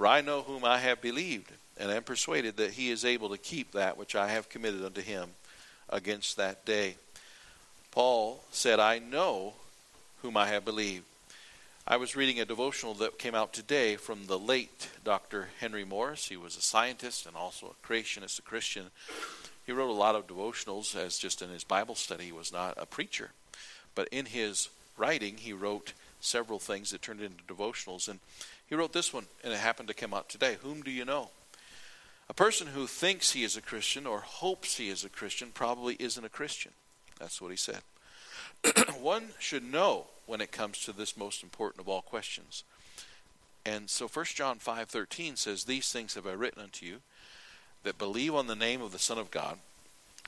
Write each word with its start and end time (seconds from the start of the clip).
For 0.00 0.06
I 0.06 0.22
know 0.22 0.40
whom 0.40 0.64
I 0.64 0.78
have 0.78 1.02
believed, 1.02 1.52
and 1.76 1.90
am 1.90 2.04
persuaded 2.04 2.56
that 2.56 2.70
he 2.70 2.88
is 2.88 3.04
able 3.04 3.28
to 3.28 3.36
keep 3.36 3.72
that 3.72 3.98
which 3.98 4.16
I 4.16 4.28
have 4.28 4.48
committed 4.48 4.82
unto 4.82 5.02
him 5.02 5.28
against 5.90 6.38
that 6.38 6.64
day. 6.64 6.96
Paul 7.90 8.42
said, 8.50 8.80
I 8.80 8.98
know 8.98 9.52
whom 10.22 10.38
I 10.38 10.48
have 10.48 10.64
believed. 10.64 11.04
I 11.86 11.98
was 11.98 12.16
reading 12.16 12.40
a 12.40 12.46
devotional 12.46 12.94
that 12.94 13.18
came 13.18 13.34
out 13.34 13.52
today 13.52 13.96
from 13.96 14.26
the 14.26 14.38
late 14.38 14.88
Dr. 15.04 15.50
Henry 15.60 15.84
Morris. 15.84 16.28
He 16.28 16.36
was 16.38 16.56
a 16.56 16.62
scientist 16.62 17.26
and 17.26 17.36
also 17.36 17.66
a 17.66 17.86
creationist, 17.86 18.38
a 18.38 18.42
Christian. 18.42 18.86
He 19.66 19.72
wrote 19.72 19.90
a 19.90 19.92
lot 19.92 20.14
of 20.14 20.26
devotionals 20.26 20.96
as 20.96 21.18
just 21.18 21.42
in 21.42 21.50
his 21.50 21.62
Bible 21.62 21.94
study. 21.94 22.24
He 22.24 22.32
was 22.32 22.54
not 22.54 22.72
a 22.78 22.86
preacher. 22.86 23.32
But 23.94 24.08
in 24.10 24.24
his 24.24 24.70
writing, 24.96 25.36
he 25.36 25.52
wrote 25.52 25.92
several 26.20 26.58
things 26.58 26.90
that 26.90 27.02
turned 27.02 27.20
into 27.20 27.44
devotionals. 27.44 28.08
And 28.08 28.20
he 28.70 28.76
wrote 28.76 28.92
this 28.92 29.12
one, 29.12 29.26
and 29.44 29.52
it 29.52 29.58
happened 29.58 29.88
to 29.88 29.94
come 29.94 30.14
out 30.14 30.28
today. 30.28 30.56
Whom 30.62 30.82
do 30.82 30.90
you 30.90 31.04
know? 31.04 31.30
A 32.30 32.34
person 32.34 32.68
who 32.68 32.86
thinks 32.86 33.32
he 33.32 33.42
is 33.42 33.56
a 33.56 33.60
Christian 33.60 34.06
or 34.06 34.20
hopes 34.20 34.76
he 34.76 34.88
is 34.88 35.04
a 35.04 35.08
Christian 35.08 35.50
probably 35.52 35.96
isn't 35.98 36.24
a 36.24 36.28
Christian. 36.28 36.70
That's 37.18 37.42
what 37.42 37.50
he 37.50 37.56
said. 37.56 37.80
one 39.00 39.30
should 39.40 39.64
know 39.64 40.06
when 40.26 40.40
it 40.40 40.52
comes 40.52 40.84
to 40.84 40.92
this 40.92 41.16
most 41.16 41.42
important 41.42 41.80
of 41.80 41.88
all 41.88 42.02
questions. 42.02 42.62
And 43.66 43.90
so 43.90 44.06
1 44.06 44.24
John 44.26 44.58
5:13 44.60 45.36
says 45.36 45.64
these 45.64 45.90
things 45.90 46.14
have 46.14 46.26
I 46.26 46.32
written 46.32 46.62
unto 46.62 46.86
you 46.86 47.00
that 47.82 47.98
believe 47.98 48.34
on 48.34 48.46
the 48.46 48.54
name 48.54 48.80
of 48.80 48.92
the 48.92 48.98
Son 48.98 49.18
of 49.18 49.32
God 49.32 49.58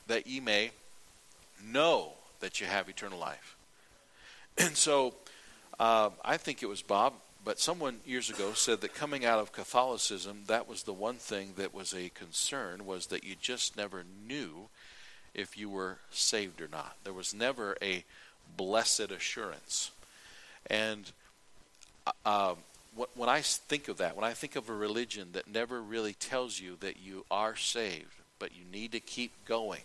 that 0.07 0.27
ye 0.27 0.41
may 0.41 0.71
know 1.63 2.13
that 2.41 2.59
you 2.59 2.67
have 2.67 2.89
eternal 2.89 3.19
life. 3.19 3.55
And 4.57 4.77
so 4.77 5.15
uh, 5.79 6.11
I 6.23 6.37
think 6.37 6.61
it 6.61 6.67
was 6.67 6.83
Bob, 6.83 7.13
but 7.43 7.59
someone 7.59 7.99
years 8.05 8.29
ago 8.29 8.53
said 8.53 8.81
that 8.81 8.93
coming 8.93 9.25
out 9.25 9.39
of 9.39 9.51
Catholicism, 9.51 10.43
that 10.47 10.67
was 10.67 10.83
the 10.83 10.93
one 10.93 11.15
thing 11.15 11.53
that 11.57 11.73
was 11.73 11.93
a 11.93 12.09
concern 12.09 12.85
was 12.85 13.07
that 13.07 13.23
you 13.23 13.35
just 13.39 13.75
never 13.75 14.03
knew 14.27 14.69
if 15.33 15.57
you 15.57 15.69
were 15.69 15.97
saved 16.11 16.61
or 16.61 16.67
not. 16.67 16.95
There 17.03 17.13
was 17.13 17.33
never 17.33 17.75
a 17.81 18.05
blessed 18.55 19.11
assurance. 19.11 19.91
And 20.67 21.11
uh, 22.25 22.55
when 23.15 23.29
I 23.29 23.41
think 23.41 23.87
of 23.87 23.97
that, 23.97 24.15
when 24.15 24.25
I 24.25 24.33
think 24.33 24.55
of 24.55 24.69
a 24.69 24.73
religion 24.73 25.29
that 25.33 25.47
never 25.47 25.81
really 25.81 26.13
tells 26.13 26.59
you 26.59 26.77
that 26.79 26.97
you 27.03 27.25
are 27.31 27.55
saved, 27.55 28.21
but 28.39 28.51
you 28.55 28.63
need 28.71 28.91
to 28.91 28.99
keep 28.99 29.31
going, 29.45 29.81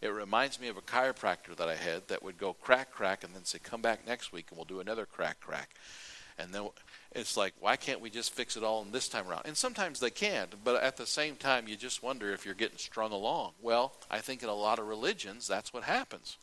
it 0.00 0.08
reminds 0.08 0.58
me 0.58 0.68
of 0.68 0.78
a 0.78 0.82
chiropractor 0.82 1.54
that 1.56 1.68
I 1.68 1.74
had 1.74 2.08
that 2.08 2.22
would 2.22 2.38
go 2.38 2.54
crack, 2.54 2.90
crack, 2.90 3.22
and 3.22 3.34
then 3.34 3.44
say, 3.44 3.58
come 3.62 3.82
back 3.82 4.06
next 4.06 4.32
week 4.32 4.46
and 4.48 4.56
we'll 4.56 4.64
do 4.64 4.80
another 4.80 5.04
crack, 5.04 5.40
crack. 5.40 5.70
And 6.40 6.52
then 6.52 6.68
it's 7.12 7.36
like, 7.36 7.54
why 7.60 7.76
can't 7.76 8.00
we 8.00 8.10
just 8.10 8.32
fix 8.32 8.56
it 8.56 8.62
all 8.62 8.82
in 8.82 8.92
this 8.92 9.08
time 9.08 9.28
around? 9.28 9.42
And 9.44 9.56
sometimes 9.56 10.00
they 10.00 10.10
can't, 10.10 10.54
but 10.64 10.82
at 10.82 10.96
the 10.96 11.06
same 11.06 11.36
time, 11.36 11.66
you 11.66 11.76
just 11.76 12.02
wonder 12.02 12.32
if 12.32 12.44
you're 12.44 12.54
getting 12.54 12.78
strung 12.78 13.12
along. 13.12 13.52
Well, 13.60 13.92
I 14.10 14.18
think 14.18 14.42
in 14.42 14.48
a 14.48 14.54
lot 14.54 14.78
of 14.78 14.86
religions, 14.86 15.46
that's 15.46 15.72
what 15.72 15.82
happens. 15.82 16.36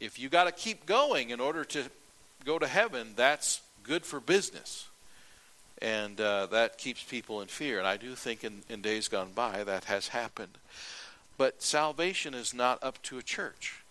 If 0.00 0.18
you 0.18 0.28
got 0.28 0.44
to 0.44 0.52
keep 0.52 0.86
going 0.86 1.30
in 1.30 1.40
order 1.40 1.64
to 1.64 1.84
go 2.44 2.58
to 2.58 2.66
heaven, 2.66 3.12
that's 3.14 3.60
good 3.82 4.04
for 4.04 4.20
business. 4.20 4.88
And 5.82 6.20
uh, 6.20 6.46
that 6.46 6.78
keeps 6.78 7.02
people 7.02 7.40
in 7.42 7.48
fear. 7.48 7.78
And 7.78 7.86
I 7.86 7.96
do 7.96 8.14
think 8.14 8.42
in, 8.42 8.62
in 8.70 8.80
days 8.80 9.08
gone 9.08 9.32
by 9.34 9.64
that 9.64 9.84
has 9.84 10.08
happened. 10.08 10.56
But 11.36 11.62
salvation 11.62 12.32
is 12.32 12.54
not 12.54 12.82
up 12.82 13.02
to 13.04 13.18
a 13.18 13.22
church. 13.22 13.83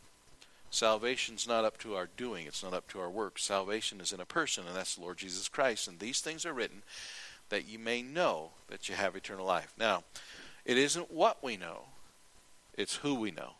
Salvation's 0.74 1.48
not 1.48 1.66
up 1.66 1.78
to 1.80 1.96
our 1.96 2.10
doing, 2.18 2.48
it's 2.48 2.64
not 2.64 2.74
up 2.74 2.88
to 2.90 3.00
our 3.00 3.10
work. 3.10 3.38
Salvation 3.38 4.02
is 4.02 4.12
in 4.12 4.20
a 4.20 4.26
person, 4.26 4.66
and 4.66 4.76
that's 4.76 4.96
the 4.96 5.02
Lord 5.02 5.18
Jesus 5.18 5.48
Christ. 5.48 5.88
And 5.88 6.00
these 6.00 6.20
things 6.20 6.46
are 6.46 6.54
written 6.54 6.82
that 7.50 7.68
you 7.68 7.78
may 7.78 8.02
know 8.02 8.52
that 8.70 8.90
you 8.90 8.96
have 8.96 9.16
eternal 9.16 9.46
life. 9.46 9.72
Now, 9.78 10.04
it 10.66 10.78
isn't 10.78 11.12
what 11.12 11.44
we 11.44 11.58
know, 11.58 11.84
it's 12.76 12.96
who 12.96 13.14
we 13.14 13.30
know. 13.30 13.52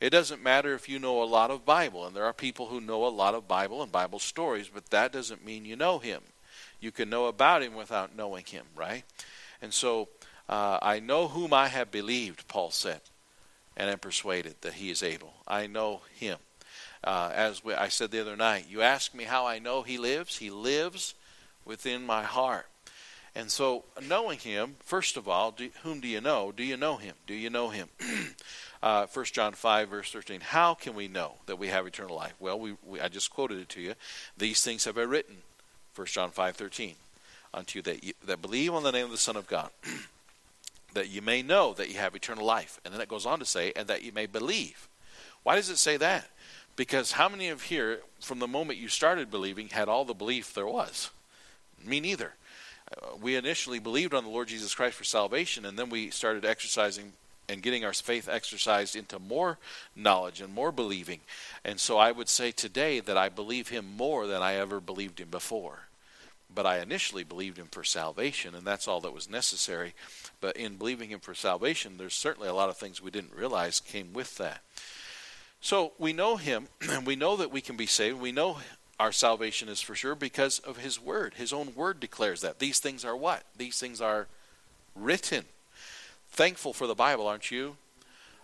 It 0.00 0.10
doesn't 0.10 0.42
matter 0.42 0.74
if 0.74 0.88
you 0.88 0.98
know 0.98 1.22
a 1.22 1.24
lot 1.24 1.50
of 1.50 1.66
Bible, 1.66 2.06
and 2.06 2.16
there 2.16 2.24
are 2.24 2.32
people 2.32 2.66
who 2.66 2.80
know 2.80 3.06
a 3.06 3.08
lot 3.08 3.34
of 3.34 3.46
Bible 3.46 3.82
and 3.82 3.92
Bible 3.92 4.18
stories, 4.18 4.70
but 4.72 4.86
that 4.86 5.12
doesn't 5.12 5.44
mean 5.44 5.64
you 5.64 5.76
know 5.76 5.98
Him. 5.98 6.22
You 6.80 6.90
can 6.90 7.10
know 7.10 7.26
about 7.26 7.62
Him 7.62 7.74
without 7.74 8.16
knowing 8.16 8.46
Him, 8.46 8.64
right? 8.74 9.04
And 9.60 9.72
so 9.72 10.08
uh, 10.48 10.78
I 10.80 10.98
know 10.98 11.28
whom 11.28 11.52
I 11.52 11.68
have 11.68 11.90
believed, 11.90 12.48
Paul 12.48 12.70
said, 12.70 13.02
and 13.76 13.90
am 13.90 13.98
persuaded 13.98 14.56
that 14.60 14.74
he 14.74 14.90
is 14.90 15.02
able. 15.02 15.34
I 15.46 15.66
know 15.66 16.02
him. 16.14 16.38
Uh, 17.04 17.30
as 17.34 17.64
we, 17.64 17.74
I 17.74 17.88
said 17.88 18.10
the 18.10 18.20
other 18.20 18.36
night, 18.36 18.66
you 18.68 18.82
ask 18.82 19.14
me 19.14 19.24
how 19.24 19.46
I 19.46 19.58
know 19.58 19.82
he 19.82 19.98
lives. 19.98 20.38
He 20.38 20.50
lives 20.50 21.14
within 21.64 22.06
my 22.06 22.22
heart. 22.22 22.66
And 23.34 23.50
so, 23.50 23.84
knowing 24.06 24.38
him, 24.38 24.76
first 24.84 25.16
of 25.16 25.26
all, 25.26 25.52
do, 25.52 25.70
whom 25.82 26.00
do 26.00 26.08
you 26.08 26.20
know? 26.20 26.52
Do 26.52 26.62
you 26.62 26.76
know 26.76 26.98
him? 26.98 27.14
Do 27.26 27.34
you 27.34 27.48
know 27.48 27.70
him? 27.70 27.88
uh, 28.82 29.06
1 29.06 29.24
John 29.26 29.54
5, 29.54 29.88
verse 29.88 30.12
13. 30.12 30.40
How 30.40 30.74
can 30.74 30.94
we 30.94 31.08
know 31.08 31.36
that 31.46 31.58
we 31.58 31.68
have 31.68 31.86
eternal 31.86 32.14
life? 32.14 32.34
Well, 32.38 32.60
we, 32.60 32.76
we, 32.84 33.00
I 33.00 33.08
just 33.08 33.30
quoted 33.30 33.58
it 33.58 33.70
to 33.70 33.80
you. 33.80 33.94
These 34.36 34.62
things 34.62 34.84
have 34.84 34.98
I 34.98 35.02
written, 35.02 35.38
1 35.96 36.06
John 36.08 36.30
5, 36.30 36.56
13, 36.56 36.94
unto 37.54 37.78
you 37.78 37.82
that, 37.82 38.04
you, 38.04 38.12
that 38.26 38.42
believe 38.42 38.74
on 38.74 38.82
the 38.82 38.92
name 38.92 39.06
of 39.06 39.12
the 39.12 39.18
Son 39.18 39.36
of 39.36 39.46
God. 39.46 39.70
that 40.94 41.10
you 41.10 41.22
may 41.22 41.42
know 41.42 41.72
that 41.74 41.88
you 41.88 41.98
have 41.98 42.14
eternal 42.14 42.44
life. 42.44 42.80
And 42.84 42.92
then 42.92 43.00
it 43.00 43.08
goes 43.08 43.26
on 43.26 43.38
to 43.38 43.44
say, 43.44 43.72
and 43.74 43.88
that 43.88 44.02
you 44.02 44.12
may 44.12 44.26
believe. 44.26 44.88
Why 45.42 45.56
does 45.56 45.70
it 45.70 45.78
say 45.78 45.96
that? 45.96 46.26
Because 46.76 47.12
how 47.12 47.28
many 47.28 47.48
of 47.48 47.62
here, 47.62 48.00
from 48.20 48.38
the 48.38 48.48
moment 48.48 48.78
you 48.78 48.88
started 48.88 49.30
believing, 49.30 49.68
had 49.68 49.88
all 49.88 50.04
the 50.04 50.14
belief 50.14 50.54
there 50.54 50.66
was? 50.66 51.10
Me 51.84 52.00
neither. 52.00 52.32
Uh, 52.90 53.16
we 53.20 53.36
initially 53.36 53.78
believed 53.78 54.14
on 54.14 54.24
the 54.24 54.30
Lord 54.30 54.48
Jesus 54.48 54.74
Christ 54.74 54.96
for 54.96 55.04
salvation, 55.04 55.64
and 55.66 55.78
then 55.78 55.90
we 55.90 56.10
started 56.10 56.44
exercising 56.44 57.12
and 57.48 57.62
getting 57.62 57.84
our 57.84 57.92
faith 57.92 58.28
exercised 58.28 58.96
into 58.96 59.18
more 59.18 59.58
knowledge 59.94 60.40
and 60.40 60.54
more 60.54 60.72
believing. 60.72 61.20
And 61.64 61.78
so 61.78 61.98
I 61.98 62.12
would 62.12 62.28
say 62.28 62.50
today 62.50 63.00
that 63.00 63.16
I 63.16 63.28
believe 63.28 63.68
him 63.68 63.96
more 63.96 64.26
than 64.26 64.42
I 64.42 64.54
ever 64.54 64.80
believed 64.80 65.20
him 65.20 65.28
before. 65.28 65.80
But 66.54 66.66
I 66.66 66.80
initially 66.80 67.24
believed 67.24 67.58
him 67.58 67.68
for 67.70 67.84
salvation, 67.84 68.54
and 68.54 68.66
that's 68.66 68.86
all 68.86 69.00
that 69.00 69.14
was 69.14 69.28
necessary. 69.28 69.94
But 70.42 70.56
in 70.56 70.76
believing 70.76 71.08
him 71.08 71.20
for 71.20 71.34
salvation, 71.34 71.94
there's 71.96 72.14
certainly 72.14 72.48
a 72.48 72.54
lot 72.54 72.68
of 72.68 72.76
things 72.76 73.00
we 73.00 73.12
didn't 73.12 73.34
realize 73.34 73.78
came 73.78 74.12
with 74.12 74.36
that. 74.38 74.60
So 75.60 75.92
we 75.98 76.12
know 76.12 76.36
him, 76.36 76.66
and 76.90 77.06
we 77.06 77.16
know 77.16 77.36
that 77.36 77.52
we 77.52 77.62
can 77.62 77.76
be 77.76 77.86
saved. 77.86 78.20
We 78.20 78.32
know 78.32 78.58
our 78.98 79.12
salvation 79.12 79.68
is 79.68 79.80
for 79.80 79.94
sure 79.94 80.16
because 80.16 80.58
of 80.58 80.78
his 80.78 81.00
word. 81.00 81.34
His 81.34 81.52
own 81.52 81.74
word 81.76 82.00
declares 82.00 82.40
that. 82.40 82.58
These 82.58 82.80
things 82.80 83.04
are 83.04 83.16
what? 83.16 83.44
These 83.56 83.78
things 83.78 84.00
are 84.00 84.26
written. 84.96 85.44
Thankful 86.32 86.72
for 86.72 86.88
the 86.88 86.94
Bible, 86.96 87.28
aren't 87.28 87.52
you? 87.52 87.76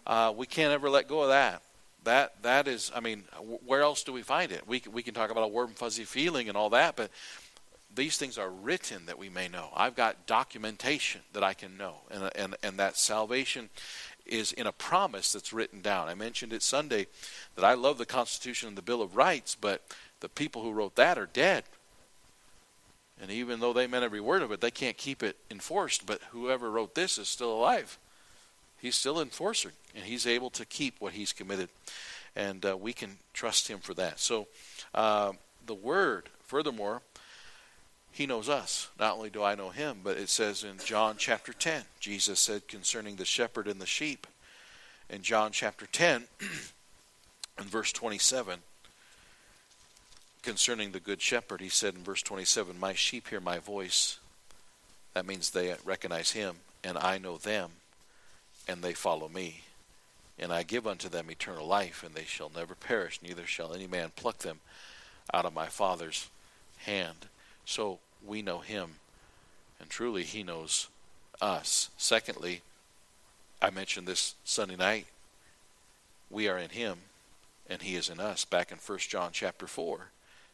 Uh, 0.07 0.33
we 0.35 0.47
can't 0.47 0.73
ever 0.73 0.89
let 0.89 1.09
go 1.09 1.23
of 1.23 1.29
that. 1.31 1.63
That 2.05 2.43
that 2.43 2.69
is, 2.69 2.93
I 2.95 3.01
mean, 3.01 3.25
where 3.67 3.83
else 3.83 4.05
do 4.05 4.13
we 4.13 4.23
find 4.23 4.53
it? 4.53 4.67
We 4.69 4.83
we 4.91 5.03
can 5.03 5.15
talk 5.15 5.31
about 5.31 5.43
a 5.43 5.49
warm 5.49 5.71
fuzzy 5.71 6.05
feeling 6.05 6.49
and 6.49 6.57
all 6.57 6.71
that, 6.71 6.95
but 6.95 7.11
these 7.95 8.17
things 8.17 8.39
are 8.39 8.51
written 8.51 9.07
that 9.07 9.19
we 9.19 9.29
may 9.29 9.49
know. 9.49 9.71
I've 9.75 9.97
got 9.97 10.27
documentation 10.27 11.23
that 11.33 11.43
I 11.43 11.55
can 11.55 11.77
know, 11.77 11.97
and 12.11 12.31
and 12.37 12.57
and 12.63 12.79
that 12.79 12.97
salvation 12.97 13.71
is 14.27 14.53
in 14.53 14.67
a 14.67 14.73
promise 14.73 15.33
that's 15.33 15.53
written 15.53 15.81
down. 15.81 16.09
I 16.09 16.15
mentioned 16.15 16.53
it 16.53 16.63
Sunday 16.63 17.07
that 17.57 17.65
I 17.65 17.75
love 17.75 17.99
the 17.99 18.07
Constitution 18.07 18.69
and 18.69 18.77
the 18.77 18.83
Bill 18.83 19.01
of 19.01 19.17
Rights, 19.17 19.55
but 19.55 19.83
the 20.21 20.29
people 20.29 20.63
who 20.63 20.73
wrote 20.73 20.97
that 20.97 21.19
are 21.19 21.27
dead. 21.27 21.65
And 23.21 23.31
even 23.31 23.61
though 23.61 23.73
they 23.73 23.87
meant 23.87 24.05
every 24.05 24.21
word 24.21 24.43
of 24.43 24.53
it, 24.53 24.61
they 24.61 24.71
can't 24.71 24.97
keep 24.97 25.23
it 25.23 25.37
enforced. 25.51 26.07
But 26.07 26.21
whoever 26.31 26.71
wrote 26.71 26.95
this 26.95 27.19
is 27.19 27.29
still 27.29 27.53
alive. 27.53 27.99
He's 28.81 28.95
still 28.95 29.21
enforcer, 29.21 29.73
and 29.95 30.05
he's 30.05 30.27
able 30.27 30.51
to 30.51 30.65
keep 30.65 31.01
what 31.01 31.15
he's 31.15 31.33
committed. 31.33 31.69
And 32.37 32.65
uh, 32.65 32.77
we 32.77 32.93
can 32.93 33.19
trust 33.33 33.67
him 33.67 33.81
for 33.81 33.95
that. 33.95 34.21
So 34.21 34.47
uh, 34.95 35.33
the 35.67 35.75
word, 35.75 36.29
furthermore, 36.47 37.03
he 38.19 38.27
knows 38.27 38.49
us. 38.49 38.89
Not 38.99 39.17
only 39.17 39.31
do 39.31 39.45
I 39.45 39.55
know 39.55 39.71
him, 39.71 39.99
but 40.03 40.17
it 40.17 40.29
says 40.29 40.65
in 40.65 40.79
John 40.85 41.15
chapter 41.17 41.53
10, 41.53 41.85
Jesus 42.01 42.41
said 42.41 42.67
concerning 42.67 43.15
the 43.15 43.25
shepherd 43.25 43.69
and 43.69 43.81
the 43.81 43.87
sheep. 43.87 44.27
In 45.09 45.23
John 45.23 45.53
chapter 45.53 45.87
10, 45.87 46.25
in 47.61 47.65
verse 47.65 47.93
27, 47.93 48.59
concerning 50.43 50.91
the 50.91 50.99
good 50.99 51.23
shepherd, 51.23 51.61
he 51.61 51.69
said 51.69 51.95
in 51.95 52.03
verse 52.03 52.21
27, 52.23 52.77
My 52.81 52.93
sheep 52.93 53.29
hear 53.29 53.41
my 53.41 53.61
voice. 53.61 54.19
That 55.15 55.25
means 55.25 55.51
they 55.51 55.77
recognize 55.85 56.33
him, 56.33 56.57
and 56.83 56.99
I 56.99 57.19
know 57.19 57.39
them, 57.39 57.71
and 58.67 58.83
they 58.83 58.95
follow 58.95 59.29
me. 59.29 59.63
And 60.41 60.53
I 60.53 60.65
give 60.65 60.89
unto 60.89 61.09
them 61.09 61.31
eternal 61.31 61.69
life, 61.69 62.03
and 62.03 62.17
they 62.17 62.25
shall 62.25 62.51
never 62.53 62.75
perish, 62.75 63.21
neither 63.23 63.47
shall 63.47 63.73
any 63.73 63.87
man 63.87 64.11
pluck 64.17 64.39
them 64.39 64.59
out 65.33 65.45
of 65.45 65.55
my 65.55 65.67
Father's 65.67 66.29
hand. 66.79 67.27
So 67.65 68.01
we 68.25 68.43
know 68.43 68.59
him, 68.59 68.97
and 69.81 69.89
truly 69.89 70.23
he 70.23 70.43
knows 70.43 70.89
us. 71.41 71.91
Secondly, 71.97 72.63
I 73.61 73.71
mentioned 73.71 74.07
this 74.07 74.35
Sunday 74.45 74.77
night. 74.77 75.07
We 76.31 76.49
are 76.49 76.59
in 76.59 76.71
him, 76.71 76.99
and 77.69 77.83
he 77.83 77.97
is 77.97 78.09
in 78.09 78.21
us. 78.21 78.45
Back 78.45 78.71
in 78.71 78.79
1 78.79 78.99
John 78.99 79.31
chapter 79.33 79.67
4. 79.67 80.11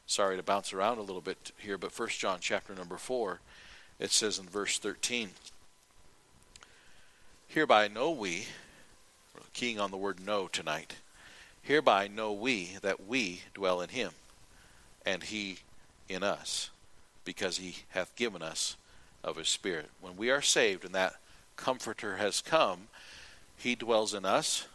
Sorry 0.07 0.37
to 0.37 0.43
bounce 0.43 0.73
around 0.73 0.99
a 0.99 1.03
little 1.03 1.23
bit 1.23 1.53
here, 1.59 1.79
but 1.79 1.99
1 1.99 2.09
John 2.11 2.39
chapter 2.41 2.75
number 2.75 2.97
4 2.97 3.41
It 3.99 4.11
says 4.11 4.39
in 4.39 4.47
verse 4.47 4.79
13 4.79 5.31
Hereby 7.49 7.89
know 7.89 8.11
we, 8.11 8.47
keying 9.53 9.79
on 9.79 9.91
the 9.91 9.97
word 9.97 10.19
know 10.19 10.49
tonight, 10.49 10.97
hereby 11.63 12.09
know 12.09 12.33
we 12.33 12.77
that 12.83 13.07
we 13.07 13.43
dwell 13.55 13.81
in 13.81 13.91
him, 13.91 14.11
and 15.07 15.23
he 15.23 15.59
in 16.09 16.23
us, 16.23 16.71
because 17.25 17.59
he 17.59 17.77
hath 17.91 18.15
given 18.17 18.43
us 18.43 18.77
of 19.23 19.37
his 19.37 19.49
Spirit. 19.49 19.91
When 20.01 20.17
we 20.17 20.31
are 20.31 20.43
saved 20.43 20.85
and 20.85 20.95
that 20.95 21.17
Comforter 21.57 22.17
has 22.17 22.41
come, 22.41 22.89
he 23.57 23.75
dwells 23.75 24.13
in 24.13 24.25
us. 24.25 24.67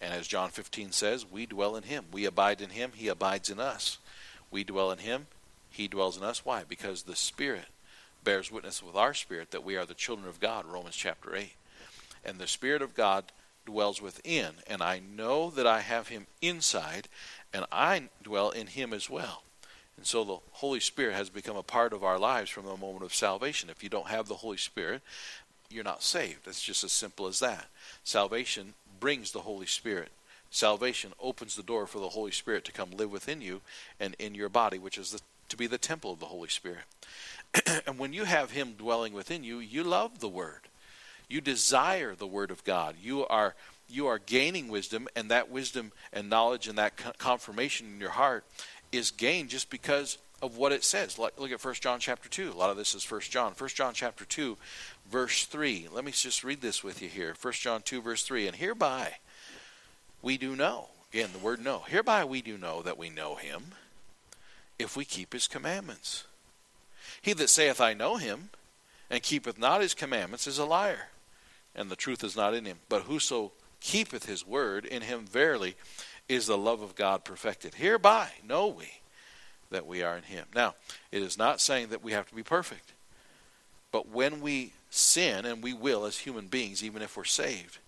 And 0.00 0.12
as 0.12 0.26
John 0.26 0.50
15 0.50 0.92
says, 0.92 1.24
we 1.30 1.46
dwell 1.46 1.76
in 1.76 1.84
him. 1.84 2.06
We 2.10 2.24
abide 2.24 2.60
in 2.60 2.70
him, 2.70 2.92
he 2.94 3.08
abides 3.08 3.50
in 3.50 3.60
us. 3.60 3.98
We 4.50 4.64
dwell 4.64 4.90
in 4.90 4.98
him, 4.98 5.28
he 5.70 5.88
dwells 5.88 6.16
in 6.16 6.24
us. 6.24 6.44
Why? 6.44 6.64
Because 6.68 7.04
the 7.04 7.16
Spirit 7.16 7.66
bears 8.24 8.50
witness 8.50 8.82
with 8.82 8.96
our 8.96 9.14
spirit 9.14 9.50
that 9.50 9.64
we 9.64 9.76
are 9.76 9.86
the 9.86 9.94
children 9.94 10.28
of 10.28 10.40
God, 10.40 10.66
Romans 10.66 10.96
chapter 10.96 11.34
8. 11.34 11.52
And 12.24 12.38
the 12.38 12.46
Spirit 12.46 12.82
of 12.82 12.94
God 12.94 13.24
dwells 13.64 14.02
within, 14.02 14.54
and 14.66 14.82
I 14.82 15.00
know 15.00 15.50
that 15.50 15.66
I 15.66 15.80
have 15.80 16.08
him 16.08 16.26
inside, 16.40 17.08
and 17.52 17.64
I 17.70 18.08
dwell 18.22 18.50
in 18.50 18.68
him 18.68 18.92
as 18.92 19.08
well. 19.08 19.44
And 20.02 20.06
so 20.08 20.24
the 20.24 20.38
Holy 20.54 20.80
Spirit 20.80 21.14
has 21.14 21.30
become 21.30 21.56
a 21.56 21.62
part 21.62 21.92
of 21.92 22.02
our 22.02 22.18
lives 22.18 22.50
from 22.50 22.66
the 22.66 22.76
moment 22.76 23.04
of 23.04 23.14
salvation. 23.14 23.70
If 23.70 23.84
you 23.84 23.88
don't 23.88 24.08
have 24.08 24.26
the 24.26 24.34
Holy 24.34 24.56
Spirit, 24.56 25.00
you're 25.70 25.84
not 25.84 26.02
saved. 26.02 26.48
It's 26.48 26.60
just 26.60 26.82
as 26.82 26.90
simple 26.90 27.28
as 27.28 27.38
that. 27.38 27.66
Salvation 28.02 28.74
brings 28.98 29.30
the 29.30 29.42
Holy 29.42 29.66
Spirit. 29.66 30.08
Salvation 30.50 31.12
opens 31.20 31.54
the 31.54 31.62
door 31.62 31.86
for 31.86 32.00
the 32.00 32.08
Holy 32.08 32.32
Spirit 32.32 32.64
to 32.64 32.72
come 32.72 32.90
live 32.90 33.12
within 33.12 33.40
you 33.40 33.60
and 34.00 34.16
in 34.18 34.34
your 34.34 34.48
body, 34.48 34.76
which 34.76 34.98
is 34.98 35.12
the, 35.12 35.20
to 35.48 35.56
be 35.56 35.68
the 35.68 35.78
temple 35.78 36.12
of 36.12 36.18
the 36.18 36.26
Holy 36.26 36.48
Spirit. 36.48 36.82
and 37.86 37.96
when 37.96 38.12
you 38.12 38.24
have 38.24 38.50
Him 38.50 38.74
dwelling 38.76 39.12
within 39.12 39.44
you, 39.44 39.60
you 39.60 39.84
love 39.84 40.18
the 40.18 40.28
Word. 40.28 40.62
You 41.28 41.40
desire 41.40 42.16
the 42.16 42.26
Word 42.26 42.50
of 42.50 42.64
God. 42.64 42.96
You 43.00 43.24
are 43.28 43.54
you 43.88 44.06
are 44.06 44.18
gaining 44.18 44.68
wisdom, 44.68 45.06
and 45.14 45.30
that 45.30 45.50
wisdom 45.50 45.92
and 46.12 46.30
knowledge 46.30 46.66
and 46.66 46.78
that 46.78 46.96
confirmation 47.18 47.86
in 47.86 48.00
your 48.00 48.10
heart 48.10 48.44
is 48.92 49.10
gained 49.10 49.48
just 49.48 49.70
because 49.70 50.18
of 50.42 50.56
what 50.56 50.72
it 50.72 50.84
says. 50.84 51.18
Look 51.18 51.52
at 51.52 51.64
1 51.64 51.74
John 51.74 51.98
chapter 51.98 52.28
2. 52.28 52.50
A 52.50 52.52
lot 52.52 52.70
of 52.70 52.76
this 52.76 52.94
is 52.94 53.10
1 53.10 53.22
John. 53.22 53.54
1 53.56 53.70
John 53.70 53.94
chapter 53.94 54.24
2, 54.24 54.56
verse 55.10 55.46
3. 55.46 55.88
Let 55.92 56.04
me 56.04 56.12
just 56.12 56.44
read 56.44 56.60
this 56.60 56.84
with 56.84 57.00
you 57.00 57.08
here. 57.08 57.34
1 57.40 57.52
John 57.54 57.82
2, 57.82 58.02
verse 58.02 58.22
3. 58.24 58.48
And 58.48 58.56
hereby 58.56 59.14
we 60.20 60.36
do 60.36 60.56
know. 60.56 60.88
Again, 61.12 61.30
the 61.32 61.38
word 61.38 61.62
know. 61.62 61.84
Hereby 61.86 62.24
we 62.24 62.42
do 62.42 62.58
know 62.58 62.82
that 62.82 62.98
we 62.98 63.08
know 63.10 63.36
him 63.36 63.72
if 64.78 64.96
we 64.96 65.04
keep 65.04 65.32
his 65.32 65.46
commandments. 65.46 66.24
He 67.20 67.34
that 67.34 67.50
saith, 67.50 67.80
I 67.80 67.94
know 67.94 68.16
him, 68.16 68.50
and 69.08 69.22
keepeth 69.22 69.58
not 69.58 69.80
his 69.80 69.94
commandments, 69.94 70.46
is 70.46 70.58
a 70.58 70.64
liar, 70.64 71.08
and 71.74 71.88
the 71.88 71.96
truth 71.96 72.24
is 72.24 72.34
not 72.34 72.54
in 72.54 72.64
him. 72.64 72.78
But 72.88 73.02
whoso 73.02 73.52
keepeth 73.80 74.26
his 74.26 74.46
word, 74.46 74.84
in 74.84 75.02
him 75.02 75.26
verily 75.26 75.76
is 76.28 76.46
the 76.46 76.58
love 76.58 76.82
of 76.82 76.94
God 76.94 77.24
perfected. 77.24 77.74
Hereby 77.74 78.28
know 78.46 78.68
we 78.68 79.00
that 79.70 79.86
we 79.86 80.02
are 80.02 80.16
in 80.16 80.22
him. 80.24 80.46
Now, 80.54 80.74
it 81.10 81.22
is 81.22 81.38
not 81.38 81.60
saying 81.60 81.88
that 81.88 82.04
we 82.04 82.12
have 82.12 82.28
to 82.28 82.34
be 82.34 82.42
perfect. 82.42 82.92
But 83.90 84.08
when 84.08 84.40
we 84.40 84.72
sin, 84.90 85.44
and 85.46 85.62
we 85.62 85.72
will 85.72 86.04
as 86.04 86.18
human 86.18 86.46
beings, 86.46 86.84
even 86.84 87.02
if 87.02 87.16
we're 87.16 87.24
saved, 87.24 87.78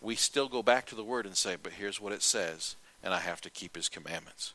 we 0.00 0.14
still 0.14 0.48
go 0.48 0.62
back 0.62 0.86
to 0.86 0.94
the 0.94 1.04
Word 1.04 1.26
and 1.26 1.36
say, 1.36 1.56
But 1.60 1.72
here's 1.72 2.00
what 2.00 2.12
it 2.12 2.22
says, 2.22 2.76
and 3.02 3.12
I 3.12 3.20
have 3.20 3.40
to 3.42 3.50
keep 3.50 3.76
His 3.76 3.88
commandments. 3.88 4.54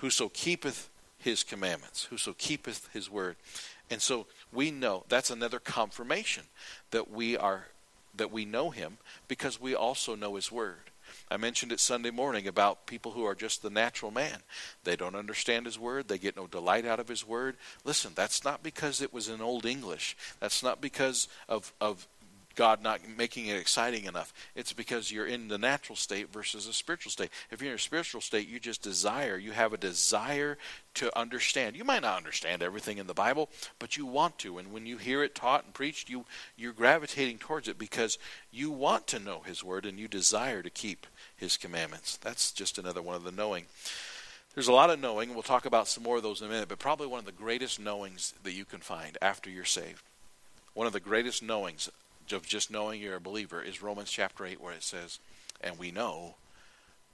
Whoso 0.00 0.28
keepeth 0.28 0.88
His 1.18 1.42
commandments, 1.42 2.04
whoso 2.04 2.34
keepeth 2.36 2.88
His 2.92 3.10
Word. 3.10 3.36
And 3.90 4.00
so 4.00 4.26
we 4.52 4.70
know 4.70 5.04
that's 5.08 5.30
another 5.30 5.58
confirmation 5.58 6.44
that 6.90 7.10
we 7.10 7.36
are 7.36 7.66
that 8.16 8.30
we 8.30 8.44
know 8.44 8.70
him 8.70 8.98
because 9.28 9.60
we 9.60 9.74
also 9.74 10.14
know 10.14 10.36
his 10.36 10.52
word. 10.52 10.90
I 11.34 11.36
mentioned 11.36 11.72
it 11.72 11.80
Sunday 11.80 12.12
morning 12.12 12.46
about 12.46 12.86
people 12.86 13.10
who 13.10 13.24
are 13.24 13.34
just 13.34 13.60
the 13.60 13.68
natural 13.68 14.12
man. 14.12 14.38
They 14.84 14.94
don't 14.94 15.16
understand 15.16 15.66
his 15.66 15.76
word. 15.76 16.06
They 16.06 16.16
get 16.16 16.36
no 16.36 16.46
delight 16.46 16.86
out 16.86 17.00
of 17.00 17.08
his 17.08 17.26
word. 17.26 17.56
Listen, 17.82 18.12
that's 18.14 18.44
not 18.44 18.62
because 18.62 19.02
it 19.02 19.12
was 19.12 19.28
in 19.28 19.42
Old 19.42 19.66
English. 19.66 20.16
That's 20.38 20.62
not 20.62 20.80
because 20.80 21.26
of, 21.48 21.72
of 21.80 22.06
God 22.54 22.82
not 22.82 23.00
making 23.16 23.46
it 23.46 23.56
exciting 23.56 24.04
enough. 24.04 24.32
It's 24.54 24.72
because 24.72 25.10
you're 25.10 25.26
in 25.26 25.48
the 25.48 25.58
natural 25.58 25.96
state 25.96 26.32
versus 26.32 26.66
a 26.66 26.72
spiritual 26.72 27.10
state. 27.10 27.30
If 27.50 27.60
you're 27.60 27.70
in 27.70 27.76
a 27.76 27.80
spiritual 27.80 28.20
state, 28.20 28.48
you 28.48 28.60
just 28.60 28.82
desire, 28.82 29.36
you 29.36 29.52
have 29.52 29.72
a 29.72 29.78
desire 29.78 30.58
to 30.94 31.16
understand. 31.18 31.76
You 31.76 31.84
might 31.84 32.02
not 32.02 32.16
understand 32.16 32.62
everything 32.62 32.98
in 32.98 33.06
the 33.06 33.14
Bible, 33.14 33.48
but 33.78 33.96
you 33.96 34.06
want 34.06 34.38
to. 34.38 34.58
And 34.58 34.72
when 34.72 34.86
you 34.86 34.96
hear 34.96 35.22
it 35.22 35.34
taught 35.34 35.64
and 35.64 35.74
preached, 35.74 36.08
you 36.08 36.24
you're 36.56 36.72
gravitating 36.72 37.38
towards 37.38 37.68
it 37.68 37.78
because 37.78 38.18
you 38.50 38.70
want 38.70 39.06
to 39.08 39.18
know 39.18 39.40
his 39.44 39.64
word 39.64 39.86
and 39.86 39.98
you 39.98 40.08
desire 40.08 40.62
to 40.62 40.70
keep 40.70 41.06
his 41.36 41.56
commandments. 41.56 42.16
That's 42.16 42.52
just 42.52 42.78
another 42.78 43.02
one 43.02 43.16
of 43.16 43.24
the 43.24 43.32
knowing. 43.32 43.64
There's 44.54 44.68
a 44.68 44.72
lot 44.72 44.90
of 44.90 45.00
knowing, 45.00 45.34
we'll 45.34 45.42
talk 45.42 45.66
about 45.66 45.88
some 45.88 46.04
more 46.04 46.16
of 46.16 46.22
those 46.22 46.40
in 46.40 46.46
a 46.46 46.50
minute, 46.50 46.68
but 46.68 46.78
probably 46.78 47.08
one 47.08 47.18
of 47.18 47.24
the 47.24 47.32
greatest 47.32 47.80
knowings 47.80 48.34
that 48.44 48.52
you 48.52 48.64
can 48.64 48.78
find 48.78 49.18
after 49.20 49.50
you're 49.50 49.64
saved. 49.64 50.02
One 50.74 50.86
of 50.86 50.92
the 50.92 51.00
greatest 51.00 51.42
knowings 51.42 51.90
of 52.32 52.46
just 52.46 52.70
knowing 52.70 53.00
you're 53.00 53.16
a 53.16 53.20
believer 53.20 53.62
is 53.62 53.82
Romans 53.82 54.10
chapter 54.10 54.46
8, 54.46 54.60
where 54.60 54.72
it 54.72 54.82
says, 54.82 55.18
And 55.60 55.78
we 55.78 55.90
know 55.90 56.36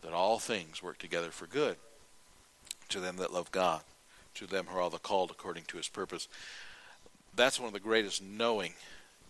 that 0.03 0.13
all 0.13 0.39
things 0.39 0.83
work 0.83 0.99
together 0.99 1.31
for 1.31 1.47
good 1.47 1.77
to 2.89 3.01
them 3.01 3.17
that 3.17 3.33
love 3.33 3.51
God, 3.53 3.83
to 4.35 4.47
them 4.47 4.67
who 4.69 4.79
are 4.79 4.91
the 4.91 4.99
called 4.99 5.31
according 5.31 5.65
to 5.69 5.77
his 5.77 5.89
purpose. 5.89 6.29
That's 7.35 7.59
one 7.59 7.69
of 7.69 7.73
the 7.73 7.81
greatest 7.81 8.23
knowing. 8.23 8.75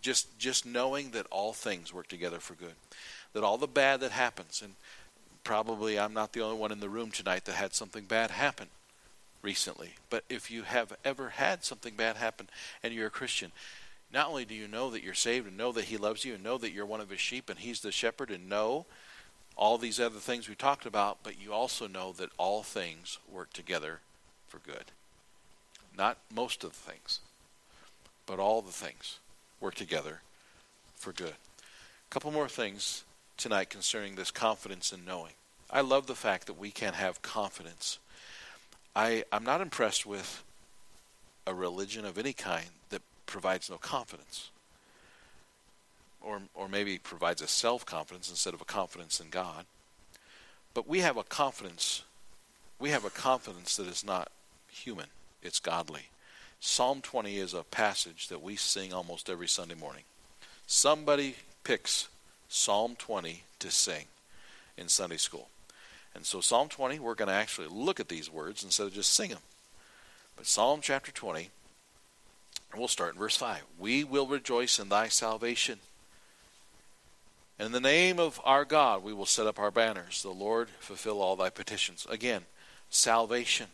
Just 0.00 0.38
just 0.38 0.64
knowing 0.64 1.10
that 1.10 1.26
all 1.30 1.52
things 1.52 1.92
work 1.92 2.08
together 2.08 2.38
for 2.38 2.54
good. 2.54 2.74
That 3.34 3.44
all 3.44 3.58
the 3.58 3.66
bad 3.66 4.00
that 4.00 4.12
happens, 4.12 4.62
and 4.62 4.74
probably 5.44 5.98
I'm 5.98 6.14
not 6.14 6.32
the 6.32 6.40
only 6.40 6.58
one 6.58 6.72
in 6.72 6.80
the 6.80 6.88
room 6.88 7.10
tonight 7.10 7.44
that 7.44 7.54
had 7.54 7.74
something 7.74 8.04
bad 8.04 8.30
happen 8.30 8.68
recently. 9.42 9.94
But 10.08 10.24
if 10.28 10.50
you 10.50 10.62
have 10.62 10.96
ever 11.04 11.30
had 11.30 11.64
something 11.64 11.94
bad 11.94 12.16
happen 12.16 12.48
and 12.82 12.94
you're 12.94 13.08
a 13.08 13.10
Christian, 13.10 13.52
not 14.12 14.28
only 14.28 14.44
do 14.44 14.54
you 14.54 14.66
know 14.66 14.90
that 14.90 15.02
you're 15.02 15.14
saved 15.14 15.46
and 15.46 15.56
know 15.56 15.72
that 15.72 15.84
He 15.84 15.96
loves 15.96 16.24
you 16.24 16.34
and 16.34 16.42
know 16.42 16.58
that 16.58 16.72
you're 16.72 16.86
one 16.86 17.00
of 17.00 17.10
His 17.10 17.20
sheep 17.20 17.48
and 17.48 17.58
He's 17.58 17.80
the 17.80 17.92
shepherd 17.92 18.30
and 18.30 18.48
know 18.48 18.86
all 19.56 19.78
these 19.78 20.00
other 20.00 20.18
things 20.18 20.48
we 20.48 20.54
talked 20.54 20.86
about, 20.86 21.18
but 21.22 21.40
you 21.40 21.52
also 21.52 21.86
know 21.86 22.12
that 22.12 22.30
all 22.38 22.62
things 22.62 23.18
work 23.30 23.52
together 23.52 24.00
for 24.48 24.58
good. 24.58 24.84
Not 25.96 26.18
most 26.34 26.64
of 26.64 26.72
the 26.72 26.90
things, 26.92 27.20
but 28.26 28.38
all 28.38 28.62
the 28.62 28.72
things 28.72 29.18
work 29.60 29.74
together 29.74 30.22
for 30.96 31.12
good. 31.12 31.34
A 31.34 32.10
couple 32.10 32.30
more 32.30 32.48
things 32.48 33.04
tonight 33.36 33.70
concerning 33.70 34.14
this 34.14 34.30
confidence 34.30 34.92
in 34.92 35.04
knowing. 35.04 35.32
I 35.70 35.82
love 35.82 36.06
the 36.06 36.14
fact 36.14 36.46
that 36.46 36.58
we 36.58 36.70
can 36.70 36.94
have 36.94 37.22
confidence. 37.22 37.98
I, 38.96 39.24
I'm 39.30 39.44
not 39.44 39.60
impressed 39.60 40.04
with 40.04 40.42
a 41.46 41.54
religion 41.54 42.04
of 42.04 42.18
any 42.18 42.32
kind 42.32 42.70
provides 43.30 43.70
no 43.70 43.76
confidence. 43.76 44.50
Or, 46.20 46.42
or 46.54 46.68
maybe 46.68 46.98
provides 46.98 47.40
a 47.40 47.46
self 47.46 47.86
confidence 47.86 48.28
instead 48.28 48.52
of 48.52 48.60
a 48.60 48.66
confidence 48.66 49.20
in 49.20 49.30
God. 49.30 49.64
But 50.74 50.86
we 50.86 51.00
have 51.00 51.16
a 51.16 51.24
confidence, 51.24 52.02
we 52.78 52.90
have 52.90 53.06
a 53.06 53.10
confidence 53.10 53.76
that 53.76 53.86
is 53.86 54.04
not 54.04 54.30
human, 54.70 55.06
it's 55.42 55.58
godly. 55.58 56.08
Psalm 56.60 57.00
20 57.00 57.38
is 57.38 57.54
a 57.54 57.62
passage 57.62 58.28
that 58.28 58.42
we 58.42 58.54
sing 58.54 58.92
almost 58.92 59.30
every 59.30 59.48
Sunday 59.48 59.74
morning. 59.74 60.02
Somebody 60.66 61.36
picks 61.64 62.08
Psalm 62.50 62.96
20 62.98 63.44
to 63.60 63.70
sing 63.70 64.04
in 64.76 64.88
Sunday 64.88 65.16
school. 65.16 65.48
And 66.14 66.26
so, 66.26 66.42
Psalm 66.42 66.68
20, 66.68 66.98
we're 66.98 67.14
going 67.14 67.28
to 67.28 67.34
actually 67.34 67.68
look 67.70 67.98
at 67.98 68.08
these 68.08 68.30
words 68.30 68.62
instead 68.62 68.86
of 68.86 68.92
just 68.92 69.14
sing 69.14 69.30
them. 69.30 69.40
But 70.36 70.46
Psalm 70.46 70.80
chapter 70.82 71.12
20 71.12 71.48
We'll 72.76 72.88
start 72.88 73.14
in 73.14 73.18
verse 73.18 73.36
5. 73.36 73.62
We 73.78 74.04
will 74.04 74.26
rejoice 74.26 74.78
in 74.78 74.88
thy 74.88 75.08
salvation. 75.08 75.80
In 77.58 77.72
the 77.72 77.80
name 77.80 78.18
of 78.18 78.40
our 78.44 78.64
God, 78.64 79.02
we 79.02 79.12
will 79.12 79.26
set 79.26 79.46
up 79.46 79.58
our 79.58 79.70
banners. 79.70 80.22
The 80.22 80.30
Lord 80.30 80.68
fulfill 80.78 81.20
all 81.20 81.36
thy 81.36 81.50
petitions. 81.50 82.06
Again, 82.08 82.42
salvation. 82.88 83.66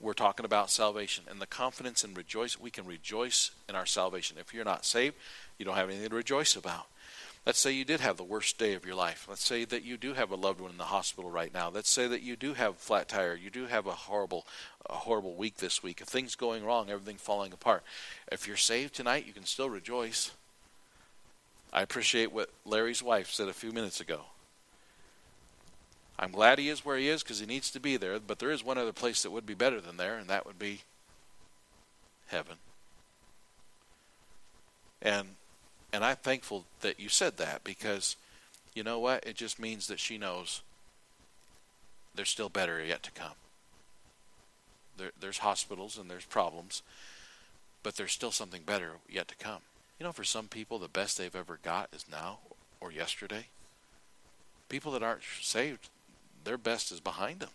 We're 0.00 0.14
talking 0.14 0.46
about 0.46 0.70
salvation 0.70 1.24
and 1.28 1.40
the 1.40 1.46
confidence 1.46 2.04
and 2.04 2.16
rejoice. 2.16 2.58
We 2.58 2.70
can 2.70 2.86
rejoice 2.86 3.50
in 3.68 3.74
our 3.74 3.86
salvation. 3.86 4.36
If 4.38 4.54
you're 4.54 4.64
not 4.64 4.84
saved, 4.84 5.16
you 5.58 5.64
don't 5.64 5.76
have 5.76 5.90
anything 5.90 6.10
to 6.10 6.16
rejoice 6.16 6.54
about. 6.54 6.86
Let's 7.46 7.60
say 7.60 7.70
you 7.70 7.84
did 7.84 8.00
have 8.00 8.16
the 8.16 8.24
worst 8.24 8.58
day 8.58 8.74
of 8.74 8.84
your 8.84 8.96
life. 8.96 9.26
Let's 9.28 9.46
say 9.46 9.64
that 9.66 9.84
you 9.84 9.96
do 9.96 10.14
have 10.14 10.32
a 10.32 10.36
loved 10.36 10.60
one 10.60 10.72
in 10.72 10.78
the 10.78 10.84
hospital 10.84 11.30
right 11.30 11.54
now. 11.54 11.70
Let's 11.70 11.88
say 11.88 12.08
that 12.08 12.22
you 12.22 12.34
do 12.34 12.54
have 12.54 12.72
a 12.72 12.78
flat 12.78 13.08
tire. 13.08 13.36
You 13.36 13.50
do 13.50 13.66
have 13.66 13.86
a 13.86 13.92
horrible, 13.92 14.44
a 14.90 14.94
horrible 14.94 15.36
week 15.36 15.58
this 15.58 15.80
week. 15.80 16.00
If 16.00 16.08
things 16.08 16.34
going 16.34 16.64
wrong, 16.64 16.90
everything 16.90 17.18
falling 17.18 17.52
apart. 17.52 17.84
If 18.32 18.48
you're 18.48 18.56
saved 18.56 18.94
tonight, 18.94 19.28
you 19.28 19.32
can 19.32 19.44
still 19.44 19.70
rejoice. 19.70 20.32
I 21.72 21.82
appreciate 21.82 22.32
what 22.32 22.50
Larry's 22.64 23.02
wife 23.02 23.30
said 23.30 23.48
a 23.48 23.52
few 23.52 23.70
minutes 23.70 24.00
ago. 24.00 24.22
I'm 26.18 26.32
glad 26.32 26.58
he 26.58 26.68
is 26.68 26.84
where 26.84 26.96
he 26.96 27.08
is 27.08 27.22
because 27.22 27.38
he 27.38 27.46
needs 27.46 27.70
to 27.70 27.78
be 27.78 27.96
there, 27.96 28.18
but 28.18 28.40
there 28.40 28.50
is 28.50 28.64
one 28.64 28.78
other 28.78 28.92
place 28.92 29.22
that 29.22 29.30
would 29.30 29.46
be 29.46 29.54
better 29.54 29.80
than 29.80 29.98
there, 29.98 30.16
and 30.16 30.28
that 30.28 30.46
would 30.46 30.58
be 30.58 30.80
heaven. 32.26 32.56
And 35.00 35.36
and 35.92 36.04
I'm 36.04 36.16
thankful 36.16 36.64
that 36.80 37.00
you 37.00 37.08
said 37.08 37.36
that 37.38 37.64
because 37.64 38.16
you 38.74 38.82
know 38.82 38.98
what? 38.98 39.26
It 39.26 39.36
just 39.36 39.58
means 39.58 39.86
that 39.86 40.00
she 40.00 40.18
knows 40.18 40.60
there's 42.14 42.28
still 42.28 42.48
better 42.48 42.84
yet 42.84 43.02
to 43.04 43.10
come. 43.10 43.32
There, 44.96 45.12
there's 45.18 45.38
hospitals 45.38 45.96
and 45.98 46.10
there's 46.10 46.24
problems, 46.24 46.82
but 47.82 47.96
there's 47.96 48.12
still 48.12 48.30
something 48.30 48.62
better 48.64 48.92
yet 49.08 49.28
to 49.28 49.36
come. 49.36 49.60
You 49.98 50.04
know, 50.04 50.12
for 50.12 50.24
some 50.24 50.48
people, 50.48 50.78
the 50.78 50.88
best 50.88 51.16
they've 51.16 51.34
ever 51.34 51.58
got 51.62 51.88
is 51.94 52.04
now 52.10 52.38
or 52.80 52.92
yesterday. 52.92 53.46
People 54.68 54.92
that 54.92 55.02
aren't 55.02 55.22
saved, 55.40 55.88
their 56.44 56.58
best 56.58 56.92
is 56.92 57.00
behind 57.00 57.40
them. 57.40 57.50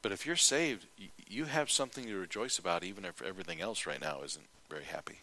But 0.00 0.12
if 0.12 0.24
you're 0.24 0.36
saved, 0.36 0.86
you 1.28 1.46
have 1.46 1.70
something 1.70 2.04
to 2.04 2.16
rejoice 2.16 2.58
about, 2.58 2.84
even 2.84 3.04
if 3.04 3.20
everything 3.20 3.60
else 3.60 3.84
right 3.84 4.00
now 4.00 4.20
isn't 4.24 4.46
very 4.68 4.84
happy. 4.84 5.20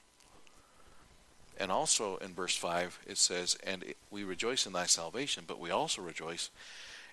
And 1.57 1.71
also 1.71 2.17
in 2.17 2.33
verse 2.33 2.55
5, 2.55 2.99
it 3.07 3.17
says, 3.17 3.57
And 3.63 3.93
we 4.11 4.23
rejoice 4.23 4.65
in 4.65 4.73
thy 4.73 4.85
salvation, 4.85 5.45
but 5.47 5.59
we 5.59 5.71
also 5.71 6.01
rejoice 6.01 6.49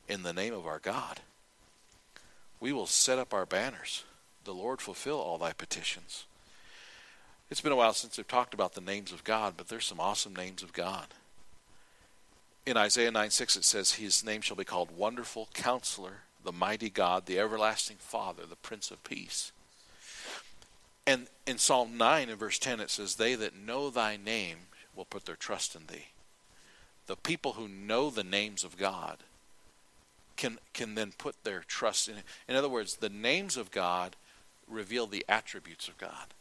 in 0.08 0.22
the 0.22 0.32
name 0.32 0.52
of 0.52 0.66
our 0.66 0.80
God. 0.80 1.20
We 2.58 2.72
will 2.72 2.86
set 2.86 3.18
up 3.18 3.32
our 3.32 3.46
banners. 3.46 4.04
The 4.44 4.54
Lord 4.54 4.80
fulfill 4.80 5.20
all 5.20 5.38
thy 5.38 5.52
petitions. 5.52 6.24
It's 7.50 7.60
been 7.60 7.72
a 7.72 7.76
while 7.76 7.92
since 7.92 8.16
we've 8.16 8.26
talked 8.26 8.54
about 8.54 8.74
the 8.74 8.80
names 8.80 9.12
of 9.12 9.24
God, 9.24 9.54
but 9.56 9.68
there's 9.68 9.84
some 9.84 10.00
awesome 10.00 10.34
names 10.34 10.62
of 10.62 10.72
God. 10.72 11.08
In 12.64 12.76
Isaiah 12.76 13.10
9 13.10 13.30
6, 13.30 13.56
it 13.56 13.64
says, 13.64 13.92
His 13.92 14.24
name 14.24 14.40
shall 14.40 14.56
be 14.56 14.64
called 14.64 14.96
Wonderful 14.96 15.48
Counselor, 15.52 16.22
the 16.44 16.52
Mighty 16.52 16.88
God, 16.88 17.26
the 17.26 17.38
Everlasting 17.38 17.98
Father, 17.98 18.44
the 18.48 18.56
Prince 18.56 18.90
of 18.90 19.04
Peace. 19.04 19.52
And 21.06 21.26
in 21.47 21.59
Psalm 21.59 21.97
9 21.97 22.28
and 22.28 22.38
verse 22.38 22.59
10, 22.59 22.80
it 22.80 22.90
says, 22.90 23.16
They 23.16 23.35
that 23.35 23.56
know 23.56 23.90
thy 23.90 24.16
name 24.16 24.59
will 24.94 25.04
put 25.04 25.25
their 25.25 25.37
trust 25.37 25.75
in 25.75 25.87
thee. 25.87 26.09
The 27.06 27.16
people 27.16 27.54
who 27.54 27.66
know 27.68 28.11
the 28.11 28.25
names 28.25 28.62
of 28.62 28.78
God 28.78 29.18
can, 30.37 30.59
can 30.73 30.94
then 30.94 31.12
put 31.18 31.42
their 31.42 31.64
trust 31.66 32.09
in 32.09 32.18
it. 32.18 32.25
In 32.49 32.56
other 32.56 32.68
words, 32.68 32.97
the 32.97 33.09
names 33.09 33.56
of 33.56 33.71
God 33.71 34.16
reveal 34.68 35.06
the 35.06 35.25
attributes 35.28 35.88
of 35.88 35.99
God. 35.99 36.35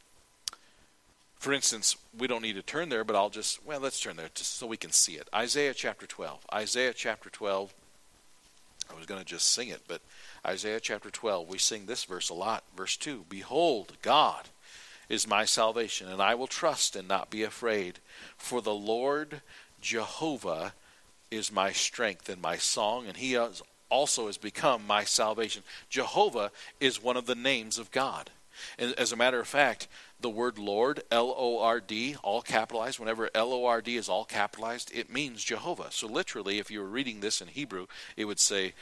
For 1.38 1.52
instance, 1.54 1.98
we 2.16 2.28
don't 2.28 2.44
need 2.44 2.54
to 2.54 2.62
turn 2.62 2.90
there, 2.90 3.04
but 3.04 3.16
I'll 3.16 3.32
just, 3.32 3.66
well, 3.66 3.80
let's 3.80 4.00
turn 4.00 4.16
there 4.16 4.30
just 4.36 4.58
so 4.58 4.68
we 4.68 4.78
can 4.78 4.92
see 4.92 5.14
it. 5.14 5.28
Isaiah 5.34 5.74
chapter 5.74 6.06
12. 6.06 6.46
Isaiah 6.54 6.94
chapter 6.94 7.32
12. 7.32 7.74
I 8.92 8.96
was 8.96 9.08
going 9.08 9.20
to 9.20 9.26
just 9.26 9.50
sing 9.50 9.70
it, 9.70 9.82
but 9.88 10.02
Isaiah 10.46 10.80
chapter 10.80 11.12
12, 11.12 11.48
we 11.48 11.58
sing 11.58 11.86
this 11.86 12.04
verse 12.04 12.30
a 12.30 12.34
lot. 12.34 12.64
Verse 12.76 12.98
2 12.98 13.26
Behold, 13.30 13.94
God 14.02 14.50
is 15.08 15.28
my 15.28 15.46
salvation, 15.46 16.08
and 16.08 16.22
I 16.22 16.36
will 16.36 16.48
trust 16.48 16.96
and 16.96 17.08
not 17.08 17.30
be 17.30 17.44
afraid. 17.44 18.00
For 18.38 18.62
the 18.62 18.74
Lord 18.74 19.42
Jehovah 19.82 20.74
is 21.30 21.52
my 21.52 21.72
strength 21.72 22.28
and 22.28 22.42
my 22.42 22.58
song, 22.58 23.06
and 23.08 23.18
he 23.18 23.38
also 23.90 24.28
has 24.28 24.38
become 24.38 24.88
my 24.88 25.04
salvation. 25.04 25.64
Jehovah 25.90 26.52
is 26.80 27.04
one 27.04 27.18
of 27.18 27.26
the 27.26 27.36
names 27.36 27.78
of 27.78 27.92
God. 27.92 28.32
And 28.78 28.94
as 28.94 29.12
a 29.12 29.18
matter 29.18 29.40
of 29.40 29.48
fact, 29.48 29.88
the 30.20 30.30
word 30.30 30.58
Lord, 30.58 31.04
L 31.12 31.34
O 31.38 31.60
R 31.60 31.80
D, 31.80 32.16
all 32.24 32.42
capitalized, 32.42 33.00
whenever 33.00 33.30
L 33.34 33.54
O 33.54 33.66
R 33.66 33.82
D 33.82 33.96
is 33.96 34.10
all 34.10 34.26
capitalized, 34.26 34.92
it 34.94 35.12
means 35.12 35.44
Jehovah. 35.44 35.92
So 35.92 36.08
literally, 36.08 36.60
if 36.60 36.70
you 36.72 36.80
were 36.80 36.88
reading 36.88 37.20
this 37.20 37.42
in 37.42 37.48
Hebrew, 37.48 37.88
it 38.18 38.26
would 38.26 38.40
say, 38.40 38.74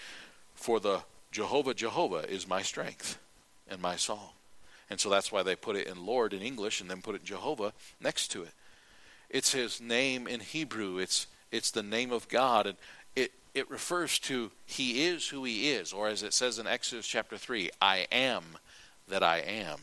For 0.53 0.79
the 0.79 1.01
Jehovah, 1.31 1.73
Jehovah 1.73 2.29
is 2.29 2.47
my 2.47 2.61
strength 2.61 3.19
and 3.67 3.81
my 3.81 3.95
song. 3.95 4.29
And 4.89 4.99
so 4.99 5.09
that's 5.09 5.31
why 5.31 5.43
they 5.43 5.55
put 5.55 5.75
it 5.75 5.87
in 5.87 6.05
Lord 6.05 6.33
in 6.33 6.41
English 6.41 6.81
and 6.81 6.89
then 6.89 7.01
put 7.01 7.15
it 7.15 7.23
Jehovah 7.23 7.73
next 8.01 8.29
to 8.29 8.43
it. 8.43 8.51
It's 9.29 9.51
his 9.51 9.79
name 9.79 10.27
in 10.27 10.39
Hebrew. 10.39 10.97
It's 10.97 11.27
it's 11.51 11.71
the 11.71 11.83
name 11.83 12.11
of 12.11 12.27
God 12.29 12.65
and 12.65 12.77
it 13.15 13.31
it 13.53 13.69
refers 13.69 14.17
to 14.19 14.51
he 14.65 15.05
is 15.05 15.27
who 15.27 15.43
he 15.43 15.69
is 15.69 15.93
or 15.93 16.07
as 16.07 16.23
it 16.23 16.33
says 16.33 16.57
in 16.57 16.65
Exodus 16.65 17.05
chapter 17.05 17.37
3, 17.37 17.69
I 17.79 18.07
am 18.11 18.43
that 19.07 19.21
I 19.21 19.37
am. 19.39 19.79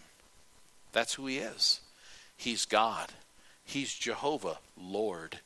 That's 0.92 1.14
who 1.14 1.26
he 1.26 1.38
is. 1.38 1.80
He's 2.36 2.64
God. 2.64 3.12
He's 3.64 3.94
Jehovah, 3.94 4.58
Lord. 4.80 5.40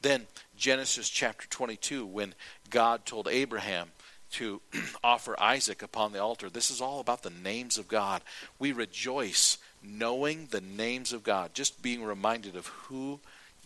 Then 0.00 0.26
Genesis 0.56 1.08
chapter 1.08 1.46
22 1.48 2.06
when 2.06 2.34
God 2.70 3.04
told 3.04 3.28
Abraham 3.28 3.88
to 4.32 4.60
offer 5.04 5.40
Isaac 5.40 5.82
upon 5.82 6.12
the 6.12 6.22
altar. 6.22 6.50
This 6.50 6.70
is 6.70 6.80
all 6.80 7.00
about 7.00 7.22
the 7.22 7.30
names 7.30 7.78
of 7.78 7.88
God. 7.88 8.22
We 8.58 8.72
rejoice 8.72 9.58
knowing 9.82 10.48
the 10.50 10.60
names 10.60 11.12
of 11.12 11.22
God, 11.22 11.54
just 11.54 11.82
being 11.82 12.04
reminded 12.04 12.56
of 12.56 12.66
who 12.66 13.20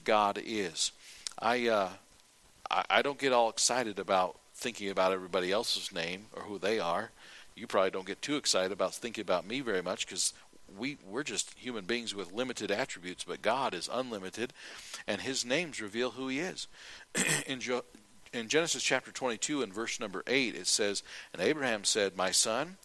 God 0.05 0.41
is. 0.43 0.93
I 1.39 1.69
uh, 1.69 1.91
I, 2.71 3.03
don't 3.03 3.19
get 3.19 3.33
all 3.33 3.49
excited 3.49 3.99
about 3.99 4.39
thinking 4.55 4.89
about 4.89 5.13
everybody 5.13 5.53
else's 5.53 5.93
name 5.93 6.27
or 6.35 6.43
who 6.43 6.59
they 6.59 6.79
are. 6.79 7.11
You 7.55 7.67
probably 7.67 7.91
don't 7.91 8.07
get 8.07 8.23
too 8.23 8.37
excited 8.37 8.73
about 8.73 8.95
thinking 8.95 9.23
about 9.23 9.47
me 9.47 9.61
very 9.61 9.83
much 9.83 10.07
because 10.07 10.33
we 10.77 10.99
we're 11.07 11.23
just 11.23 11.55
human 11.57 11.85
beings 11.85 12.15
with 12.15 12.33
limited 12.33 12.71
attributes, 12.71 13.25
but 13.25 13.43
God 13.43 13.75
is 13.75 13.89
unlimited, 13.93 14.53
and 15.07 15.21
His 15.21 15.45
names 15.45 15.81
reveal 15.81 16.13
who 16.13 16.29
He 16.29 16.41
is. 16.41 16.67
in 17.47 17.61
jo- 17.61 17.85
in 18.33 18.49
Genesis 18.49 18.83
chapter 18.83 19.11
22 19.11 19.63
and 19.63 19.73
verse 19.73 20.01
number 20.01 20.23
8, 20.27 20.55
it 20.55 20.67
says, 20.67 21.03
And 21.33 21.43
Abraham 21.43 21.85
said, 21.85 22.17
My 22.17 22.31
son, 22.31 22.77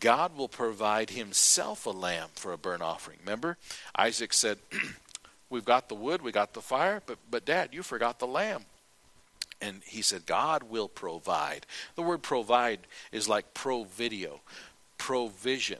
God 0.00 0.36
will 0.36 0.48
provide 0.48 1.10
himself 1.10 1.86
a 1.86 1.90
lamb 1.90 2.28
for 2.34 2.52
a 2.52 2.58
burnt 2.58 2.82
offering. 2.82 3.18
Remember? 3.24 3.56
Isaac 3.96 4.32
said, 4.32 4.58
We've 5.50 5.64
got 5.64 5.88
the 5.88 5.94
wood, 5.94 6.22
we 6.22 6.32
got 6.32 6.54
the 6.54 6.60
fire, 6.60 7.02
but, 7.06 7.18
but 7.30 7.44
Dad, 7.44 7.70
you 7.72 7.82
forgot 7.84 8.18
the 8.18 8.26
lamb. 8.26 8.64
And 9.60 9.80
he 9.86 10.02
said, 10.02 10.26
God 10.26 10.64
will 10.64 10.88
provide. 10.88 11.66
The 11.94 12.02
word 12.02 12.22
provide 12.22 12.80
is 13.12 13.28
like 13.28 13.54
pro 13.54 13.84
video, 13.84 14.40
provision. 14.98 15.78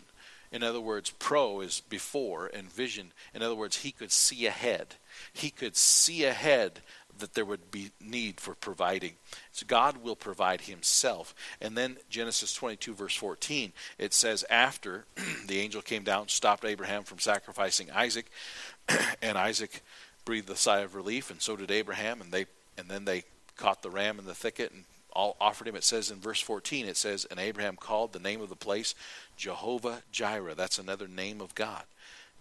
In 0.52 0.62
other 0.62 0.80
words, 0.80 1.10
pro 1.10 1.60
is 1.60 1.80
before, 1.80 2.46
and 2.46 2.70
vision. 2.70 3.12
In 3.34 3.42
other 3.42 3.56
words, 3.56 3.78
he 3.78 3.90
could 3.90 4.12
see 4.12 4.46
ahead. 4.46 4.94
He 5.32 5.50
could 5.50 5.76
see 5.76 6.24
ahead 6.24 6.80
that 7.18 7.34
there 7.34 7.44
would 7.44 7.70
be 7.70 7.90
need 8.00 8.40
for 8.40 8.54
providing. 8.54 9.12
So 9.52 9.66
God 9.66 9.98
will 10.02 10.16
provide 10.16 10.62
himself. 10.62 11.34
And 11.60 11.76
then 11.76 11.96
Genesis 12.08 12.54
22, 12.54 12.94
verse 12.94 13.16
14, 13.16 13.72
it 13.98 14.12
says, 14.12 14.44
After 14.50 15.04
the 15.46 15.58
angel 15.58 15.82
came 15.82 16.02
down, 16.02 16.28
stopped 16.28 16.64
Abraham 16.64 17.04
from 17.04 17.18
sacrificing 17.18 17.90
Isaac, 17.90 18.30
and 19.22 19.38
Isaac 19.38 19.82
breathed 20.24 20.50
a 20.50 20.56
sigh 20.56 20.80
of 20.80 20.94
relief, 20.94 21.30
and 21.30 21.40
so 21.40 21.56
did 21.56 21.70
Abraham, 21.70 22.20
and 22.20 22.32
they 22.32 22.46
and 22.78 22.88
then 22.88 23.04
they 23.04 23.24
caught 23.56 23.82
the 23.82 23.90
ram 23.90 24.18
in 24.18 24.26
the 24.26 24.34
thicket 24.34 24.70
and 24.70 24.84
all 25.16 25.36
offered 25.40 25.66
him. 25.66 25.76
It 25.76 25.84
says 25.84 26.10
in 26.10 26.20
verse 26.20 26.40
14, 26.40 26.86
it 26.86 26.96
says, 26.96 27.24
And 27.24 27.40
Abraham 27.40 27.76
called 27.76 28.12
the 28.12 28.18
name 28.18 28.42
of 28.42 28.50
the 28.50 28.54
place 28.54 28.94
Jehovah 29.36 30.02
Jireh. 30.12 30.54
That's 30.54 30.78
another 30.78 31.08
name 31.08 31.40
of 31.40 31.54
God. 31.54 31.84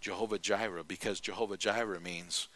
Jehovah 0.01 0.37
Jireh, 0.37 0.83
because 0.83 1.21
Jehovah 1.21 1.57
Jireh 1.57 2.01
means 2.01 2.49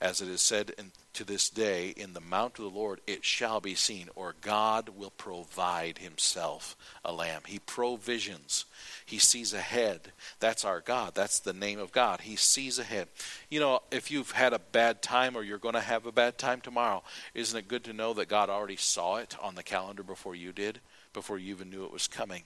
as 0.00 0.20
it 0.20 0.28
is 0.28 0.40
said 0.40 0.72
in, 0.78 0.92
to 1.12 1.24
this 1.24 1.50
day, 1.50 1.88
in 1.96 2.12
the 2.12 2.20
mount 2.20 2.58
of 2.58 2.64
the 2.64 2.78
Lord 2.78 3.00
it 3.06 3.24
shall 3.24 3.60
be 3.60 3.74
seen, 3.74 4.08
or 4.14 4.36
God 4.40 4.90
will 4.90 5.10
provide 5.10 5.98
himself 5.98 6.76
a 7.04 7.12
lamb. 7.12 7.42
He 7.46 7.58
provisions. 7.58 8.64
He 9.04 9.18
sees 9.18 9.52
ahead. 9.52 10.12
That's 10.38 10.64
our 10.64 10.80
God. 10.80 11.14
That's 11.14 11.40
the 11.40 11.52
name 11.52 11.80
of 11.80 11.90
God. 11.90 12.20
He 12.20 12.36
sees 12.36 12.78
ahead. 12.78 13.08
You 13.50 13.58
know, 13.58 13.80
if 13.90 14.10
you've 14.10 14.30
had 14.30 14.52
a 14.52 14.60
bad 14.60 15.02
time 15.02 15.36
or 15.36 15.42
you're 15.42 15.58
going 15.58 15.74
to 15.74 15.80
have 15.80 16.06
a 16.06 16.12
bad 16.12 16.38
time 16.38 16.60
tomorrow, 16.60 17.02
isn't 17.34 17.58
it 17.58 17.68
good 17.68 17.84
to 17.84 17.92
know 17.92 18.14
that 18.14 18.28
God 18.28 18.48
already 18.48 18.76
saw 18.76 19.16
it 19.16 19.34
on 19.42 19.56
the 19.56 19.62
calendar 19.62 20.04
before 20.04 20.36
you 20.36 20.52
did, 20.52 20.80
before 21.12 21.38
you 21.38 21.50
even 21.52 21.70
knew 21.70 21.84
it 21.84 21.92
was 21.92 22.06
coming? 22.06 22.42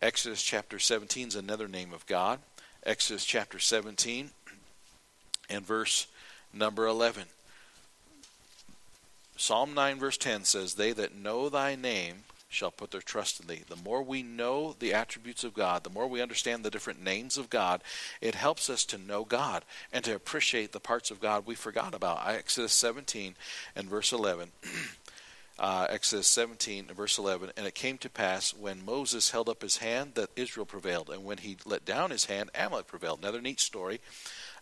Exodus 0.00 0.42
chapter 0.42 0.78
17 0.78 1.28
is 1.28 1.36
another 1.36 1.68
name 1.68 1.92
of 1.92 2.06
God. 2.06 2.38
Exodus 2.84 3.26
chapter 3.26 3.58
17 3.58 4.30
and 5.50 5.66
verse 5.66 6.06
Number 6.52 6.86
11. 6.86 7.24
Psalm 9.36 9.72
9, 9.72 9.98
verse 9.98 10.18
10 10.18 10.44
says, 10.44 10.74
They 10.74 10.92
that 10.92 11.14
know 11.14 11.48
thy 11.48 11.74
name 11.74 12.24
shall 12.50 12.70
put 12.70 12.90
their 12.90 13.00
trust 13.00 13.40
in 13.40 13.46
thee. 13.46 13.62
The 13.68 13.76
more 13.76 14.02
we 14.02 14.22
know 14.22 14.74
the 14.78 14.92
attributes 14.92 15.44
of 15.44 15.54
God, 15.54 15.84
the 15.84 15.90
more 15.90 16.08
we 16.08 16.20
understand 16.20 16.64
the 16.64 16.70
different 16.70 17.02
names 17.02 17.38
of 17.38 17.48
God, 17.48 17.80
it 18.20 18.34
helps 18.34 18.68
us 18.68 18.84
to 18.86 18.98
know 18.98 19.24
God 19.24 19.64
and 19.92 20.04
to 20.04 20.14
appreciate 20.14 20.72
the 20.72 20.80
parts 20.80 21.10
of 21.10 21.20
God 21.20 21.46
we 21.46 21.54
forgot 21.54 21.94
about. 21.94 22.26
Exodus 22.26 22.72
17 22.72 23.36
and 23.74 23.88
verse 23.88 24.12
11. 24.12 24.50
Uh, 25.58 25.86
Exodus 25.90 26.26
17 26.26 26.86
and 26.88 26.96
verse 26.96 27.18
11. 27.18 27.50
And 27.54 27.66
it 27.66 27.74
came 27.74 27.98
to 27.98 28.08
pass 28.08 28.54
when 28.54 28.82
Moses 28.82 29.30
held 29.30 29.46
up 29.46 29.60
his 29.60 29.76
hand 29.76 30.12
that 30.14 30.30
Israel 30.34 30.64
prevailed, 30.64 31.10
and 31.10 31.22
when 31.22 31.36
he 31.36 31.58
let 31.66 31.84
down 31.84 32.08
his 32.08 32.24
hand, 32.24 32.48
Amalek 32.54 32.86
prevailed. 32.86 33.18
Another 33.18 33.42
neat 33.42 33.60
story 33.60 34.00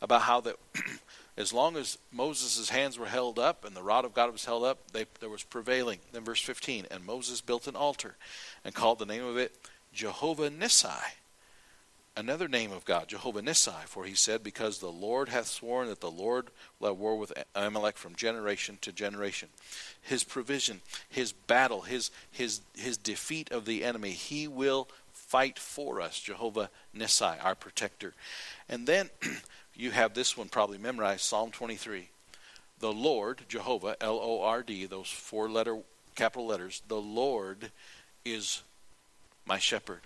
about 0.02 0.22
how 0.22 0.40
that 0.40 0.56
as 1.38 1.52
long 1.52 1.76
as 1.76 1.98
Moses' 2.10 2.68
hands 2.68 2.98
were 2.98 3.06
held 3.06 3.38
up 3.38 3.64
and 3.64 3.76
the 3.76 3.82
rod 3.82 4.04
of 4.04 4.12
God 4.12 4.32
was 4.32 4.44
held 4.44 4.64
up, 4.64 4.90
they, 4.92 5.06
there 5.20 5.28
was 5.28 5.44
prevailing. 5.44 6.00
Then 6.12 6.24
verse 6.24 6.40
15, 6.40 6.86
and 6.90 7.06
Moses 7.06 7.40
built 7.40 7.68
an 7.68 7.76
altar 7.76 8.16
and 8.64 8.74
called 8.74 8.98
the 8.98 9.06
name 9.06 9.24
of 9.24 9.36
it 9.36 9.54
Jehovah 9.92 10.50
Nissi. 10.50 11.00
another 12.16 12.48
name 12.48 12.72
of 12.72 12.84
God, 12.84 13.06
Jehovah 13.06 13.40
Nissi, 13.40 13.84
for 13.84 14.04
he 14.04 14.14
said, 14.14 14.42
Because 14.42 14.80
the 14.80 14.90
Lord 14.90 15.28
hath 15.28 15.46
sworn 15.46 15.86
that 15.88 16.00
the 16.00 16.10
Lord 16.10 16.48
will 16.80 16.88
have 16.88 16.98
war 16.98 17.16
with 17.16 17.32
Amalek 17.54 17.96
from 17.96 18.16
generation 18.16 18.76
to 18.80 18.90
generation. 18.90 19.48
His 20.02 20.24
provision, 20.24 20.80
his 21.08 21.30
battle, 21.30 21.82
his 21.82 22.10
his 22.32 22.62
his 22.74 22.96
defeat 22.96 23.52
of 23.52 23.64
the 23.64 23.84
enemy, 23.84 24.10
he 24.10 24.48
will 24.48 24.88
fight 25.12 25.58
for 25.58 26.00
us, 26.00 26.18
Jehovah 26.18 26.70
Nissi, 26.96 27.44
our 27.44 27.54
protector. 27.54 28.14
And 28.68 28.88
then 28.88 29.10
you 29.78 29.92
have 29.92 30.12
this 30.12 30.36
one 30.36 30.48
probably 30.48 30.76
memorized, 30.76 31.22
Psalm 31.22 31.52
23. 31.52 32.08
The 32.80 32.92
Lord, 32.92 33.42
Jehovah, 33.48 33.96
L 34.00 34.18
O 34.20 34.42
R 34.42 34.62
D, 34.62 34.84
those 34.84 35.08
four 35.08 35.48
letter 35.48 35.78
capital 36.14 36.46
letters, 36.46 36.82
the 36.88 37.00
Lord 37.00 37.70
is 38.24 38.62
my 39.46 39.58
shepherd. 39.58 40.00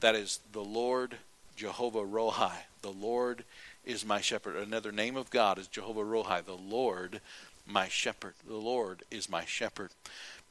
That 0.00 0.14
is 0.14 0.40
the 0.52 0.64
Lord 0.64 1.16
Jehovah 1.56 2.04
Rohi. 2.04 2.52
The 2.82 2.92
Lord 2.92 3.44
is 3.84 4.04
my 4.04 4.20
shepherd. 4.20 4.56
Another 4.56 4.92
name 4.92 5.16
of 5.16 5.30
God 5.30 5.58
is 5.58 5.66
Jehovah 5.66 6.02
Rohi. 6.02 6.44
The 6.44 6.54
Lord, 6.54 7.20
my 7.66 7.88
shepherd. 7.88 8.34
The 8.46 8.54
Lord 8.54 9.02
is 9.10 9.28
my 9.28 9.44
shepherd. 9.44 9.90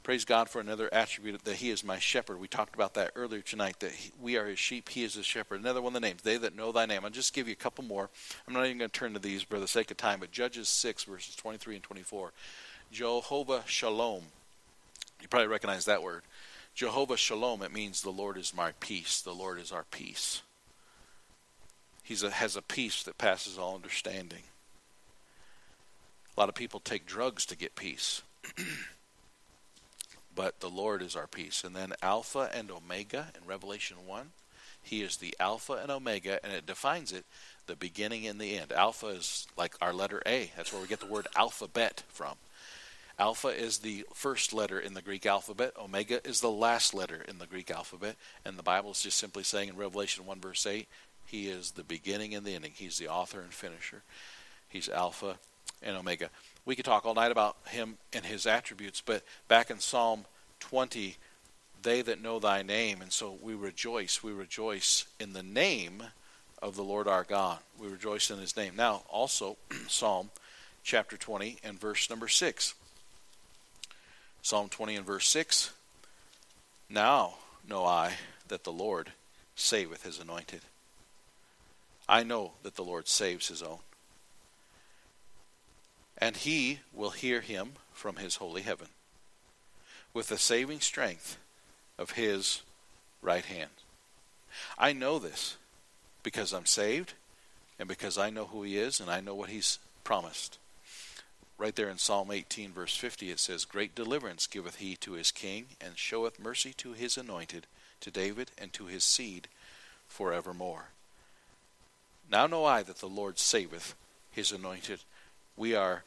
Praise 0.06 0.24
God 0.24 0.48
for 0.48 0.60
another 0.60 0.88
attribute 0.94 1.42
that 1.42 1.56
He 1.56 1.68
is 1.68 1.82
my 1.82 1.98
shepherd. 1.98 2.38
We 2.38 2.46
talked 2.46 2.76
about 2.76 2.94
that 2.94 3.10
earlier 3.16 3.40
tonight, 3.40 3.80
that 3.80 3.90
he, 3.90 4.12
we 4.22 4.36
are 4.36 4.46
His 4.46 4.60
sheep, 4.60 4.88
He 4.88 5.02
is 5.02 5.14
His 5.14 5.26
shepherd. 5.26 5.58
Another 5.58 5.82
one 5.82 5.96
of 5.96 6.00
the 6.00 6.06
names, 6.06 6.22
they 6.22 6.36
that 6.36 6.54
know 6.54 6.70
Thy 6.70 6.86
name. 6.86 7.00
I'll 7.04 7.10
just 7.10 7.34
give 7.34 7.48
you 7.48 7.54
a 7.54 7.56
couple 7.56 7.82
more. 7.82 8.08
I'm 8.46 8.54
not 8.54 8.66
even 8.66 8.78
going 8.78 8.88
to 8.88 8.96
turn 8.96 9.14
to 9.14 9.18
these 9.18 9.42
for 9.42 9.58
the 9.58 9.66
sake 9.66 9.90
of 9.90 9.96
time, 9.96 10.20
but 10.20 10.30
Judges 10.30 10.68
6, 10.68 11.02
verses 11.02 11.34
23 11.34 11.74
and 11.74 11.82
24. 11.82 12.30
Jehovah 12.92 13.64
Shalom. 13.66 14.22
You 15.20 15.26
probably 15.26 15.48
recognize 15.48 15.86
that 15.86 16.04
word. 16.04 16.22
Jehovah 16.72 17.16
Shalom, 17.16 17.62
it 17.62 17.72
means 17.72 18.00
the 18.00 18.10
Lord 18.10 18.38
is 18.38 18.54
my 18.54 18.74
peace. 18.78 19.20
The 19.20 19.34
Lord 19.34 19.58
is 19.58 19.72
our 19.72 19.86
peace. 19.90 20.42
He 22.04 22.14
has 22.14 22.54
a 22.54 22.62
peace 22.62 23.02
that 23.02 23.18
passes 23.18 23.58
all 23.58 23.74
understanding. 23.74 24.44
A 26.36 26.40
lot 26.40 26.48
of 26.48 26.54
people 26.54 26.78
take 26.78 27.06
drugs 27.06 27.44
to 27.46 27.56
get 27.56 27.74
peace. 27.74 28.22
but 30.36 30.60
the 30.60 30.70
Lord 30.70 31.02
is 31.02 31.16
our 31.16 31.26
peace. 31.26 31.64
And 31.64 31.74
then 31.74 31.94
Alpha 32.02 32.48
and 32.54 32.70
Omega 32.70 33.28
in 33.34 33.48
Revelation 33.48 33.96
1. 34.06 34.28
He 34.82 35.02
is 35.02 35.16
the 35.16 35.34
Alpha 35.40 35.72
and 35.72 35.90
Omega, 35.90 36.38
and 36.44 36.52
it 36.52 36.64
defines 36.64 37.10
it 37.10 37.24
the 37.66 37.74
beginning 37.74 38.24
and 38.28 38.40
the 38.40 38.56
end. 38.56 38.70
Alpha 38.70 39.08
is 39.08 39.48
like 39.56 39.74
our 39.80 39.92
letter 39.92 40.22
A. 40.26 40.52
That's 40.56 40.72
where 40.72 40.80
we 40.80 40.86
get 40.86 41.00
the 41.00 41.06
word 41.06 41.26
alphabet 41.34 42.04
from. 42.08 42.36
Alpha 43.18 43.48
is 43.48 43.78
the 43.78 44.04
first 44.14 44.52
letter 44.52 44.78
in 44.78 44.94
the 44.94 45.02
Greek 45.02 45.26
alphabet. 45.26 45.72
Omega 45.82 46.24
is 46.28 46.40
the 46.40 46.50
last 46.50 46.94
letter 46.94 47.24
in 47.26 47.38
the 47.38 47.46
Greek 47.46 47.70
alphabet. 47.70 48.14
And 48.44 48.58
the 48.58 48.62
Bible 48.62 48.90
is 48.90 49.02
just 49.02 49.18
simply 49.18 49.42
saying 49.42 49.70
in 49.70 49.76
Revelation 49.76 50.26
1, 50.26 50.40
verse 50.40 50.66
8, 50.66 50.86
He 51.24 51.48
is 51.48 51.72
the 51.72 51.82
beginning 51.82 52.34
and 52.34 52.44
the 52.44 52.54
ending. 52.54 52.72
He's 52.74 52.98
the 52.98 53.08
author 53.08 53.40
and 53.40 53.52
finisher. 53.52 54.02
He's 54.68 54.88
Alpha 54.88 55.38
and 55.82 55.96
Omega. 55.96 56.28
We 56.66 56.76
could 56.76 56.84
talk 56.84 57.06
all 57.06 57.14
night 57.14 57.32
about 57.32 57.56
Him 57.68 57.96
and 58.12 58.26
His 58.26 58.44
attributes, 58.44 59.00
but 59.00 59.22
back 59.48 59.70
in 59.70 59.78
Psalm 59.78 60.26
20, 60.60 61.16
they 61.82 62.02
that 62.02 62.20
know 62.20 62.38
thy 62.38 62.62
name. 62.62 63.00
And 63.00 63.12
so 63.12 63.38
we 63.40 63.54
rejoice. 63.54 64.22
We 64.22 64.32
rejoice 64.32 65.06
in 65.18 65.32
the 65.32 65.42
name 65.42 66.02
of 66.60 66.76
the 66.76 66.82
Lord 66.82 67.06
our 67.06 67.24
God. 67.24 67.60
We 67.78 67.88
rejoice 67.88 68.30
in 68.30 68.38
His 68.38 68.56
name. 68.56 68.74
Now, 68.76 69.02
also, 69.08 69.56
Psalm 69.88 70.30
chapter 70.82 71.16
20 71.16 71.58
and 71.64 71.80
verse 71.80 72.10
number 72.10 72.28
6. 72.28 72.74
Psalm 74.42 74.68
20 74.68 74.96
and 74.96 75.06
verse 75.06 75.28
6 75.28 75.72
Now 76.88 77.34
know 77.68 77.84
I 77.84 78.14
that 78.46 78.62
the 78.62 78.72
Lord 78.72 79.10
saveth 79.56 80.04
his 80.04 80.20
anointed. 80.20 80.60
I 82.08 82.22
know 82.22 82.52
that 82.62 82.76
the 82.76 82.84
Lord 82.84 83.08
saves 83.08 83.48
his 83.48 83.62
own. 83.62 83.78
And 86.18 86.36
he 86.36 86.80
will 86.94 87.10
hear 87.10 87.40
him 87.40 87.72
from 87.92 88.16
his 88.16 88.36
holy 88.36 88.62
heaven 88.62 88.88
with 90.14 90.28
the 90.28 90.38
saving 90.38 90.80
strength 90.80 91.36
of 91.98 92.12
his 92.12 92.62
right 93.20 93.44
hand. 93.44 93.70
I 94.78 94.92
know 94.92 95.18
this 95.18 95.56
because 96.22 96.52
I'm 96.52 96.66
saved 96.66 97.12
and 97.78 97.88
because 97.88 98.16
I 98.16 98.30
know 98.30 98.46
who 98.46 98.62
he 98.62 98.78
is 98.78 99.00
and 99.00 99.10
I 99.10 99.20
know 99.20 99.34
what 99.34 99.50
he's 99.50 99.78
promised 100.04 100.58
right 101.58 101.74
there 101.74 101.88
in 101.88 101.98
Psalm 101.98 102.30
18, 102.30 102.72
verse 102.72 102.96
50, 102.96 103.30
it 103.30 103.38
says, 103.38 103.64
Great 103.64 103.94
deliverance 103.94 104.46
giveth 104.46 104.76
he 104.76 104.96
to 104.96 105.12
his 105.12 105.30
king, 105.30 105.66
and 105.80 105.96
showeth 105.96 106.38
mercy 106.38 106.72
to 106.74 106.92
his 106.92 107.16
anointed, 107.16 107.66
to 108.00 108.10
David, 108.10 108.50
and 108.58 108.72
to 108.74 108.86
his 108.86 109.04
seed 109.04 109.48
forevermore. 110.08 110.86
Now 112.30 112.46
know 112.46 112.64
I 112.64 112.82
that 112.82 112.98
the 112.98 113.08
Lord 113.08 113.38
saveth 113.38 113.94
his 114.30 114.52
anointed. 114.52 115.00
We 115.56 115.74
are, 115.74 116.04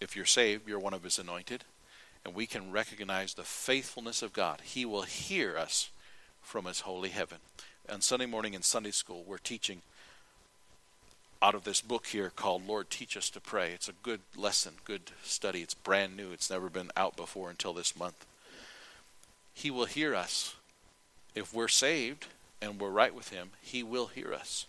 if 0.00 0.16
you're 0.16 0.24
saved, 0.24 0.68
you're 0.68 0.78
one 0.78 0.94
of 0.94 1.02
his 1.02 1.18
anointed, 1.18 1.64
and 2.24 2.34
we 2.34 2.46
can 2.46 2.72
recognize 2.72 3.34
the 3.34 3.42
faithfulness 3.42 4.22
of 4.22 4.32
God. 4.32 4.60
He 4.62 4.84
will 4.84 5.02
hear 5.02 5.58
us 5.58 5.90
from 6.40 6.64
his 6.64 6.80
holy 6.80 7.10
heaven. 7.10 7.38
On 7.90 8.00
Sunday 8.00 8.26
morning 8.26 8.54
in 8.54 8.62
Sunday 8.62 8.90
school, 8.90 9.24
we're 9.26 9.36
teaching 9.38 9.82
out 11.42 11.54
of 11.54 11.64
this 11.64 11.82
book 11.82 12.06
here 12.06 12.32
called 12.34 12.66
Lord 12.66 12.88
Teach 12.88 13.18
Us 13.18 13.28
to 13.30 13.40
Pray. 13.40 13.72
It's 13.72 13.88
a 13.88 13.94
good 14.02 14.20
lesson, 14.34 14.74
good 14.84 15.10
study. 15.22 15.60
It's 15.60 15.74
brand 15.74 16.16
new, 16.16 16.32
it's 16.32 16.48
never 16.50 16.70
been 16.70 16.90
out 16.96 17.16
before 17.16 17.50
until 17.50 17.74
this 17.74 17.94
month. 17.94 18.24
He 19.52 19.70
will 19.70 19.84
hear 19.84 20.14
us. 20.14 20.56
If 21.34 21.52
we're 21.52 21.68
saved 21.68 22.28
and 22.62 22.80
we're 22.80 22.88
right 22.88 23.14
with 23.14 23.28
Him, 23.28 23.50
He 23.60 23.82
will 23.82 24.06
hear 24.06 24.32
us. 24.32 24.64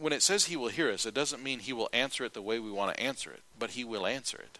When 0.00 0.12
it 0.12 0.22
says 0.22 0.46
He 0.46 0.56
will 0.56 0.68
hear 0.68 0.90
us, 0.90 1.04
it 1.04 1.14
doesn't 1.14 1.42
mean 1.42 1.60
He 1.60 1.72
will 1.72 1.90
answer 1.92 2.24
it 2.24 2.32
the 2.32 2.42
way 2.42 2.58
we 2.58 2.70
want 2.70 2.96
to 2.96 3.02
answer 3.02 3.30
it, 3.30 3.42
but 3.58 3.70
He 3.70 3.84
will 3.84 4.06
answer 4.06 4.38
it. 4.38 4.58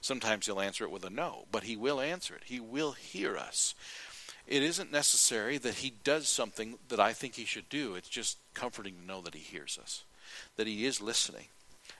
Sometimes 0.00 0.46
He'll 0.46 0.60
answer 0.60 0.84
it 0.84 0.90
with 0.90 1.04
a 1.04 1.10
no, 1.10 1.44
but 1.52 1.64
He 1.64 1.76
will 1.76 2.00
answer 2.00 2.34
it. 2.34 2.42
He 2.46 2.60
will 2.60 2.92
hear 2.92 3.36
us. 3.36 3.74
It 4.46 4.62
isn't 4.62 4.90
necessary 4.90 5.58
that 5.58 5.76
He 5.76 5.92
does 6.02 6.28
something 6.28 6.78
that 6.88 6.98
I 6.98 7.12
think 7.12 7.34
He 7.34 7.44
should 7.44 7.68
do, 7.68 7.94
it's 7.94 8.08
just 8.08 8.38
comforting 8.52 8.94
to 9.00 9.06
know 9.06 9.20
that 9.20 9.34
He 9.34 9.40
hears 9.40 9.78
us 9.80 10.02
that 10.56 10.66
He 10.66 10.86
is 10.86 11.00
listening. 11.00 11.46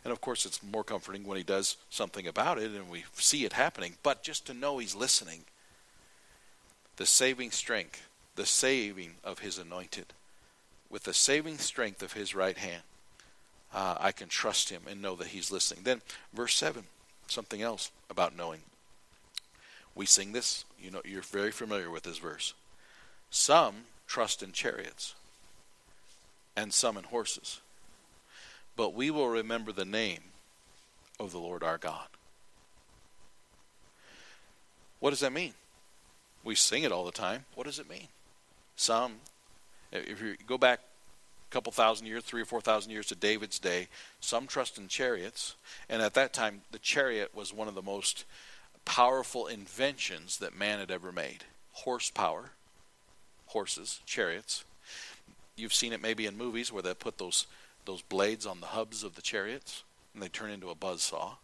And 0.04 0.12
of 0.12 0.20
course, 0.20 0.46
it's 0.46 0.62
more 0.62 0.84
comforting 0.84 1.24
when 1.24 1.36
He 1.36 1.42
does 1.42 1.76
something 1.90 2.26
about 2.26 2.58
it 2.58 2.70
and 2.70 2.88
we 2.88 3.04
see 3.14 3.44
it 3.44 3.52
happening, 3.52 3.94
but 4.02 4.22
just 4.22 4.46
to 4.46 4.54
know 4.54 4.78
He's 4.78 4.94
listening. 4.94 5.44
The 6.96 7.06
saving 7.06 7.50
strength, 7.50 8.06
the 8.36 8.46
saving 8.46 9.14
of 9.24 9.40
His 9.40 9.58
anointed, 9.58 10.06
with 10.90 11.04
the 11.04 11.14
saving 11.14 11.58
strength 11.58 12.02
of 12.02 12.12
His 12.12 12.34
right 12.34 12.58
hand, 12.58 12.82
uh, 13.72 13.96
I 13.98 14.12
can 14.12 14.28
trust 14.28 14.70
Him 14.70 14.82
and 14.88 15.00
know 15.00 15.14
that 15.16 15.28
He's 15.28 15.50
listening. 15.52 15.84
Then, 15.84 16.02
verse 16.34 16.54
7, 16.56 16.84
something 17.28 17.62
else 17.62 17.90
about 18.10 18.36
knowing. 18.36 18.60
We 19.94 20.06
sing 20.06 20.32
this, 20.32 20.64
you 20.80 20.90
know, 20.90 21.02
you're 21.04 21.22
very 21.22 21.50
familiar 21.50 21.90
with 21.90 22.02
this 22.02 22.18
verse. 22.18 22.54
Some 23.30 23.84
trust 24.06 24.42
in 24.42 24.52
chariots, 24.52 25.14
and 26.56 26.74
some 26.74 26.96
in 26.96 27.04
horses 27.04 27.60
but 28.80 28.94
we 28.94 29.10
will 29.10 29.28
remember 29.28 29.72
the 29.72 29.84
name 29.84 30.20
of 31.18 31.32
the 31.32 31.38
Lord 31.38 31.62
our 31.62 31.76
God. 31.76 32.06
What 35.00 35.10
does 35.10 35.20
that 35.20 35.34
mean? 35.34 35.52
We 36.44 36.54
sing 36.54 36.82
it 36.82 36.90
all 36.90 37.04
the 37.04 37.12
time. 37.12 37.44
What 37.54 37.66
does 37.66 37.78
it 37.78 37.90
mean? 37.90 38.08
Some, 38.76 39.16
if 39.92 40.22
you 40.22 40.36
go 40.46 40.58
back 40.58 40.80
a 40.80 41.52
couple 41.52 41.72
thousand 41.72 42.06
years, 42.06 42.22
three 42.22 42.42
or 42.42 42.46
four 42.46 42.60
thousand 42.60 42.92
years 42.92 43.06
to 43.06 43.14
David's 43.14 43.58
day, 43.58 43.88
some 44.20 44.46
trust 44.46 44.78
in 44.78 44.88
chariots. 44.88 45.56
And 45.88 46.02
at 46.02 46.14
that 46.14 46.32
time, 46.32 46.62
the 46.70 46.78
chariot 46.78 47.34
was 47.34 47.52
one 47.52 47.68
of 47.68 47.74
the 47.74 47.82
most 47.82 48.24
powerful 48.84 49.46
inventions 49.46 50.38
that 50.38 50.56
man 50.56 50.78
had 50.78 50.90
ever 50.90 51.12
made. 51.12 51.44
Horsepower, 51.72 52.50
horses, 53.46 54.00
chariots. 54.06 54.64
You've 55.56 55.74
seen 55.74 55.92
it 55.92 56.02
maybe 56.02 56.26
in 56.26 56.36
movies 56.36 56.72
where 56.72 56.82
they 56.82 56.94
put 56.94 57.18
those 57.18 57.46
those 57.86 58.02
blades 58.02 58.46
on 58.46 58.60
the 58.60 58.66
hubs 58.66 59.02
of 59.02 59.14
the 59.14 59.22
chariots, 59.22 59.82
and 60.14 60.22
they 60.22 60.28
turn 60.28 60.50
into 60.50 60.70
a 60.70 60.74
buzz 60.74 61.02
saw. 61.02 61.34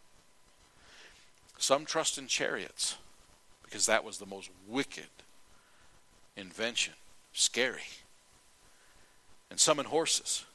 Some 1.57 1.85
trust 1.85 2.17
in 2.17 2.27
chariots 2.27 2.97
because 3.63 3.85
that 3.87 4.03
was 4.03 4.17
the 4.17 4.25
most 4.25 4.49
wicked 4.67 5.09
invention, 6.35 6.93
scary. 7.33 7.81
And 9.49 9.59
summon 9.59 9.85
horses. 9.85 10.45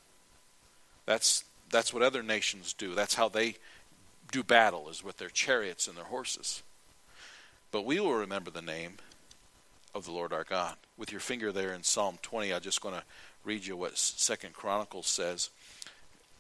That's 1.06 1.44
that's 1.70 1.92
what 1.92 2.02
other 2.02 2.22
nations 2.22 2.74
do. 2.74 2.94
That's 2.94 3.14
how 3.14 3.28
they 3.28 3.56
do 4.30 4.42
battle 4.42 4.88
is 4.88 5.02
with 5.02 5.18
their 5.18 5.30
chariots 5.30 5.88
and 5.88 5.96
their 5.96 6.04
horses. 6.04 6.62
But 7.70 7.86
we 7.86 7.98
will 7.98 8.14
remember 8.14 8.50
the 8.50 8.62
name 8.62 8.98
of 9.94 10.04
the 10.04 10.12
Lord 10.12 10.32
our 10.32 10.44
God. 10.44 10.76
With 10.96 11.10
your 11.10 11.20
finger 11.20 11.52
there 11.52 11.72
in 11.72 11.82
Psalm 11.82 12.18
20, 12.22 12.52
I'm 12.52 12.60
just 12.60 12.80
going 12.80 12.94
to 12.94 13.02
read 13.44 13.66
you 13.66 13.76
what 13.76 13.96
Second 13.96 14.54
Chronicles 14.54 15.06
says. 15.06 15.50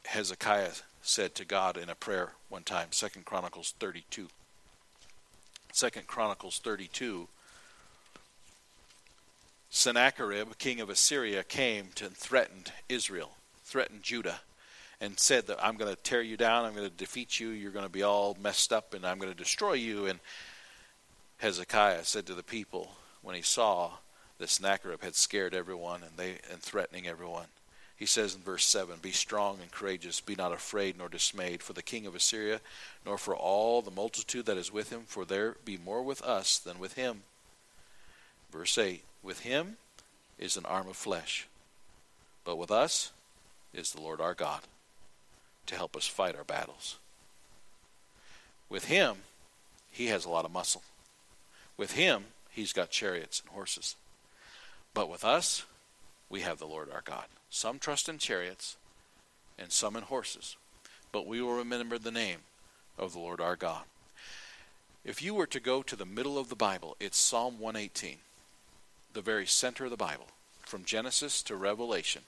Hezekiah 0.04 0.72
said 1.02 1.34
to 1.34 1.44
God 1.44 1.76
in 1.76 1.88
a 1.88 1.94
prayer 1.94 2.32
one 2.48 2.62
time, 2.62 2.88
Second 2.90 3.24
Chronicles 3.24 3.74
32. 3.78 4.28
Second 5.72 6.06
Chronicles 6.06 6.58
32 6.58 7.28
Sennacherib, 9.74 10.58
king 10.58 10.82
of 10.82 10.90
Assyria, 10.90 11.42
came 11.42 11.88
to 11.94 12.04
and 12.04 12.14
threatened 12.14 12.70
Israel, 12.90 13.32
threatened 13.64 14.02
Judah, 14.02 14.40
and 15.00 15.18
said 15.18 15.46
that 15.46 15.64
I'm 15.64 15.78
going 15.78 15.90
to 15.90 16.00
tear 16.02 16.20
you 16.20 16.36
down, 16.36 16.66
I'm 16.66 16.74
going 16.74 16.88
to 16.88 16.94
defeat 16.94 17.40
you, 17.40 17.48
you're 17.48 17.72
going 17.72 17.86
to 17.86 17.90
be 17.90 18.02
all 18.02 18.36
messed 18.38 18.70
up, 18.70 18.92
and 18.92 19.06
I'm 19.06 19.18
going 19.18 19.32
to 19.32 19.36
destroy 19.36 19.72
you. 19.72 20.04
And 20.04 20.20
Hezekiah 21.38 22.04
said 22.04 22.26
to 22.26 22.34
the 22.34 22.42
people 22.42 22.92
when 23.22 23.34
he 23.34 23.40
saw 23.40 23.92
that 24.36 24.50
Sennacherib 24.50 25.02
had 25.02 25.14
scared 25.14 25.54
everyone 25.54 26.02
and 26.02 26.18
they 26.18 26.36
and 26.52 26.60
threatening 26.60 27.06
everyone, 27.06 27.46
he 27.96 28.04
says 28.04 28.34
in 28.34 28.42
verse 28.42 28.66
7 28.66 28.96
Be 29.00 29.10
strong 29.10 29.56
and 29.62 29.70
courageous, 29.72 30.20
be 30.20 30.34
not 30.34 30.52
afraid 30.52 30.98
nor 30.98 31.08
dismayed 31.08 31.62
for 31.62 31.72
the 31.72 31.82
king 31.82 32.04
of 32.06 32.14
Assyria, 32.14 32.60
nor 33.06 33.16
for 33.16 33.34
all 33.34 33.80
the 33.80 33.90
multitude 33.90 34.44
that 34.44 34.58
is 34.58 34.70
with 34.70 34.90
him, 34.90 35.04
for 35.06 35.24
there 35.24 35.56
be 35.64 35.78
more 35.78 36.02
with 36.02 36.20
us 36.20 36.58
than 36.58 36.78
with 36.78 36.92
him. 36.92 37.22
Verse 38.52 38.76
8 38.76 39.02
With 39.22 39.40
him 39.40 39.76
is 40.38 40.56
an 40.56 40.66
arm 40.66 40.88
of 40.88 40.96
flesh, 40.96 41.48
but 42.44 42.56
with 42.56 42.70
us 42.70 43.12
is 43.72 43.92
the 43.92 44.00
Lord 44.00 44.20
our 44.20 44.34
God 44.34 44.62
to 45.66 45.76
help 45.76 45.96
us 45.96 46.06
fight 46.06 46.36
our 46.36 46.44
battles. 46.44 46.98
With 48.68 48.86
him, 48.86 49.18
he 49.90 50.06
has 50.06 50.24
a 50.24 50.30
lot 50.30 50.44
of 50.44 50.52
muscle. 50.52 50.82
With 51.76 51.92
him, 51.92 52.24
he's 52.50 52.72
got 52.72 52.90
chariots 52.90 53.40
and 53.40 53.50
horses. 53.50 53.96
But 54.94 55.08
with 55.08 55.24
us, 55.24 55.64
we 56.28 56.40
have 56.40 56.58
the 56.58 56.66
Lord 56.66 56.90
our 56.90 57.02
God. 57.04 57.26
Some 57.50 57.78
trust 57.78 58.08
in 58.08 58.18
chariots 58.18 58.76
and 59.58 59.70
some 59.70 59.96
in 59.96 60.02
horses, 60.02 60.56
but 61.12 61.26
we 61.26 61.40
will 61.40 61.52
remember 61.52 61.98
the 61.98 62.10
name 62.10 62.38
of 62.98 63.12
the 63.12 63.18
Lord 63.18 63.40
our 63.40 63.56
God. 63.56 63.84
If 65.04 65.22
you 65.22 65.34
were 65.34 65.46
to 65.46 65.60
go 65.60 65.82
to 65.82 65.96
the 65.96 66.06
middle 66.06 66.38
of 66.38 66.48
the 66.48 66.56
Bible, 66.56 66.96
it's 66.98 67.18
Psalm 67.18 67.58
118, 67.58 68.18
the 69.12 69.20
very 69.20 69.46
center 69.46 69.84
of 69.84 69.90
the 69.90 69.96
Bible, 69.96 70.28
from 70.62 70.84
Genesis 70.84 71.42
to 71.42 71.56
Revelation. 71.56 72.22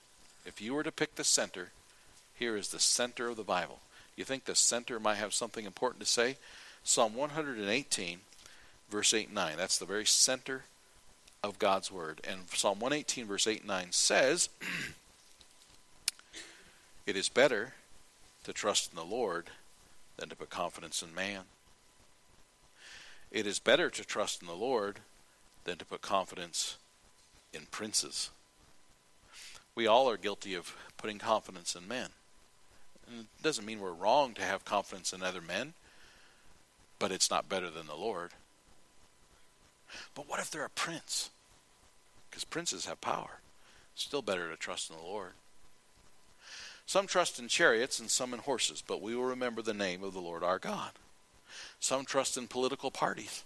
If 0.45 0.61
you 0.61 0.73
were 0.73 0.83
to 0.83 0.91
pick 0.91 1.15
the 1.15 1.23
center, 1.23 1.71
here 2.33 2.55
is 2.55 2.69
the 2.69 2.79
center 2.79 3.29
of 3.29 3.37
the 3.37 3.43
Bible. 3.43 3.79
You 4.15 4.23
think 4.23 4.45
the 4.45 4.55
center 4.55 4.99
might 4.99 5.15
have 5.15 5.33
something 5.33 5.65
important 5.65 6.01
to 6.01 6.09
say? 6.09 6.37
Psalm 6.83 7.15
118, 7.15 8.19
verse 8.89 9.13
8 9.13 9.27
and 9.27 9.35
9. 9.35 9.57
That's 9.57 9.77
the 9.77 9.85
very 9.85 10.05
center 10.05 10.63
of 11.43 11.59
God's 11.59 11.91
Word. 11.91 12.21
And 12.27 12.41
Psalm 12.53 12.79
118, 12.79 13.25
verse 13.25 13.47
8 13.47 13.59
and 13.59 13.67
9 13.67 13.87
says, 13.91 14.49
It 17.05 17.15
is 17.15 17.29
better 17.29 17.73
to 18.43 18.53
trust 18.53 18.91
in 18.91 18.95
the 18.95 19.03
Lord 19.03 19.49
than 20.17 20.29
to 20.29 20.35
put 20.35 20.49
confidence 20.49 21.01
in 21.01 21.13
man. 21.13 21.41
It 23.31 23.45
is 23.45 23.59
better 23.59 23.89
to 23.89 24.03
trust 24.05 24.41
in 24.41 24.47
the 24.47 24.53
Lord 24.53 24.99
than 25.65 25.77
to 25.77 25.85
put 25.85 26.01
confidence 26.01 26.77
in 27.53 27.63
princes. 27.69 28.29
We 29.75 29.87
all 29.87 30.09
are 30.09 30.17
guilty 30.17 30.55
of 30.55 30.75
putting 30.97 31.19
confidence 31.19 31.75
in 31.75 31.87
men. 31.87 32.09
And 33.07 33.21
it 33.21 33.43
doesn't 33.43 33.65
mean 33.65 33.81
we're 33.81 33.91
wrong 33.91 34.33
to 34.35 34.41
have 34.41 34.63
confidence 34.65 35.11
in 35.11 35.21
other 35.21 35.41
men, 35.41 35.73
but 36.97 37.11
it's 37.11 37.29
not 37.29 37.49
better 37.49 37.69
than 37.69 37.87
the 37.87 37.95
Lord. 37.95 38.31
But 40.15 40.29
what 40.29 40.39
if 40.39 40.49
they're 40.49 40.65
a 40.65 40.69
prince? 40.69 41.29
Because 42.29 42.45
princes 42.45 42.85
have 42.85 43.01
power. 43.01 43.39
Still 43.95 44.21
better 44.21 44.49
to 44.49 44.57
trust 44.57 44.89
in 44.89 44.95
the 44.95 45.03
Lord. 45.03 45.33
Some 46.85 47.07
trust 47.07 47.39
in 47.39 47.47
chariots 47.47 47.99
and 47.99 48.09
some 48.09 48.33
in 48.33 48.39
horses, 48.39 48.83
but 48.85 49.01
we 49.01 49.15
will 49.15 49.25
remember 49.25 49.61
the 49.61 49.73
name 49.73 50.03
of 50.03 50.13
the 50.13 50.19
Lord 50.19 50.43
our 50.43 50.59
God. 50.59 50.91
Some 51.79 52.05
trust 52.05 52.37
in 52.37 52.47
political 52.47 52.91
parties 52.91 53.43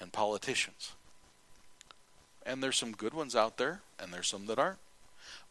and 0.00 0.12
politicians. 0.12 0.92
And 2.44 2.62
there's 2.62 2.76
some 2.76 2.92
good 2.92 3.14
ones 3.14 3.36
out 3.36 3.56
there, 3.56 3.80
and 3.98 4.12
there's 4.12 4.28
some 4.28 4.46
that 4.46 4.58
aren't. 4.58 4.78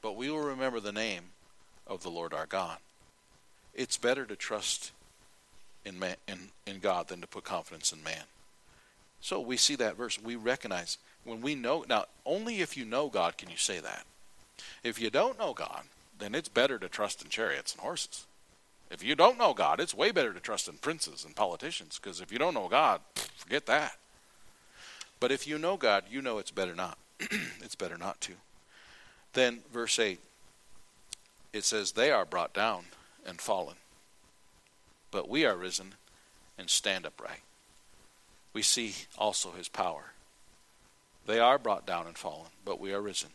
But 0.02 0.16
we 0.16 0.30
will 0.30 0.40
remember 0.40 0.80
the 0.80 0.92
name 0.92 1.24
of 1.88 2.04
the 2.04 2.10
Lord 2.10 2.34
our 2.34 2.46
God. 2.46 2.78
It's 3.74 3.98
better 3.98 4.26
to 4.26 4.36
trust 4.36 4.92
in, 5.86 6.00
man, 6.00 6.16
in, 6.28 6.50
in 6.66 6.80
God 6.80 7.08
than 7.08 7.22
to 7.22 7.28
put 7.28 7.44
confidence 7.44 7.92
in 7.92 8.04
man. 8.04 8.24
So 9.22 9.40
we 9.40 9.58
see 9.58 9.76
that 9.76 9.98
verse. 9.98 10.22
We 10.22 10.36
recognize 10.36 10.98
when 11.24 11.42
we 11.42 11.56
know. 11.56 11.86
Now, 11.88 12.06
only 12.26 12.62
if 12.62 12.78
you 12.78 12.86
know 12.86 13.10
God 13.10 13.38
can 13.38 13.50
you 13.50 13.58
say 13.58 13.80
that. 13.80 14.06
If 14.84 15.00
you 15.00 15.10
don't 15.10 15.40
know 15.40 15.54
God, 15.54 15.84
then 16.18 16.36
it's 16.36 16.50
better 16.50 16.78
to 16.80 16.90
trust 16.90 17.24
in 17.24 17.30
chariots 17.30 17.74
and 17.74 17.82
horses. 17.82 18.26
If 18.90 19.04
you 19.04 19.16
don't 19.16 19.38
know 19.38 19.54
God, 19.54 19.80
it's 19.80 19.94
way 19.94 20.12
better 20.12 20.34
to 20.34 20.40
trust 20.40 20.68
in 20.68 20.76
princes 20.76 21.24
and 21.24 21.36
politicians 21.36 22.00
because 22.02 22.22
if 22.22 22.32
you 22.32 22.40
don't 22.40 22.56
know 22.56 22.68
God, 22.68 23.02
forget 23.38 23.66
that. 23.68 23.94
But 25.20 25.32
if 25.32 25.48
you 25.48 25.58
know 25.58 25.78
God, 25.78 26.06
you 26.10 26.22
know 26.22 26.38
it's 26.38 26.52
better 26.52 26.76
not. 26.76 26.98
it's 27.20 27.76
better 27.76 27.98
not 27.98 28.22
to. 28.22 28.34
Then, 29.34 29.60
verse 29.72 30.00
8, 30.00 30.20
it 31.54 31.64
says, 31.64 31.92
They 31.92 32.12
are 32.12 32.26
brought 32.26 32.54
down 32.54 32.86
and 33.26 33.40
fallen, 33.42 33.76
but 35.12 35.30
we 35.30 35.46
are 35.46 35.56
risen 35.56 35.96
and 36.58 36.70
stand 36.70 37.06
upright. 37.06 37.42
We 38.54 38.62
see 38.62 38.96
also 39.18 39.52
his 39.52 39.68
power. 39.68 40.14
They 41.26 41.40
are 41.40 41.60
brought 41.60 41.86
down 41.86 42.08
and 42.08 42.18
fallen, 42.18 42.50
but 42.66 42.80
we 42.80 42.94
are 42.94 43.02
risen 43.02 43.30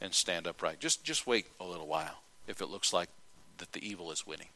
and 0.00 0.14
stand 0.14 0.46
upright. 0.46 0.80
Just 0.80 1.04
just 1.04 1.26
wait 1.26 1.46
a 1.60 1.64
little 1.64 1.86
while 1.86 2.22
if 2.46 2.62
it 2.62 2.70
looks 2.70 2.92
like 2.92 3.10
that 3.58 3.72
the 3.72 3.86
evil 3.86 4.10
is 4.10 4.26
winning. 4.26 4.48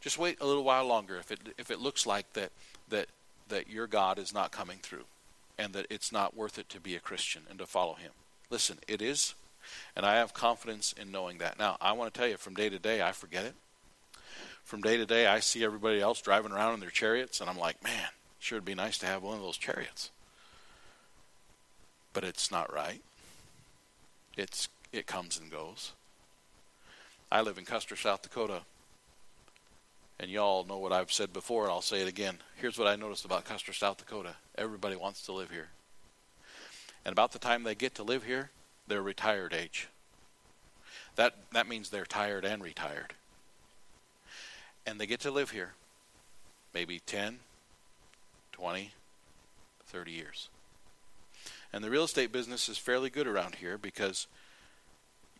Just 0.00 0.16
wait 0.16 0.40
a 0.40 0.46
little 0.46 0.64
while 0.64 0.86
longer 0.86 1.18
if 1.18 1.30
it 1.30 1.40
if 1.58 1.70
it 1.70 1.78
looks 1.78 2.06
like 2.06 2.32
that 2.32 2.52
that 2.88 3.08
that 3.48 3.68
your 3.68 3.86
God 3.86 4.18
is 4.18 4.32
not 4.32 4.50
coming 4.50 4.78
through 4.82 5.04
and 5.58 5.72
that 5.72 5.86
it's 5.90 6.12
not 6.12 6.36
worth 6.36 6.58
it 6.58 6.68
to 6.70 6.80
be 6.80 6.96
a 6.96 7.00
Christian 7.00 7.42
and 7.48 7.58
to 7.58 7.66
follow 7.66 7.94
him. 7.94 8.12
Listen, 8.50 8.78
it 8.86 9.00
is 9.00 9.34
and 9.94 10.04
I 10.04 10.16
have 10.16 10.34
confidence 10.34 10.92
in 10.92 11.10
knowing 11.10 11.38
that. 11.38 11.58
Now, 11.58 11.76
I 11.80 11.92
want 11.92 12.12
to 12.12 12.18
tell 12.18 12.28
you 12.28 12.36
from 12.36 12.54
day 12.54 12.68
to 12.68 12.78
day 12.78 13.02
I 13.02 13.12
forget 13.12 13.44
it. 13.44 13.54
From 14.64 14.80
day 14.80 14.96
to 14.96 15.06
day 15.06 15.26
I 15.26 15.40
see 15.40 15.64
everybody 15.64 16.00
else 16.00 16.20
driving 16.20 16.52
around 16.52 16.74
in 16.74 16.80
their 16.80 16.90
chariots 16.90 17.40
and 17.40 17.50
I'm 17.50 17.58
like, 17.58 17.82
"Man, 17.82 18.08
sure 18.38 18.56
it'd 18.56 18.64
be 18.64 18.74
nice 18.74 18.98
to 18.98 19.06
have 19.06 19.22
one 19.22 19.36
of 19.36 19.42
those 19.42 19.58
chariots." 19.58 20.10
But 22.12 22.24
it's 22.24 22.50
not 22.50 22.72
right. 22.72 23.02
It's 24.36 24.68
it 24.92 25.06
comes 25.06 25.38
and 25.38 25.50
goes. 25.50 25.92
I 27.30 27.40
live 27.40 27.58
in 27.58 27.64
Custer, 27.64 27.96
South 27.96 28.22
Dakota. 28.22 28.62
And 30.22 30.30
y'all 30.30 30.64
know 30.64 30.78
what 30.78 30.92
I've 30.92 31.10
said 31.10 31.32
before, 31.32 31.64
and 31.64 31.72
I'll 31.72 31.82
say 31.82 32.00
it 32.00 32.06
again. 32.06 32.38
Here's 32.54 32.78
what 32.78 32.86
I 32.86 32.94
noticed 32.94 33.24
about 33.24 33.44
Custer, 33.44 33.72
South 33.72 33.96
Dakota. 33.96 34.36
Everybody 34.56 34.94
wants 34.94 35.22
to 35.22 35.32
live 35.32 35.50
here. 35.50 35.70
And 37.04 37.12
about 37.12 37.32
the 37.32 37.40
time 37.40 37.64
they 37.64 37.74
get 37.74 37.96
to 37.96 38.04
live 38.04 38.22
here, 38.22 38.50
they're 38.86 39.02
retired 39.02 39.52
age. 39.52 39.88
That 41.16 41.34
that 41.50 41.68
means 41.68 41.90
they're 41.90 42.06
tired 42.06 42.44
and 42.44 42.62
retired. 42.62 43.14
And 44.86 45.00
they 45.00 45.08
get 45.08 45.18
to 45.20 45.32
live 45.32 45.50
here 45.50 45.72
maybe 46.72 47.00
10, 47.04 47.40
20, 48.52 48.92
30 49.86 50.10
years. 50.12 50.48
And 51.72 51.82
the 51.82 51.90
real 51.90 52.04
estate 52.04 52.30
business 52.30 52.68
is 52.68 52.78
fairly 52.78 53.10
good 53.10 53.26
around 53.26 53.56
here 53.56 53.76
because 53.76 54.28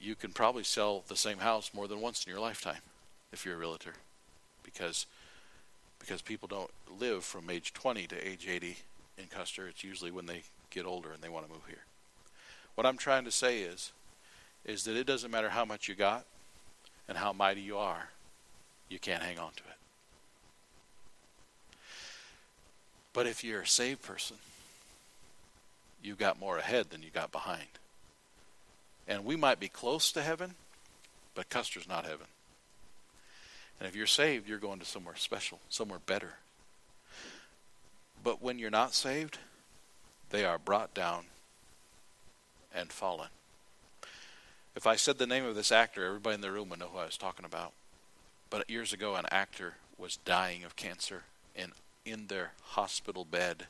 you 0.01 0.17
can 0.17 0.33
probably 0.33 0.65
sell 0.65 1.05
the 1.07 1.15
same 1.15 1.39
house 1.39 1.71
more 1.73 1.87
than 1.87 2.01
once 2.01 2.25
in 2.27 2.33
your 2.33 2.41
lifetime 2.41 2.83
if 3.33 3.47
you're 3.47 3.55
a 3.55 3.59
realtor. 3.59 3.95
Because 4.73 5.07
because 5.99 6.21
people 6.21 6.49
don't 6.49 6.71
live 6.99 7.25
from 7.25 7.49
age 7.49 7.73
20 7.73 8.09
to 8.09 8.29
age 8.29 8.49
80 8.49 8.77
in 9.19 9.27
Custer. 9.27 9.69
It's 9.69 9.85
usually 9.85 10.11
when 10.11 10.27
they 10.27 10.43
get 10.71 10.85
older 10.85 11.13
and 11.13 11.23
they 11.23 11.29
want 11.29 11.47
to 11.47 11.53
move 11.53 11.63
here. 11.69 11.85
What 12.75 12.87
I'm 12.87 12.97
trying 12.97 13.25
to 13.25 13.31
say 13.31 13.61
is 13.61 13.93
is 14.65 14.85
that 14.85 14.97
it 14.97 15.07
doesn't 15.07 15.31
matter 15.31 15.51
how 15.51 15.65
much 15.65 15.89
you 15.89 15.95
got 15.95 16.25
and 17.09 17.19
how 17.19 17.33
mighty 17.33 17.61
you 17.61 17.77
are, 17.77 18.11
you 18.89 18.99
can't 18.99 19.23
hang 19.23 19.39
on 19.39 19.53
to 19.53 19.63
it. 19.63 19.77
But 23.13 23.27
if 23.27 23.45
you're 23.45 23.63
a 23.63 23.67
saved 23.67 24.03
person, 24.03 24.37
you've 26.03 26.19
got 26.19 26.41
more 26.41 26.59
ahead 26.59 26.91
than 26.91 27.03
you 27.03 27.11
got 27.11 27.33
behind. 27.33 27.67
And 29.07 29.25
we 29.25 29.37
might 29.37 29.61
be 29.61 29.69
close 29.69 30.13
to 30.13 30.23
heaven, 30.23 30.55
but 31.35 31.51
Custer's 31.51 31.89
not 31.89 32.05
heaven. 32.05 32.27
And 33.83 33.89
if 33.89 33.97
you're 33.97 34.07
saved, 34.07 34.49
you're 34.49 34.59
going 34.59 34.79
to 34.79 34.85
somewhere 34.85 35.17
special, 35.17 35.59
somewhere 35.69 35.99
better. 36.07 36.35
But 38.23 38.41
when 38.41 38.61
you're 38.61 38.71
not 38.71 38.95
saved, 38.95 39.39
they 40.31 40.45
are 40.45 40.57
brought 40.57 40.95
down 40.95 41.25
and 42.73 42.93
fallen. 42.93 43.31
If 44.77 44.87
I 44.87 44.95
said 44.95 45.19
the 45.19 45.27
name 45.27 45.45
of 45.45 45.57
this 45.57 45.73
actor, 45.73 46.07
everybody 46.07 46.37
in 46.37 46.43
the 46.43 46.53
room 46.53 46.69
would 46.69 46.79
know 46.79 46.91
who 46.93 46.99
I 47.01 47.07
was 47.07 47.17
talking 47.17 47.45
about. 47.45 47.73
But 48.51 48.71
years 48.71 48.93
ago, 48.93 49.17
an 49.17 49.27
actor 49.33 49.75
was 49.99 50.17
dying 50.25 50.63
of 50.63 50.77
cancer, 50.77 51.25
and 51.57 51.73
in 52.05 52.29
their 52.29 52.53
hospital 52.63 53.25
bed, 53.25 53.67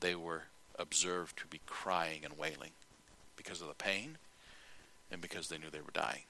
they 0.00 0.14
were 0.14 0.44
observed 0.78 1.38
to 1.40 1.46
be 1.46 1.60
crying 1.66 2.24
and 2.24 2.38
wailing 2.38 2.70
because 3.36 3.60
of 3.60 3.68
the 3.68 3.74
pain 3.74 4.16
and 5.12 5.20
because 5.20 5.48
they 5.48 5.58
knew 5.58 5.68
they 5.70 5.82
were 5.82 5.92
dying. 5.92 6.22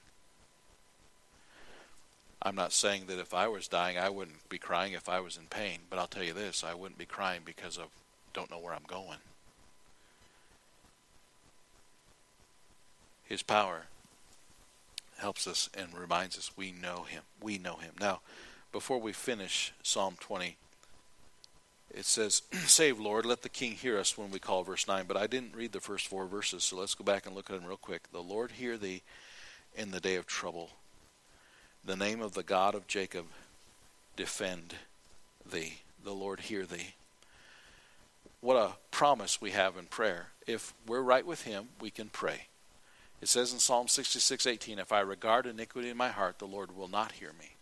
I'm 2.47 2.55
not 2.55 2.71
saying 2.71 3.07
that 3.07 3.19
if 3.19 3.33
I 3.33 3.49
was 3.49 3.67
dying, 3.67 3.97
I 3.97 4.07
wouldn't 4.07 4.47
be 4.47 4.57
crying 4.57 4.93
if 4.93 5.09
I 5.09 5.19
was 5.19 5.35
in 5.35 5.47
pain, 5.47 5.79
but 5.89 5.99
I'll 5.99 6.07
tell 6.07 6.23
you 6.23 6.31
this 6.31 6.63
I 6.63 6.73
wouldn't 6.73 6.97
be 6.97 7.05
crying 7.05 7.41
because 7.43 7.77
of 7.77 7.87
don't 8.33 8.49
know 8.49 8.57
where 8.57 8.73
I'm 8.73 8.85
going. 8.87 9.17
His 13.25 13.43
power 13.43 13.87
helps 15.17 15.45
us 15.45 15.69
and 15.77 15.93
reminds 15.93 16.37
us 16.37 16.51
we 16.55 16.71
know 16.71 17.03
Him. 17.03 17.23
We 17.41 17.57
know 17.57 17.75
Him. 17.75 17.91
Now, 17.99 18.21
before 18.71 19.01
we 19.01 19.11
finish 19.11 19.73
Psalm 19.83 20.15
20, 20.17 20.55
it 21.93 22.05
says, 22.05 22.43
Save, 22.65 22.97
Lord, 22.97 23.25
let 23.25 23.41
the 23.41 23.49
king 23.49 23.73
hear 23.73 23.97
us 23.97 24.17
when 24.17 24.31
we 24.31 24.39
call, 24.39 24.63
verse 24.63 24.87
9. 24.87 25.03
But 25.05 25.17
I 25.17 25.27
didn't 25.27 25.53
read 25.53 25.73
the 25.73 25.81
first 25.81 26.07
four 26.07 26.25
verses, 26.27 26.63
so 26.63 26.77
let's 26.77 26.95
go 26.95 27.03
back 27.03 27.25
and 27.25 27.35
look 27.35 27.49
at 27.49 27.59
them 27.59 27.67
real 27.67 27.75
quick. 27.75 28.09
The 28.13 28.23
Lord 28.23 28.51
hear 28.51 28.77
thee 28.77 29.01
in 29.75 29.91
the 29.91 29.99
day 29.99 30.15
of 30.15 30.25
trouble. 30.25 30.69
The 31.87 31.95
name 31.95 32.21
of 32.21 32.33
the 32.33 32.43
God 32.43 32.75
of 32.75 32.85
Jacob 32.85 33.27
defend 34.17 34.75
thee. 35.49 35.75
The 36.03 36.11
Lord 36.11 36.41
hear 36.41 36.65
thee. 36.65 36.95
What 38.41 38.57
a 38.57 38.73
promise 38.91 39.39
we 39.39 39.51
have 39.51 39.77
in 39.77 39.85
prayer. 39.85 40.27
If 40.45 40.73
we're 40.85 40.99
right 40.99 41.25
with 41.25 41.43
Him, 41.43 41.69
we 41.79 41.89
can 41.89 42.09
pray. 42.09 42.47
It 43.21 43.29
says 43.29 43.53
in 43.53 43.59
Psalm 43.59 43.87
66:18, 43.87 44.79
"If 44.79 44.91
I 44.91 44.99
regard 44.99 45.45
iniquity 45.45 45.87
in 45.87 45.95
my 45.95 46.09
heart, 46.09 46.39
the 46.39 46.45
Lord 46.45 46.75
will 46.75 46.89
not 46.89 47.13
hear 47.13 47.31
me." 47.31 47.55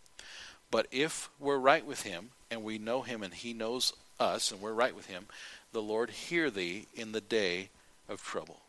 But 0.72 0.88
if 0.90 1.30
we're 1.38 1.58
right 1.58 1.86
with 1.86 2.02
Him 2.02 2.32
and 2.50 2.64
we 2.64 2.78
know 2.78 3.02
Him 3.02 3.22
and 3.22 3.32
He 3.32 3.52
knows 3.52 3.92
us 4.18 4.50
and 4.50 4.60
we're 4.60 4.72
right 4.72 4.96
with 4.96 5.06
Him, 5.06 5.28
the 5.70 5.82
Lord 5.82 6.10
hear 6.10 6.50
thee 6.50 6.88
in 6.94 7.12
the 7.12 7.20
day 7.20 7.70
of 8.08 8.24
trouble. 8.24 8.62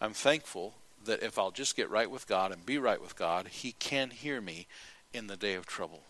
I'm 0.00 0.14
thankful 0.14 0.79
that 1.04 1.22
if 1.22 1.38
I'll 1.38 1.50
just 1.50 1.76
get 1.76 1.90
right 1.90 2.10
with 2.10 2.26
God 2.26 2.52
and 2.52 2.64
be 2.64 2.78
right 2.78 3.00
with 3.00 3.16
God, 3.16 3.48
He 3.48 3.72
can 3.72 4.10
hear 4.10 4.40
me 4.40 4.66
in 5.12 5.26
the 5.26 5.36
day 5.36 5.54
of 5.54 5.66
trouble. 5.66 6.02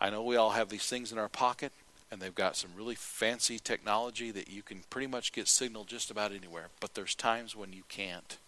I 0.00 0.10
know 0.10 0.22
we 0.22 0.36
all 0.36 0.50
have 0.50 0.68
these 0.68 0.86
things 0.86 1.12
in 1.12 1.18
our 1.18 1.28
pocket, 1.28 1.72
and 2.10 2.20
they've 2.20 2.34
got 2.34 2.56
some 2.56 2.70
really 2.76 2.94
fancy 2.94 3.58
technology 3.58 4.30
that 4.30 4.50
you 4.50 4.62
can 4.62 4.82
pretty 4.90 5.06
much 5.06 5.32
get 5.32 5.48
signal 5.48 5.84
just 5.84 6.10
about 6.10 6.32
anywhere, 6.32 6.68
but 6.80 6.94
there's 6.94 7.14
times 7.14 7.56
when 7.56 7.72
you 7.72 7.82
can't. 7.88 8.38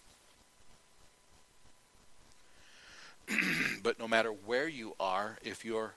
but 3.82 3.98
no 3.98 4.06
matter 4.06 4.30
where 4.30 4.68
you 4.68 4.94
are, 5.00 5.38
if 5.42 5.64
you're 5.64 5.94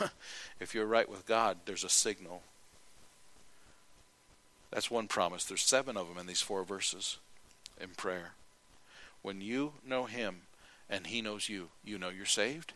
if 0.60 0.74
you're 0.74 0.86
right 0.86 1.08
with 1.08 1.26
God, 1.26 1.58
there's 1.66 1.84
a 1.84 1.88
signal. 1.88 2.42
That's 4.70 4.90
one 4.90 5.06
promise. 5.06 5.44
There's 5.44 5.62
seven 5.62 5.98
of 5.98 6.08
them 6.08 6.16
in 6.16 6.26
these 6.26 6.40
four 6.40 6.64
verses 6.64 7.18
in 7.78 7.90
prayer. 7.90 8.32
When 9.22 9.40
you 9.40 9.74
know 9.86 10.04
Him 10.04 10.42
and 10.90 11.06
He 11.06 11.22
knows 11.22 11.48
you, 11.48 11.68
you 11.84 11.98
know 11.98 12.10
you're 12.10 12.26
saved. 12.26 12.72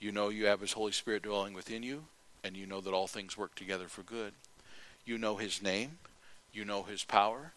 You 0.00 0.12
know 0.12 0.28
you 0.28 0.46
have 0.46 0.60
His 0.60 0.72
Holy 0.72 0.92
Spirit 0.92 1.22
dwelling 1.22 1.54
within 1.54 1.82
you, 1.82 2.04
and 2.42 2.56
you 2.56 2.66
know 2.66 2.80
that 2.80 2.92
all 2.92 3.06
things 3.06 3.36
work 3.36 3.54
together 3.54 3.88
for 3.88 4.02
good. 4.02 4.32
You 5.04 5.18
know 5.18 5.36
His 5.36 5.62
name. 5.62 5.98
You 6.52 6.64
know 6.64 6.82
His 6.82 7.04
power. 7.04 7.52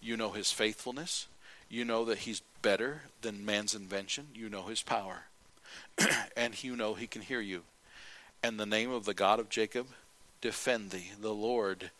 You 0.00 0.16
know 0.16 0.30
His 0.30 0.52
faithfulness. 0.52 1.26
You 1.68 1.84
know 1.84 2.04
that 2.04 2.18
He's 2.18 2.42
better 2.62 3.02
than 3.22 3.44
man's 3.44 3.74
invention. 3.74 4.28
You 4.34 4.48
know 4.48 4.64
His 4.64 4.82
power. 4.82 5.24
and 6.36 6.62
you 6.62 6.76
know 6.76 6.94
He 6.94 7.06
can 7.06 7.22
hear 7.22 7.40
you. 7.40 7.62
And 8.42 8.60
the 8.60 8.66
name 8.66 8.90
of 8.90 9.06
the 9.06 9.14
God 9.14 9.40
of 9.40 9.48
Jacob 9.48 9.86
defend 10.40 10.90
thee. 10.90 11.12
The 11.18 11.32
Lord 11.32 11.90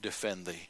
defend 0.00 0.44
thee. 0.44 0.68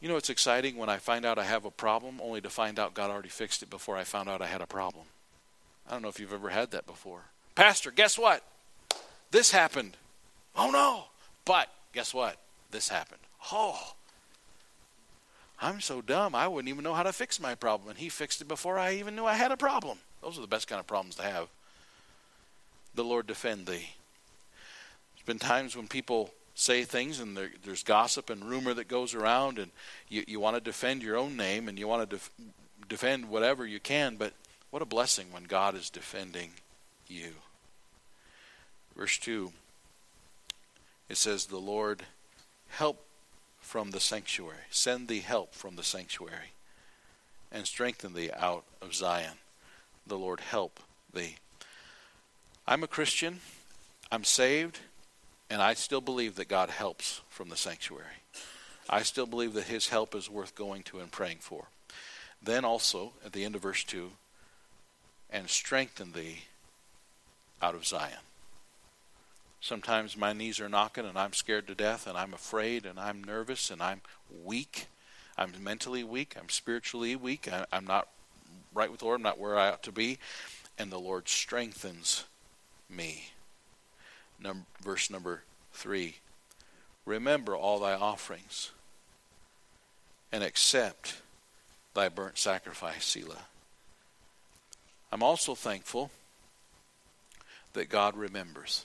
You 0.00 0.08
know, 0.08 0.16
it's 0.16 0.30
exciting 0.30 0.76
when 0.76 0.88
I 0.88 0.98
find 0.98 1.24
out 1.24 1.38
I 1.38 1.44
have 1.44 1.64
a 1.64 1.70
problem, 1.70 2.20
only 2.22 2.40
to 2.42 2.50
find 2.50 2.78
out 2.78 2.94
God 2.94 3.10
already 3.10 3.28
fixed 3.28 3.62
it 3.62 3.70
before 3.70 3.96
I 3.96 4.04
found 4.04 4.28
out 4.28 4.42
I 4.42 4.46
had 4.46 4.60
a 4.60 4.66
problem. 4.66 5.06
I 5.88 5.92
don't 5.92 6.02
know 6.02 6.08
if 6.08 6.20
you've 6.20 6.32
ever 6.32 6.50
had 6.50 6.70
that 6.72 6.86
before. 6.86 7.22
Pastor, 7.54 7.90
guess 7.90 8.18
what? 8.18 8.42
This 9.30 9.50
happened. 9.50 9.96
Oh 10.56 10.70
no. 10.70 11.04
But 11.44 11.68
guess 11.92 12.12
what? 12.12 12.36
This 12.70 12.88
happened. 12.88 13.20
Oh. 13.52 13.94
I'm 15.60 15.80
so 15.80 16.02
dumb, 16.02 16.34
I 16.34 16.48
wouldn't 16.48 16.68
even 16.68 16.84
know 16.84 16.94
how 16.94 17.04
to 17.04 17.12
fix 17.12 17.40
my 17.40 17.54
problem. 17.54 17.88
And 17.90 17.98
he 17.98 18.08
fixed 18.08 18.40
it 18.40 18.48
before 18.48 18.78
I 18.78 18.94
even 18.94 19.16
knew 19.16 19.24
I 19.24 19.34
had 19.34 19.52
a 19.52 19.56
problem. 19.56 19.98
Those 20.22 20.36
are 20.36 20.42
the 20.42 20.46
best 20.46 20.68
kind 20.68 20.80
of 20.80 20.86
problems 20.86 21.14
to 21.16 21.22
have. 21.22 21.48
The 22.94 23.04
Lord 23.04 23.26
defend 23.26 23.66
thee. 23.66 23.90
There's 25.14 25.26
been 25.26 25.38
times 25.38 25.76
when 25.76 25.88
people 25.88 26.32
say 26.54 26.84
things 26.84 27.20
and 27.20 27.36
there, 27.36 27.50
there's 27.64 27.82
gossip 27.82 28.30
and 28.30 28.44
rumor 28.44 28.74
that 28.74 28.88
goes 28.88 29.14
around 29.14 29.58
and 29.58 29.70
you, 30.08 30.24
you 30.26 30.40
want 30.40 30.56
to 30.56 30.60
defend 30.60 31.02
your 31.02 31.16
own 31.16 31.36
name 31.36 31.68
and 31.68 31.78
you 31.78 31.88
want 31.88 32.08
to 32.08 32.16
def, 32.16 32.30
defend 32.88 33.28
whatever 33.28 33.66
you 33.66 33.80
can 33.80 34.16
but 34.16 34.32
what 34.70 34.82
a 34.82 34.86
blessing 34.86 35.26
when 35.32 35.44
god 35.44 35.74
is 35.74 35.90
defending 35.90 36.50
you. 37.08 37.32
Verse 38.96 39.18
2 39.18 39.52
it 41.08 41.16
says 41.16 41.46
the 41.46 41.58
lord 41.58 42.04
help 42.68 43.04
from 43.60 43.90
the 43.90 44.00
sanctuary. 44.00 44.58
Send 44.70 45.08
thee 45.08 45.20
help 45.20 45.54
from 45.54 45.76
the 45.76 45.82
sanctuary 45.82 46.52
and 47.50 47.66
strengthen 47.66 48.14
thee 48.14 48.30
out 48.36 48.64
of 48.80 48.94
zion. 48.94 49.38
The 50.06 50.18
lord 50.18 50.40
help 50.40 50.80
thee. 51.12 51.36
I'm 52.66 52.82
a 52.82 52.88
christian. 52.88 53.40
I'm 54.12 54.24
saved 54.24 54.78
and 55.50 55.62
I 55.62 55.74
still 55.74 56.00
believe 56.00 56.36
that 56.36 56.48
God 56.48 56.70
helps 56.70 57.20
from 57.28 57.48
the 57.48 57.56
sanctuary. 57.56 58.22
I 58.88 59.02
still 59.02 59.26
believe 59.26 59.54
that 59.54 59.64
his 59.64 59.88
help 59.88 60.14
is 60.14 60.30
worth 60.30 60.54
going 60.54 60.82
to 60.84 61.00
and 61.00 61.10
praying 61.10 61.38
for. 61.40 61.66
Then 62.42 62.64
also, 62.64 63.12
at 63.24 63.32
the 63.32 63.44
end 63.44 63.54
of 63.54 63.62
verse 63.62 63.84
2, 63.84 64.10
and 65.30 65.48
strengthen 65.48 66.12
thee 66.12 66.42
out 67.62 67.74
of 67.74 67.86
Zion. 67.86 68.18
Sometimes 69.60 70.16
my 70.16 70.34
knees 70.34 70.60
are 70.60 70.68
knocking 70.68 71.06
and 71.06 71.18
I'm 71.18 71.32
scared 71.32 71.66
to 71.68 71.74
death 71.74 72.06
and 72.06 72.18
I'm 72.18 72.34
afraid 72.34 72.84
and 72.84 73.00
I'm 73.00 73.24
nervous 73.24 73.70
and 73.70 73.82
I'm 73.82 74.02
weak. 74.44 74.88
I'm 75.38 75.52
mentally 75.58 76.04
weak. 76.04 76.36
I'm 76.38 76.50
spiritually 76.50 77.16
weak. 77.16 77.48
I, 77.50 77.64
am 77.72 77.86
not 77.86 78.08
right 78.74 78.90
with 78.90 79.00
the 79.00 79.06
Lord. 79.06 79.20
I'm 79.20 79.22
not 79.22 79.38
where 79.38 79.58
I 79.58 79.70
ought 79.70 79.82
to 79.84 79.92
be. 79.92 80.18
And 80.78 80.92
the 80.92 80.98
Lord 80.98 81.28
strengthens 81.28 82.24
me 82.90 83.30
number, 84.40 84.64
verse 84.82 85.10
number 85.10 85.42
3 85.72 86.16
Remember 87.06 87.54
all 87.54 87.80
thy 87.80 87.92
offerings 87.92 88.70
and 90.32 90.42
accept 90.42 91.20
thy 91.92 92.08
burnt 92.08 92.38
sacrifice, 92.38 93.04
Selah. 93.04 93.44
I'm 95.12 95.22
also 95.22 95.54
thankful 95.54 96.10
that 97.74 97.88
God 97.88 98.16
remembers. 98.16 98.84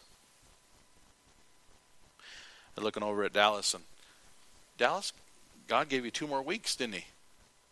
I'm 2.77 2.83
looking 2.83 3.03
over 3.03 3.23
at 3.23 3.33
Dallas, 3.33 3.73
and 3.73 3.83
Dallas, 4.77 5.11
God 5.67 5.89
gave 5.89 6.05
you 6.05 6.11
two 6.11 6.27
more 6.27 6.41
weeks, 6.41 6.75
didn't 6.75 6.95
He? 6.95 7.05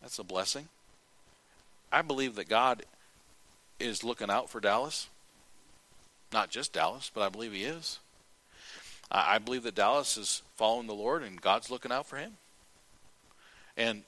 That's 0.00 0.18
a 0.18 0.24
blessing. 0.24 0.68
I 1.92 2.02
believe 2.02 2.34
that 2.36 2.48
God 2.48 2.84
is 3.78 4.04
looking 4.04 4.30
out 4.30 4.50
for 4.50 4.60
Dallas. 4.60 5.08
Not 6.32 6.50
just 6.50 6.72
Dallas, 6.72 7.10
but 7.12 7.22
I 7.22 7.28
believe 7.28 7.52
he 7.52 7.64
is. 7.64 8.00
I 9.10 9.38
believe 9.38 9.62
that 9.62 9.74
Dallas 9.74 10.18
is 10.18 10.42
following 10.56 10.86
the 10.86 10.94
Lord 10.94 11.22
and 11.22 11.40
God's 11.40 11.70
looking 11.70 11.90
out 11.90 12.06
for 12.06 12.16
him. 12.16 12.32
And 13.76 14.02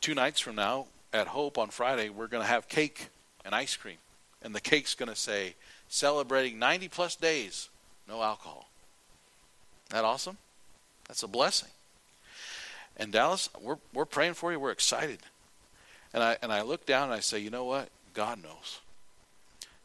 two 0.00 0.14
nights 0.14 0.40
from 0.40 0.54
now 0.54 0.86
at 1.12 1.26
Hope 1.26 1.58
on 1.58 1.68
Friday, 1.68 2.08
we're 2.08 2.26
going 2.26 2.42
to 2.42 2.48
have 2.48 2.68
cake 2.68 3.08
and 3.44 3.54
ice 3.54 3.76
cream. 3.76 3.98
And 4.42 4.54
the 4.54 4.60
cake's 4.60 4.94
going 4.94 5.10
to 5.10 5.16
say, 5.16 5.56
celebrating 5.88 6.58
90 6.58 6.88
plus 6.88 7.16
days, 7.16 7.68
no 8.08 8.22
alcohol. 8.22 8.68
That 9.90 10.04
awesome? 10.04 10.38
That's 11.06 11.22
a 11.22 11.28
blessing. 11.28 11.68
And 12.96 13.12
Dallas, 13.12 13.50
we're, 13.60 13.78
we're 13.92 14.06
praying 14.06 14.34
for 14.34 14.52
you. 14.52 14.58
We're 14.58 14.70
excited. 14.70 15.18
And 16.14 16.22
I, 16.22 16.38
and 16.40 16.50
I 16.50 16.62
look 16.62 16.86
down 16.86 17.04
and 17.04 17.12
I 17.12 17.20
say, 17.20 17.38
you 17.40 17.50
know 17.50 17.64
what? 17.64 17.90
God 18.14 18.42
knows. 18.42 18.80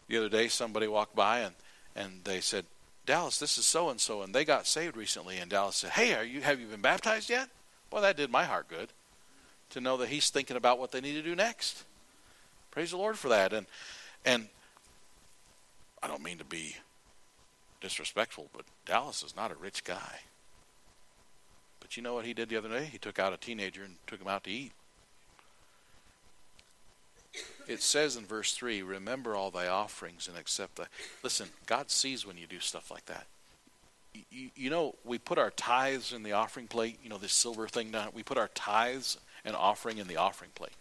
The 0.07 0.17
other 0.17 0.29
day, 0.29 0.47
somebody 0.47 0.87
walked 0.87 1.15
by 1.15 1.39
and 1.39 1.55
and 1.95 2.23
they 2.23 2.41
said, 2.41 2.65
Dallas, 3.05 3.39
this 3.39 3.57
is 3.57 3.65
so 3.65 3.89
and 3.89 3.99
so, 3.99 4.21
and 4.21 4.33
they 4.33 4.45
got 4.45 4.67
saved 4.67 4.95
recently. 4.95 5.37
And 5.37 5.49
Dallas 5.49 5.77
said, 5.77 5.91
Hey, 5.91 6.13
are 6.13 6.23
you 6.23 6.41
have 6.41 6.59
you 6.59 6.67
been 6.67 6.81
baptized 6.81 7.29
yet? 7.29 7.49
Well, 7.91 8.01
that 8.03 8.17
did 8.17 8.29
my 8.29 8.45
heart 8.45 8.67
good 8.67 8.89
to 9.71 9.81
know 9.81 9.97
that 9.97 10.09
he's 10.09 10.29
thinking 10.29 10.57
about 10.57 10.79
what 10.79 10.91
they 10.91 11.01
need 11.01 11.13
to 11.13 11.21
do 11.21 11.35
next. 11.35 11.83
Praise 12.69 12.91
the 12.91 12.97
Lord 12.97 13.17
for 13.17 13.29
that. 13.29 13.53
And 13.53 13.65
and 14.25 14.47
I 16.03 16.07
don't 16.07 16.23
mean 16.23 16.37
to 16.37 16.45
be 16.45 16.75
disrespectful, 17.81 18.49
but 18.53 18.65
Dallas 18.85 19.23
is 19.23 19.35
not 19.35 19.51
a 19.51 19.55
rich 19.55 19.83
guy. 19.83 20.19
But 21.79 21.97
you 21.97 22.03
know 22.03 22.13
what 22.13 22.25
he 22.25 22.33
did 22.33 22.49
the 22.49 22.57
other 22.57 22.69
day? 22.69 22.85
He 22.85 22.97
took 22.97 23.19
out 23.19 23.33
a 23.33 23.37
teenager 23.37 23.83
and 23.83 23.95
took 24.05 24.21
him 24.21 24.27
out 24.27 24.43
to 24.45 24.51
eat 24.51 24.71
it 27.71 27.81
says 27.81 28.15
in 28.15 28.25
verse 28.25 28.53
3 28.53 28.81
remember 28.81 29.35
all 29.35 29.51
thy 29.51 29.67
offerings 29.67 30.27
and 30.27 30.37
accept 30.37 30.75
thy. 30.75 30.85
listen 31.23 31.49
god 31.65 31.89
sees 31.89 32.25
when 32.25 32.37
you 32.37 32.47
do 32.47 32.59
stuff 32.59 32.91
like 32.91 33.05
that. 33.05 33.25
You, 34.29 34.49
you, 34.55 34.69
know 34.69 34.95
we 35.05 35.17
put 35.17 35.37
our 35.37 35.51
tithes 35.51 36.11
in 36.11 36.23
the 36.23 36.33
offering 36.33 36.67
plate 36.67 36.99
you 37.01 37.09
know 37.09 37.17
this 37.17 37.33
silver 37.33 37.67
thing 37.67 37.91
down 37.91 38.09
we 38.13 38.23
put 38.23 38.37
our 38.37 38.49
tithes 38.49 39.17
and 39.45 39.55
offering 39.55 39.97
in 39.97 40.07
the 40.07 40.17
offering 40.17 40.51
plate. 40.53 40.73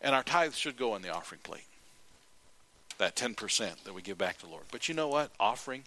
And 0.00 0.14
our 0.14 0.22
tithes 0.22 0.56
should 0.56 0.76
go 0.76 0.94
in 0.94 1.02
the 1.02 1.12
offering 1.12 1.40
plate 1.42 1.64
that 2.98 3.14
10% 3.16 3.84
that 3.84 3.94
we 3.94 4.02
give 4.02 4.18
back 4.18 4.38
to 4.38 4.46
the 4.46 4.50
lord. 4.50 4.64
But 4.70 4.88
you 4.88 4.94
know 4.94 5.08
what? 5.08 5.30
Offering 5.38 5.84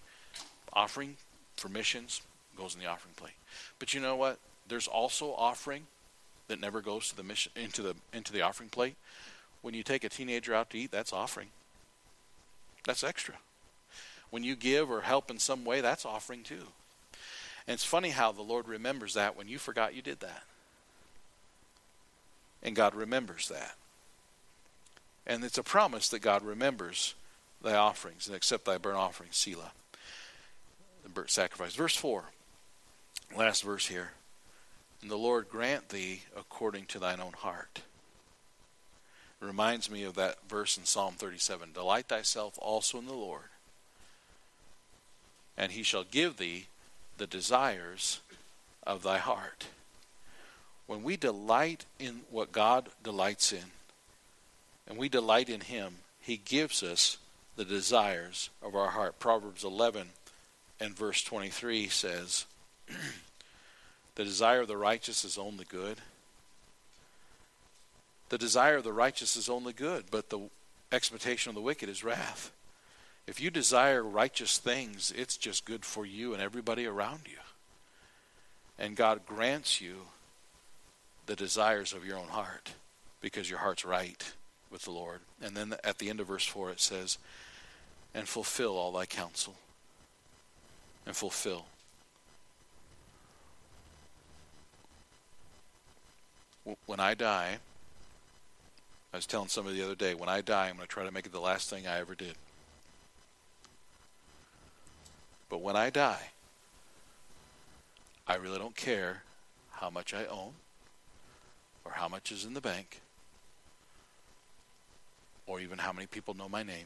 offering 0.73 1.17
for 1.57 1.67
missions 1.69 2.21
goes 2.57 2.73
in 2.73 2.81
the 2.81 2.87
offering 2.87 3.13
plate. 3.15 3.33
But 3.79 3.93
you 3.93 3.99
know 3.99 4.15
what? 4.15 4.39
There's 4.67 4.87
also 4.87 5.33
offering 5.33 5.83
that 6.47 6.59
never 6.59 6.81
goes 6.81 7.09
to 7.09 7.15
the 7.15 7.23
mission 7.23 7.51
into 7.55 7.81
the 7.81 7.95
into 8.13 8.33
the 8.33 8.41
offering 8.41 8.69
plate. 8.69 8.95
When 9.61 9.73
you 9.73 9.83
take 9.83 10.03
a 10.03 10.09
teenager 10.09 10.53
out 10.53 10.69
to 10.71 10.77
eat, 10.77 10.91
that's 10.91 11.13
offering. 11.13 11.47
That's 12.85 13.03
extra. 13.03 13.35
When 14.31 14.43
you 14.43 14.55
give 14.55 14.89
or 14.89 15.01
help 15.01 15.29
in 15.29 15.39
some 15.39 15.65
way, 15.65 15.81
that's 15.81 16.05
offering 16.05 16.43
too. 16.43 16.67
And 17.67 17.75
it's 17.75 17.83
funny 17.83 18.09
how 18.09 18.31
the 18.31 18.41
Lord 18.41 18.67
remembers 18.67 19.13
that 19.13 19.37
when 19.37 19.47
you 19.47 19.59
forgot 19.59 19.93
you 19.93 20.01
did 20.01 20.19
that. 20.21 20.43
And 22.63 22.75
God 22.75 22.95
remembers 22.95 23.49
that. 23.49 23.75
And 25.27 25.43
it's 25.43 25.57
a 25.57 25.63
promise 25.63 26.09
that 26.09 26.19
God 26.19 26.43
remembers 26.43 27.13
thy 27.61 27.75
offerings 27.75 28.27
and 28.27 28.35
accept 28.35 28.65
thy 28.65 28.77
burnt 28.77 28.97
offerings, 28.97 29.37
Selah. 29.37 29.71
The 31.03 31.09
burnt 31.09 31.29
sacrifice. 31.29 31.75
Verse 31.75 31.95
4. 31.95 32.25
Last 33.35 33.63
verse 33.63 33.87
here. 33.87 34.11
And 35.01 35.09
the 35.09 35.17
Lord 35.17 35.49
grant 35.49 35.89
thee 35.89 36.21
according 36.35 36.85
to 36.87 36.99
thine 36.99 37.19
own 37.19 37.33
heart. 37.33 37.81
It 39.41 39.45
reminds 39.45 39.89
me 39.89 40.03
of 40.03 40.15
that 40.15 40.37
verse 40.47 40.77
in 40.77 40.85
Psalm 40.85 41.15
37 41.15 41.73
Delight 41.73 42.07
thyself 42.07 42.59
also 42.61 42.99
in 42.99 43.07
the 43.07 43.13
Lord, 43.13 43.49
and 45.57 45.71
he 45.71 45.83
shall 45.83 46.03
give 46.03 46.37
thee 46.37 46.67
the 47.17 47.27
desires 47.27 48.21
of 48.83 49.03
thy 49.03 49.17
heart. 49.17 49.67
When 50.85 51.03
we 51.03 51.17
delight 51.17 51.85
in 51.99 52.21
what 52.29 52.51
God 52.51 52.89
delights 53.03 53.51
in, 53.51 53.71
and 54.87 54.97
we 54.97 55.09
delight 55.09 55.49
in 55.49 55.61
him, 55.61 55.95
he 56.19 56.37
gives 56.37 56.83
us 56.83 57.17
the 57.55 57.65
desires 57.65 58.49
of 58.61 58.75
our 58.75 58.89
heart. 58.89 59.19
Proverbs 59.19 59.63
11 59.63 60.09
and 60.79 60.95
verse 60.95 61.23
23 61.23 61.87
says, 61.87 62.45
The 64.15 64.23
desire 64.23 64.61
of 64.61 64.67
the 64.67 64.77
righteous 64.77 65.23
is 65.23 65.37
only 65.37 65.65
good. 65.65 65.97
The 68.29 68.37
desire 68.37 68.77
of 68.77 68.83
the 68.83 68.93
righteous 68.93 69.35
is 69.35 69.49
only 69.49 69.73
good, 69.73 70.05
but 70.09 70.29
the 70.29 70.39
expectation 70.91 71.49
of 71.49 71.55
the 71.55 71.61
wicked 71.61 71.89
is 71.89 72.03
wrath. 72.03 72.51
If 73.27 73.39
you 73.39 73.49
desire 73.49 74.03
righteous 74.03 74.57
things, 74.57 75.13
it's 75.15 75.37
just 75.37 75.65
good 75.65 75.85
for 75.85 76.05
you 76.05 76.33
and 76.33 76.41
everybody 76.41 76.85
around 76.85 77.21
you. 77.25 77.37
And 78.79 78.95
God 78.95 79.25
grants 79.25 79.79
you 79.79 80.07
the 81.27 81.35
desires 81.35 81.93
of 81.93 82.05
your 82.05 82.17
own 82.17 82.27
heart 82.27 82.73
because 83.21 83.49
your 83.49 83.59
heart's 83.59 83.85
right 83.85 84.33
with 84.71 84.83
the 84.83 84.91
Lord. 84.91 85.19
And 85.41 85.55
then 85.55 85.75
at 85.83 85.99
the 85.99 86.09
end 86.09 86.19
of 86.19 86.27
verse 86.27 86.45
4 86.45 86.71
it 86.71 86.79
says, 86.79 87.17
And 88.13 88.27
fulfill 88.27 88.75
all 88.77 88.91
thy 88.91 89.05
counsel. 89.05 89.55
And 91.05 91.15
fulfill. 91.15 91.65
When 96.85 96.99
I 96.99 97.13
die, 97.13 97.57
I 99.13 99.17
was 99.17 99.25
telling 99.25 99.47
somebody 99.47 99.77
the 99.77 99.85
other 99.85 99.95
day, 99.95 100.13
when 100.13 100.29
I 100.29 100.41
die, 100.41 100.69
I'm 100.69 100.75
going 100.75 100.87
to 100.87 100.93
try 100.93 101.03
to 101.03 101.11
make 101.11 101.25
it 101.25 101.31
the 101.31 101.39
last 101.39 101.69
thing 101.69 101.87
I 101.87 101.99
ever 101.99 102.15
did. 102.15 102.35
But 105.49 105.61
when 105.61 105.75
I 105.75 105.89
die, 105.89 106.29
I 108.27 108.35
really 108.35 108.57
don't 108.57 108.75
care 108.75 109.23
how 109.71 109.89
much 109.89 110.13
I 110.13 110.25
own 110.25 110.53
or 111.83 111.91
how 111.93 112.07
much 112.07 112.31
is 112.31 112.45
in 112.45 112.53
the 112.53 112.61
bank 112.61 113.01
or 115.47 115.59
even 115.59 115.79
how 115.79 115.91
many 115.91 116.07
people 116.07 116.33
know 116.33 116.47
my 116.47 116.63
name. 116.63 116.85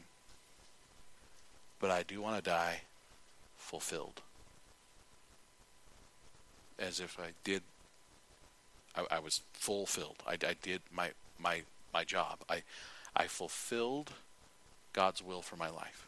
But 1.78 1.90
I 1.90 2.02
do 2.02 2.20
want 2.20 2.36
to 2.36 2.50
die 2.50 2.80
fulfilled. 3.56 4.22
As 6.78 6.98
if 6.98 7.18
I 7.20 7.28
did, 7.44 7.62
I, 8.96 9.16
I 9.16 9.18
was 9.18 9.42
fulfilled. 9.52 10.22
I, 10.26 10.32
I 10.32 10.56
did 10.60 10.82
my, 10.92 11.10
my, 11.38 11.62
my 11.92 12.04
job. 12.04 12.38
I, 12.48 12.62
I 13.14 13.26
fulfilled 13.26 14.12
God's 14.92 15.22
will 15.22 15.42
for 15.42 15.56
my 15.56 15.68
life. 15.68 16.06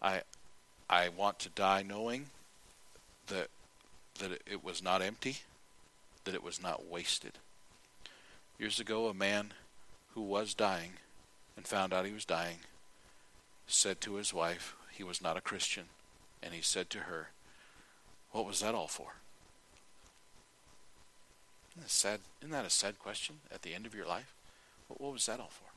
I, 0.00 0.22
I 0.88 1.08
want 1.08 1.38
to 1.40 1.48
die 1.48 1.82
knowing 1.82 2.26
that, 3.26 3.48
that 4.18 4.32
it 4.46 4.64
was 4.64 4.82
not 4.82 5.02
empty, 5.02 5.38
that 6.24 6.34
it 6.34 6.42
was 6.42 6.62
not 6.62 6.86
wasted. 6.88 7.32
Years 8.58 8.80
ago, 8.80 9.06
a 9.06 9.14
man 9.14 9.52
who 10.14 10.22
was 10.22 10.54
dying 10.54 10.92
and 11.56 11.66
found 11.66 11.92
out 11.92 12.06
he 12.06 12.12
was 12.12 12.24
dying 12.24 12.58
said 13.66 14.00
to 14.00 14.14
his 14.14 14.32
wife 14.32 14.74
he 14.92 15.04
was 15.04 15.22
not 15.22 15.36
a 15.36 15.40
Christian, 15.40 15.84
and 16.42 16.54
he 16.54 16.60
said 16.60 16.90
to 16.90 17.00
her, 17.00 17.28
What 18.32 18.46
was 18.46 18.60
that 18.60 18.74
all 18.74 18.88
for? 18.88 19.14
Isn't 21.78 21.84
that, 21.84 21.90
sad, 21.90 22.20
isn't 22.40 22.50
that 22.50 22.64
a 22.64 22.70
sad 22.70 22.98
question 22.98 23.36
at 23.54 23.62
the 23.62 23.72
end 23.72 23.86
of 23.86 23.94
your 23.94 24.06
life? 24.06 24.34
What, 24.88 25.00
what 25.00 25.12
was 25.12 25.26
that 25.26 25.38
all 25.38 25.50
for? 25.50 25.70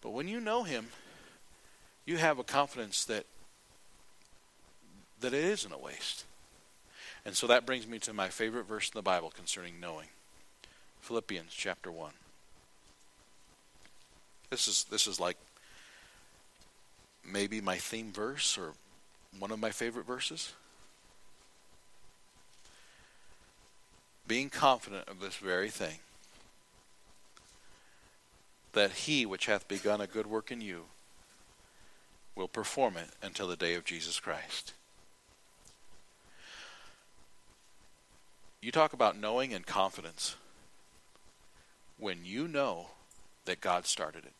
But 0.00 0.10
when 0.10 0.28
you 0.28 0.40
know 0.40 0.62
him, 0.62 0.88
you 2.06 2.16
have 2.16 2.38
a 2.38 2.44
confidence 2.44 3.04
that 3.04 3.26
that 5.20 5.34
it 5.34 5.44
isn't 5.44 5.70
a 5.70 5.78
waste. 5.78 6.24
And 7.26 7.36
so 7.36 7.46
that 7.48 7.66
brings 7.66 7.86
me 7.86 7.98
to 7.98 8.14
my 8.14 8.28
favorite 8.28 8.64
verse 8.64 8.88
in 8.88 8.96
the 8.96 9.02
Bible 9.02 9.30
concerning 9.30 9.78
knowing. 9.78 10.06
Philippians 11.02 11.52
chapter 11.52 11.92
1. 11.92 12.12
This 14.48 14.66
is 14.66 14.84
this 14.84 15.06
is 15.06 15.20
like 15.20 15.36
maybe 17.22 17.60
my 17.60 17.76
theme 17.76 18.10
verse 18.10 18.56
or 18.56 18.72
one 19.38 19.50
of 19.50 19.60
my 19.60 19.70
favorite 19.70 20.06
verses. 20.06 20.54
Being 24.30 24.48
confident 24.48 25.08
of 25.08 25.18
this 25.18 25.34
very 25.34 25.70
thing, 25.70 25.98
that 28.74 28.92
he 28.92 29.26
which 29.26 29.46
hath 29.46 29.66
begun 29.66 30.00
a 30.00 30.06
good 30.06 30.28
work 30.28 30.52
in 30.52 30.60
you 30.60 30.84
will 32.36 32.46
perform 32.46 32.96
it 32.96 33.08
until 33.20 33.48
the 33.48 33.56
day 33.56 33.74
of 33.74 33.84
Jesus 33.84 34.20
Christ. 34.20 34.72
You 38.62 38.70
talk 38.70 38.92
about 38.92 39.18
knowing 39.18 39.52
and 39.52 39.66
confidence. 39.66 40.36
When 41.98 42.18
you 42.24 42.46
know 42.46 42.90
that 43.46 43.60
God 43.60 43.84
started 43.84 44.24
it, 44.26 44.34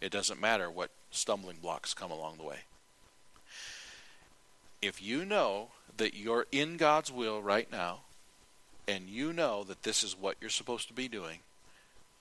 it 0.00 0.10
doesn't 0.10 0.40
matter 0.40 0.70
what 0.70 0.88
stumbling 1.10 1.58
blocks 1.60 1.92
come 1.92 2.10
along 2.10 2.38
the 2.38 2.44
way. 2.44 2.60
If 4.84 5.02
you 5.02 5.24
know 5.24 5.68
that 5.96 6.12
you're 6.12 6.46
in 6.52 6.76
God's 6.76 7.10
will 7.10 7.40
right 7.40 7.72
now, 7.72 8.00
and 8.86 9.08
you 9.08 9.32
know 9.32 9.64
that 9.64 9.82
this 9.82 10.02
is 10.02 10.14
what 10.14 10.36
you're 10.42 10.50
supposed 10.50 10.88
to 10.88 10.94
be 10.94 11.08
doing, 11.08 11.38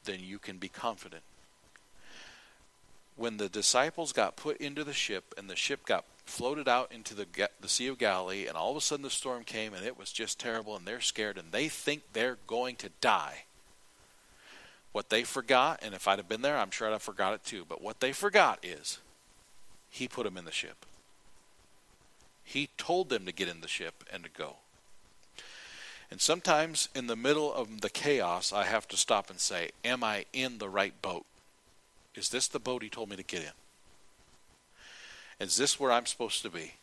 then 0.06 0.20
you 0.22 0.40
can 0.40 0.60
be 0.60 0.70
confident. 0.70 1.24
When 3.18 3.36
the 3.36 3.50
disciples 3.50 4.14
got 4.14 4.38
put 4.38 4.56
into 4.58 4.86
the 4.86 4.94
ship 4.94 5.34
and 5.38 5.50
the 5.50 5.58
ship 5.58 5.86
got 5.86 6.06
floated 6.26 6.70
out 6.70 6.90
into 6.94 7.14
the, 7.14 7.28
the 7.60 7.68
Sea 7.68 7.88
of 7.88 7.98
Galilee, 7.98 8.48
and 8.48 8.56
all 8.56 8.72
of 8.72 8.78
a 8.78 8.82
sudden 8.82 9.04
the 9.04 9.10
storm 9.10 9.44
came 9.44 9.74
and 9.74 9.86
it 9.86 10.00
was 10.00 10.14
just 10.14 10.40
terrible, 10.40 10.78
and 10.78 10.86
they're 10.86 11.02
scared 11.02 11.38
and 11.38 11.52
they 11.52 11.68
think 11.68 12.04
they're 12.14 12.38
going 12.48 12.78
to 12.78 12.90
die. 13.02 13.44
What 14.94 15.10
they 15.10 15.24
forgot, 15.24 15.82
and 15.84 15.94
if 15.94 16.08
I'd 16.08 16.20
have 16.20 16.30
been 16.30 16.44
there, 16.44 16.58
I'm 16.58 16.72
sure 16.72 16.88
I'd 16.88 16.92
have 16.92 17.02
forgot 17.02 17.34
it 17.34 17.44
too, 17.44 17.66
but 17.68 17.82
what 17.82 18.00
they 18.00 18.14
forgot 18.14 18.64
is 18.64 19.00
he 19.90 20.08
put 20.08 20.24
them 20.24 20.38
in 20.38 20.46
the 20.46 20.52
ship. 20.52 20.86
He 22.44 22.70
told 22.78 23.10
them 23.10 23.26
to 23.26 23.32
get 23.32 23.48
in 23.48 23.62
the 23.62 23.68
ship 23.68 24.04
and 24.12 24.24
to 24.24 24.30
go. 24.30 24.58
And 26.12 26.22
sometimes 26.22 26.90
in 26.94 27.08
the 27.08 27.16
middle 27.16 27.52
of 27.52 27.82
the 27.82 27.90
chaos, 27.90 28.54
I 28.54 28.66
have 28.66 28.88
to 28.90 28.98
stop 28.98 29.30
and 29.30 29.40
say, 29.40 29.72
Am 29.84 30.04
I 30.04 30.26
in 30.32 30.60
the 30.60 30.70
right 30.70 31.02
boat? 31.02 31.26
Is 32.16 32.30
this 32.30 32.48
the 32.48 32.60
boat 32.60 32.84
he 32.84 32.90
told 32.90 33.10
me 33.10 33.16
to 33.16 33.24
get 33.24 33.42
in? 33.42 33.52
Is 35.40 35.58
this 35.58 35.80
where 35.80 35.92
I'm 35.92 36.06
supposed 36.06 36.44
to 36.44 36.50
be? 36.50 36.74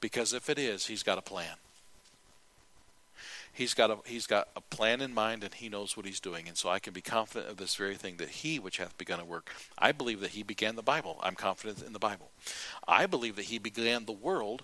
Because 0.00 0.32
if 0.34 0.50
it 0.50 0.58
is, 0.58 0.86
he's 0.86 1.02
got 1.02 1.16
a 1.16 1.22
plan. 1.22 1.56
He's 3.52 3.74
got 3.74 3.90
a 3.90 3.98
he's 4.06 4.26
got 4.26 4.48
a 4.56 4.60
plan 4.60 5.00
in 5.00 5.12
mind 5.12 5.44
and 5.44 5.52
he 5.52 5.68
knows 5.68 5.96
what 5.96 6.06
he's 6.06 6.20
doing. 6.20 6.48
And 6.48 6.56
so 6.56 6.70
I 6.70 6.78
can 6.78 6.92
be 6.92 7.02
confident 7.02 7.50
of 7.50 7.58
this 7.58 7.74
very 7.74 7.96
thing 7.96 8.16
that 8.16 8.30
he 8.30 8.58
which 8.58 8.78
hath 8.78 8.96
begun 8.96 9.20
a 9.20 9.24
work. 9.24 9.50
I 9.78 9.92
believe 9.92 10.20
that 10.20 10.30
he 10.30 10.42
began 10.42 10.76
the 10.76 10.82
Bible. 10.82 11.20
I'm 11.22 11.34
confident 11.34 11.82
in 11.82 11.92
the 11.92 11.98
Bible. 11.98 12.30
I 12.88 13.06
believe 13.06 13.36
that 13.36 13.46
he 13.46 13.58
began 13.58 14.06
the 14.06 14.12
world 14.12 14.62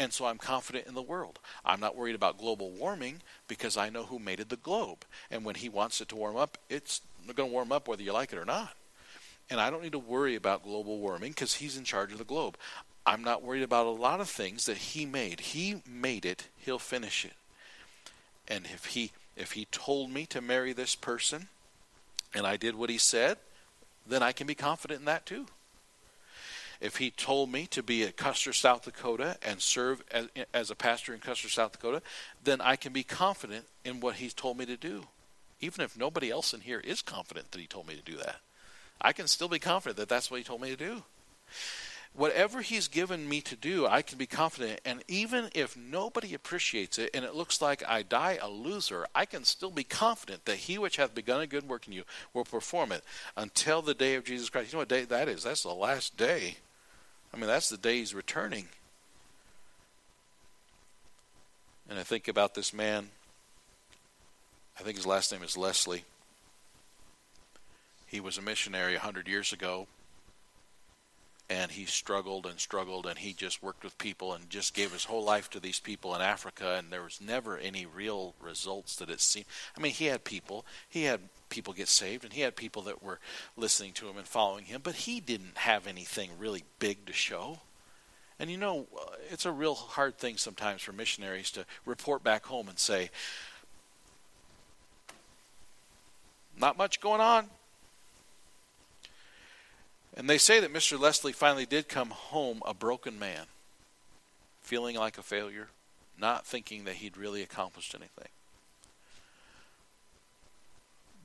and 0.00 0.14
so 0.14 0.24
I'm 0.24 0.38
confident 0.38 0.86
in 0.86 0.94
the 0.94 1.02
world. 1.02 1.38
I'm 1.62 1.78
not 1.78 1.94
worried 1.94 2.14
about 2.14 2.38
global 2.38 2.70
warming 2.70 3.20
because 3.46 3.76
I 3.76 3.90
know 3.90 4.04
who 4.04 4.18
made 4.18 4.40
it 4.40 4.48
the 4.48 4.56
globe. 4.56 5.04
And 5.30 5.44
when 5.44 5.56
he 5.56 5.68
wants 5.68 6.00
it 6.00 6.08
to 6.08 6.16
warm 6.16 6.36
up, 6.36 6.56
it's 6.70 7.02
going 7.26 7.50
to 7.50 7.52
warm 7.52 7.70
up 7.70 7.86
whether 7.86 8.02
you 8.02 8.14
like 8.14 8.32
it 8.32 8.38
or 8.38 8.46
not. 8.46 8.74
And 9.50 9.60
I 9.60 9.68
don't 9.68 9.82
need 9.82 9.92
to 9.92 9.98
worry 9.98 10.36
about 10.36 10.62
global 10.62 10.98
warming 10.98 11.32
because 11.32 11.56
he's 11.56 11.76
in 11.76 11.84
charge 11.84 12.12
of 12.12 12.18
the 12.18 12.24
globe. 12.24 12.56
I'm 13.04 13.22
not 13.22 13.42
worried 13.42 13.62
about 13.62 13.86
a 13.86 13.90
lot 13.90 14.20
of 14.20 14.30
things 14.30 14.64
that 14.64 14.78
he 14.78 15.04
made. 15.04 15.40
He 15.40 15.82
made 15.86 16.24
it, 16.24 16.48
he'll 16.56 16.78
finish 16.78 17.26
it. 17.26 17.34
And 18.50 18.66
if 18.66 18.86
he 18.86 19.12
if 19.36 19.52
he 19.52 19.66
told 19.66 20.10
me 20.10 20.26
to 20.26 20.42
marry 20.42 20.74
this 20.74 20.94
person 20.94 21.48
and 22.34 22.46
I 22.46 22.56
did 22.56 22.74
what 22.74 22.90
he 22.90 22.98
said, 22.98 23.38
then 24.06 24.22
I 24.22 24.32
can 24.32 24.46
be 24.46 24.54
confident 24.54 25.00
in 25.00 25.06
that 25.06 25.24
too. 25.24 25.46
If 26.80 26.96
he 26.96 27.10
told 27.10 27.50
me 27.50 27.66
to 27.68 27.82
be 27.82 28.02
at 28.02 28.16
Custer, 28.16 28.52
South 28.52 28.82
Dakota 28.82 29.36
and 29.42 29.60
serve 29.60 30.02
as, 30.10 30.28
as 30.52 30.70
a 30.70 30.74
pastor 30.74 31.14
in 31.14 31.20
Custer, 31.20 31.48
South 31.48 31.72
Dakota, 31.72 32.02
then 32.42 32.60
I 32.60 32.76
can 32.76 32.92
be 32.92 33.02
confident 33.02 33.66
in 33.84 34.00
what 34.00 34.16
he's 34.16 34.34
told 34.34 34.58
me 34.58 34.66
to 34.66 34.76
do. 34.76 35.04
Even 35.60 35.84
if 35.84 35.96
nobody 35.96 36.30
else 36.30 36.52
in 36.52 36.62
here 36.62 36.80
is 36.80 37.02
confident 37.02 37.52
that 37.52 37.60
he 37.60 37.66
told 37.66 37.86
me 37.86 37.94
to 37.94 38.02
do 38.02 38.16
that, 38.16 38.36
I 39.00 39.12
can 39.12 39.28
still 39.28 39.48
be 39.48 39.58
confident 39.58 39.98
that 39.98 40.08
that's 40.08 40.30
what 40.30 40.38
he 40.38 40.44
told 40.44 40.62
me 40.62 40.70
to 40.70 40.76
do 40.76 41.02
whatever 42.14 42.60
he's 42.60 42.88
given 42.88 43.28
me 43.28 43.40
to 43.42 43.56
do, 43.56 43.86
I 43.86 44.02
can 44.02 44.18
be 44.18 44.26
confident. 44.26 44.80
And 44.84 45.02
even 45.08 45.48
if 45.54 45.76
nobody 45.76 46.34
appreciates 46.34 46.98
it 46.98 47.10
and 47.14 47.24
it 47.24 47.34
looks 47.34 47.62
like 47.62 47.82
I 47.88 48.02
die 48.02 48.38
a 48.40 48.48
loser, 48.48 49.06
I 49.14 49.24
can 49.24 49.44
still 49.44 49.70
be 49.70 49.84
confident 49.84 50.44
that 50.44 50.56
he 50.56 50.78
which 50.78 50.96
hath 50.96 51.14
begun 51.14 51.40
a 51.40 51.46
good 51.46 51.68
work 51.68 51.86
in 51.86 51.92
you 51.92 52.04
will 52.34 52.44
perform 52.44 52.92
it 52.92 53.04
until 53.36 53.82
the 53.82 53.94
day 53.94 54.16
of 54.16 54.24
Jesus 54.24 54.50
Christ. 54.50 54.72
You 54.72 54.76
know 54.76 54.80
what 54.80 54.88
day 54.88 55.04
that 55.04 55.28
is? 55.28 55.44
That's 55.44 55.62
the 55.62 55.70
last 55.70 56.16
day. 56.16 56.56
I 57.32 57.36
mean, 57.36 57.46
that's 57.46 57.68
the 57.68 57.76
day 57.76 57.98
he's 57.98 58.14
returning. 58.14 58.68
And 61.88 61.98
I 61.98 62.02
think 62.02 62.28
about 62.28 62.54
this 62.54 62.72
man. 62.72 63.08
I 64.78 64.82
think 64.82 64.96
his 64.96 65.06
last 65.06 65.30
name 65.32 65.42
is 65.42 65.56
Leslie. 65.56 66.04
He 68.06 68.20
was 68.20 68.38
a 68.38 68.42
missionary 68.42 68.96
a 68.96 69.00
hundred 69.00 69.28
years 69.28 69.52
ago 69.52 69.86
and 71.50 71.72
he 71.72 71.84
struggled 71.84 72.46
and 72.46 72.60
struggled 72.60 73.06
and 73.06 73.18
he 73.18 73.32
just 73.32 73.60
worked 73.60 73.82
with 73.82 73.98
people 73.98 74.32
and 74.32 74.48
just 74.48 74.72
gave 74.72 74.92
his 74.92 75.04
whole 75.04 75.24
life 75.24 75.50
to 75.50 75.58
these 75.58 75.80
people 75.80 76.14
in 76.14 76.22
Africa 76.22 76.76
and 76.78 76.92
there 76.92 77.02
was 77.02 77.20
never 77.20 77.58
any 77.58 77.84
real 77.84 78.36
results 78.40 78.94
that 78.96 79.10
it 79.10 79.20
seemed. 79.20 79.46
I 79.76 79.80
mean 79.80 79.92
he 79.92 80.06
had 80.06 80.22
people. 80.22 80.64
He 80.88 81.04
had 81.04 81.20
people 81.48 81.74
get 81.74 81.88
saved 81.88 82.22
and 82.22 82.32
he 82.32 82.42
had 82.42 82.54
people 82.54 82.82
that 82.82 83.02
were 83.02 83.18
listening 83.56 83.92
to 83.94 84.08
him 84.08 84.16
and 84.16 84.28
following 84.28 84.66
him 84.66 84.80
but 84.84 84.94
he 84.94 85.18
didn't 85.18 85.58
have 85.58 85.88
anything 85.88 86.30
really 86.38 86.62
big 86.78 87.04
to 87.06 87.12
show. 87.12 87.58
And 88.38 88.48
you 88.48 88.56
know 88.56 88.86
uh, 88.96 89.16
it's 89.28 89.44
a 89.44 89.52
real 89.52 89.74
hard 89.74 90.18
thing 90.18 90.36
sometimes 90.36 90.82
for 90.82 90.92
missionaries 90.92 91.50
to 91.50 91.66
report 91.84 92.22
back 92.22 92.46
home 92.46 92.68
and 92.68 92.78
say 92.78 93.10
not 96.56 96.78
much 96.78 97.00
going 97.00 97.20
on 97.20 97.50
and 100.16 100.28
they 100.28 100.38
say 100.38 100.60
that 100.60 100.72
Mr. 100.72 100.98
Leslie 100.98 101.32
finally 101.32 101.66
did 101.66 101.88
come 101.88 102.10
home 102.10 102.62
a 102.66 102.74
broken 102.74 103.18
man, 103.18 103.46
feeling 104.60 104.96
like 104.96 105.18
a 105.18 105.22
failure, 105.22 105.68
not 106.18 106.46
thinking 106.46 106.84
that 106.84 106.96
he'd 106.96 107.16
really 107.16 107.42
accomplished 107.42 107.94
anything. 107.94 108.28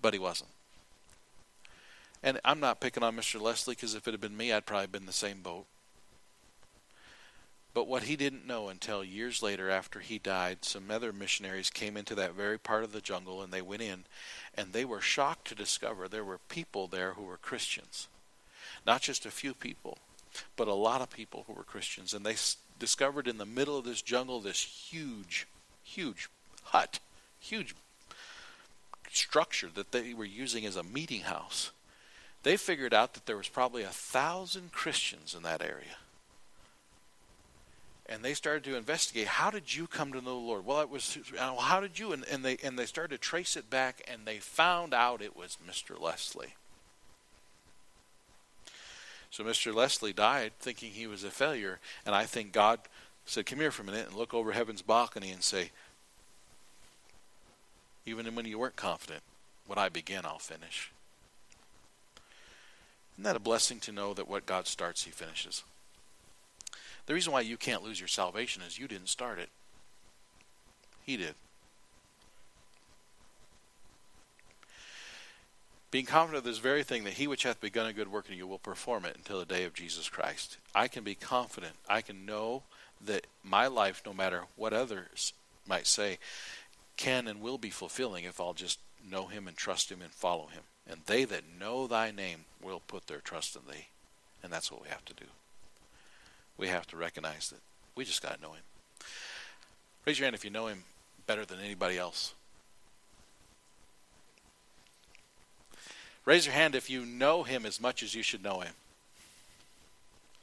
But 0.02 0.14
he 0.14 0.20
wasn't. 0.20 0.52
And 2.22 2.40
I'm 2.46 2.60
not 2.60 2.80
picking 2.80 3.04
on 3.04 3.16
Mr. 3.16 3.42
Leslie 3.42 3.76
because 3.76 3.96
if 3.96 4.08
it 4.08 4.12
had 4.12 4.22
been 4.22 4.38
me, 4.38 4.54
I'd 4.54 4.66
probably 4.66 4.88
been 4.88 5.04
in 5.04 5.08
the 5.08 5.14
same 5.14 5.42
boat. 5.42 5.66
But 7.74 7.88
what 7.88 8.04
he 8.04 8.16
didn't 8.16 8.48
know 8.48 8.70
until 8.70 9.04
years 9.04 9.44
later, 9.44 9.70
after 9.70 10.00
he 10.00 10.18
died, 10.18 10.64
some 10.64 10.90
other 10.90 11.12
missionaries 11.12 11.70
came 11.70 11.98
into 11.98 12.16
that 12.16 12.34
very 12.34 12.58
part 12.58 12.86
of 12.86 12.94
the 12.94 13.02
jungle 13.02 13.42
and 13.42 13.52
they 13.52 13.62
went 13.62 13.82
in 13.82 14.06
and 14.56 14.72
they 14.72 14.86
were 14.86 15.02
shocked 15.02 15.48
to 15.50 15.56
discover 15.56 16.08
there 16.08 16.24
were 16.24 16.40
people 16.48 16.88
there 16.88 17.14
who 17.14 17.24
were 17.24 17.38
Christians 17.38 18.08
not 18.86 19.02
just 19.02 19.26
a 19.26 19.32
few 19.32 19.54
people, 19.54 19.98
but 20.56 20.68
a 20.68 20.74
lot 20.74 21.02
of 21.02 21.10
people 21.10 21.44
who 21.48 21.54
were 21.54 21.64
Christians. 21.64 22.14
And 22.14 22.26
they 22.26 22.36
discovered 22.80 23.28
in 23.28 23.38
the 23.38 23.46
middle 23.46 23.78
of 23.78 23.86
this 23.86 24.02
jungle 24.02 24.42
this 24.42 24.62
huge, 24.62 25.48
huge 25.84 26.30
hut, 26.64 27.00
huge 27.40 27.76
structure 29.12 29.70
that 29.74 29.92
they 29.92 30.14
were 30.14 30.26
using 30.26 30.66
as 30.66 30.76
a 30.76 30.84
meeting 30.84 31.22
house. 31.22 31.72
They 32.44 32.58
figured 32.58 32.94
out 32.94 33.14
that 33.14 33.26
there 33.26 33.38
was 33.38 33.48
probably 33.48 33.84
a 33.84 33.88
thousand 33.88 34.72
Christians 34.72 35.34
in 35.34 35.44
that 35.44 35.64
area. 35.64 35.98
And 38.08 38.24
they 38.24 38.36
started 38.36 38.64
to 38.66 38.78
investigate. 38.78 39.26
How 39.26 39.50
did 39.50 39.76
you 39.76 39.88
come 39.88 40.12
to 40.12 40.22
know 40.22 40.40
the 40.40 40.46
Lord? 40.46 40.64
Well, 40.64 40.82
it 40.82 40.92
was. 40.92 41.18
How 41.40 41.80
did 41.80 41.98
you? 41.98 42.12
And, 42.14 42.24
and 42.26 42.46
they 42.46 42.58
and 42.64 42.78
they 42.78 42.86
started 42.86 43.16
to 43.16 43.18
trace 43.20 43.58
it 43.58 43.72
back, 43.72 44.04
and 44.08 44.26
they 44.26 44.38
found 44.38 44.94
out 44.94 45.24
it 45.24 45.36
was 45.36 45.58
Mr. 45.68 46.00
Leslie. 46.00 46.54
So 49.30 49.44
Mr. 49.44 49.74
Leslie 49.74 50.14
died 50.14 50.54
thinking 50.60 50.92
he 50.92 51.08
was 51.08 51.24
a 51.24 51.32
failure, 51.32 51.80
and 52.06 52.16
I 52.16 52.24
think 52.24 52.52
God 52.52 52.80
said, 53.26 53.46
Come 53.46 53.60
here 53.60 53.72
for 53.72 53.82
a 53.82 53.86
minute 53.86 54.08
and 54.08 54.16
look 54.16 54.34
over 54.34 54.52
heaven's 54.52 54.82
balcony 54.82 55.32
and 55.32 55.44
say, 55.44 55.72
Even 58.06 58.34
when 58.36 58.46
you 58.46 58.60
weren't 58.60 58.76
confident, 58.76 59.24
what 59.68 59.78
I 59.78 59.90
begin, 59.90 60.26
I'll 60.26 60.40
finish. 60.40 60.92
Isn't 63.16 63.24
that 63.24 63.36
a 63.36 63.40
blessing 63.40 63.80
to 63.82 63.92
know 63.92 64.14
that 64.14 64.28
what 64.28 64.46
God 64.46 64.68
starts, 64.68 65.04
He 65.04 65.12
finishes? 65.12 65.64
The 67.06 67.14
reason 67.14 67.32
why 67.32 67.42
you 67.42 67.58
can't 67.58 67.84
lose 67.84 68.00
your 68.00 68.08
salvation 68.08 68.62
is 68.62 68.80
you 68.80 68.88
didn't 68.88 69.10
start 69.10 69.40
it, 69.40 69.50
He 71.04 71.18
did. 71.18 71.36
Being 75.96 76.06
confident 76.06 76.40
of 76.40 76.44
this 76.44 76.58
very 76.58 76.84
thing 76.84 77.06
that 77.06 77.14
he 77.14 77.26
which 77.26 77.44
hath 77.44 77.62
begun 77.62 77.86
a 77.86 77.94
good 77.94 78.12
work 78.12 78.30
in 78.30 78.36
you 78.36 78.46
will 78.46 78.60
perform 78.60 79.06
it 79.06 79.16
until 79.16 79.40
the 79.40 79.46
day 79.46 79.64
of 79.64 79.74
Jesus 79.74 80.10
Christ. 80.10 80.58
I 80.76 80.90
can 80.90 81.06
be 81.06 81.16
confident. 81.16 81.76
I 81.88 82.02
can 82.02 82.26
know 82.26 82.64
that 83.06 83.28
my 83.46 83.68
life, 83.68 84.04
no 84.06 84.12
matter 84.12 84.44
what 84.58 84.74
others 84.74 85.32
might 85.66 85.88
say, 85.88 86.18
can 86.98 87.30
and 87.30 87.40
will 87.40 87.58
be 87.58 87.70
fulfilling 87.70 88.26
if 88.26 88.42
I'll 88.42 88.52
just 88.52 88.80
know 89.10 89.28
him 89.28 89.48
and 89.48 89.56
trust 89.56 89.90
him 89.90 90.02
and 90.02 90.12
follow 90.12 90.48
him. 90.48 90.64
And 90.86 91.00
they 91.06 91.24
that 91.24 91.44
know 91.58 91.88
thy 91.88 92.12
name 92.12 92.44
will 92.62 92.82
put 92.86 93.08
their 93.08 93.22
trust 93.22 93.56
in 93.56 93.62
thee. 93.66 93.88
And 94.44 94.52
that's 94.52 94.70
what 94.70 94.84
we 94.84 94.90
have 94.90 95.06
to 95.06 95.14
do. 95.14 95.28
We 96.58 96.68
have 96.68 96.88
to 96.88 96.98
recognize 96.98 97.52
that 97.52 97.62
we 97.96 98.04
just 98.04 98.22
got 98.22 98.36
to 98.36 98.42
know 98.42 98.52
him. 98.52 98.64
Raise 100.06 100.20
your 100.20 100.26
hand 100.26 100.36
if 100.36 100.44
you 100.44 100.52
know 100.52 100.68
him 100.68 100.84
better 101.26 101.46
than 101.46 101.62
anybody 101.62 101.98
else. 101.98 102.34
Raise 106.26 106.48
your 106.48 106.56
hand 106.56 106.74
if 106.74 106.90
you 106.90 107.06
know 107.06 107.44
him 107.44 107.66
as 107.66 107.80
much 107.80 108.02
as 108.02 108.16
you 108.16 108.24
should 108.24 108.44
know 108.44 108.62
him. 108.62 108.74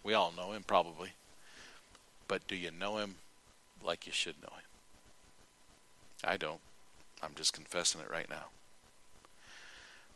We 0.05 0.15
all 0.15 0.33
know 0.37 0.53
him, 0.53 0.63
probably. 0.65 1.11
But 2.29 2.47
do 2.47 2.55
you 2.55 2.71
know 2.71 2.99
him 2.99 3.17
like 3.85 4.07
you 4.07 4.13
should 4.13 4.41
know 4.41 4.55
him? 4.55 4.65
I 6.25 6.37
don't. 6.37 6.61
I'm 7.23 7.35
just 7.35 7.53
confessing 7.53 8.01
it 8.01 8.11
right 8.11 8.31
now. 8.31 8.47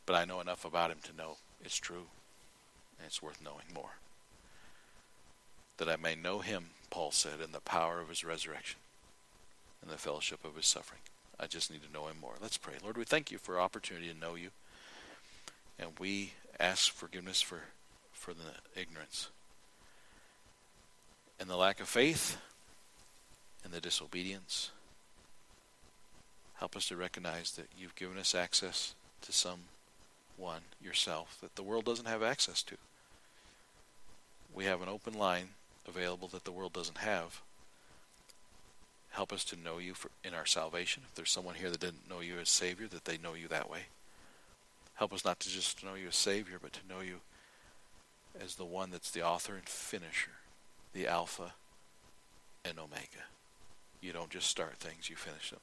But 0.06 0.14
I 0.16 0.24
know 0.24 0.40
enough 0.40 0.64
about 0.64 0.90
him 0.90 0.98
to 1.02 1.16
know 1.16 1.36
it's 1.64 1.76
true 1.76 2.06
and 2.98 3.06
it's 3.06 3.22
worth 3.22 3.42
knowing 3.42 3.66
more. 3.74 3.96
That 5.78 5.88
I 5.88 5.96
may 5.96 6.14
know 6.14 6.38
him, 6.38 6.66
Paul 6.90 7.10
said, 7.10 7.40
in 7.44 7.52
the 7.52 7.60
power 7.60 8.00
of 8.00 8.08
his 8.08 8.24
resurrection 8.24 8.78
and 9.82 9.90
the 9.90 9.98
fellowship 9.98 10.44
of 10.44 10.56
his 10.56 10.66
suffering. 10.66 11.02
I 11.38 11.46
just 11.46 11.70
need 11.70 11.82
to 11.82 11.92
know 11.92 12.06
him 12.06 12.16
more. 12.20 12.34
Let's 12.40 12.56
pray. 12.56 12.74
Lord, 12.82 12.96
we 12.96 13.04
thank 13.04 13.30
you 13.30 13.38
for 13.38 13.60
opportunity 13.60 14.08
to 14.08 14.18
know 14.18 14.36
you. 14.36 14.50
And 15.78 15.90
we 15.98 16.32
ask 16.58 16.92
forgiveness 16.92 17.42
for, 17.42 17.60
for 18.12 18.32
the 18.32 18.80
ignorance 18.80 19.28
and 21.38 21.50
the 21.50 21.56
lack 21.56 21.80
of 21.80 21.88
faith 21.88 22.38
and 23.64 23.72
the 23.72 23.80
disobedience. 23.80 24.70
Help 26.54 26.76
us 26.76 26.88
to 26.88 26.96
recognize 26.96 27.52
that 27.52 27.68
you've 27.78 27.94
given 27.94 28.16
us 28.16 28.34
access 28.34 28.94
to 29.20 29.32
someone 29.32 30.62
yourself 30.82 31.36
that 31.42 31.54
the 31.56 31.62
world 31.62 31.84
doesn't 31.84 32.08
have 32.08 32.22
access 32.22 32.62
to. 32.62 32.76
We 34.54 34.64
have 34.64 34.80
an 34.80 34.88
open 34.88 35.12
line 35.12 35.50
available 35.86 36.28
that 36.28 36.44
the 36.44 36.52
world 36.52 36.72
doesn't 36.72 36.98
have. 36.98 37.42
Help 39.10 39.32
us 39.32 39.44
to 39.44 39.56
know 39.56 39.78
you 39.78 39.94
for, 39.94 40.10
in 40.24 40.32
our 40.32 40.46
salvation. 40.46 41.02
If 41.06 41.14
there's 41.14 41.30
someone 41.30 41.54
here 41.54 41.70
that 41.70 41.80
didn't 41.80 42.08
know 42.08 42.20
you 42.20 42.38
as 42.38 42.48
Savior, 42.48 42.86
that 42.88 43.04
they 43.04 43.18
know 43.18 43.34
you 43.34 43.48
that 43.48 43.70
way. 43.70 43.80
Help 44.96 45.12
us 45.12 45.24
not 45.24 45.40
to 45.40 45.48
just 45.48 45.84
know 45.84 45.94
you 45.94 46.08
as 46.08 46.16
Savior, 46.16 46.58
but 46.60 46.72
to 46.72 46.80
know 46.88 47.00
you 47.00 47.20
as 48.42 48.56
the 48.56 48.64
one 48.64 48.90
that's 48.90 49.10
the 49.10 49.22
author 49.22 49.54
and 49.54 49.68
finisher, 49.68 50.32
the 50.92 51.06
Alpha 51.06 51.52
and 52.64 52.78
Omega. 52.78 53.24
You 54.00 54.12
don't 54.12 54.30
just 54.30 54.48
start 54.48 54.76
things, 54.76 55.08
you 55.08 55.16
finish 55.16 55.50
them. 55.50 55.60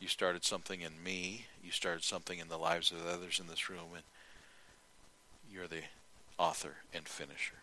You 0.00 0.08
started 0.08 0.44
something 0.44 0.80
in 0.80 1.02
me, 1.02 1.46
you 1.62 1.70
started 1.70 2.04
something 2.04 2.38
in 2.38 2.48
the 2.48 2.58
lives 2.58 2.90
of 2.90 3.06
others 3.06 3.38
in 3.40 3.46
this 3.46 3.70
room, 3.70 3.90
and 3.94 4.02
you're 5.50 5.68
the 5.68 5.82
author 6.38 6.76
and 6.92 7.06
finisher. 7.06 7.56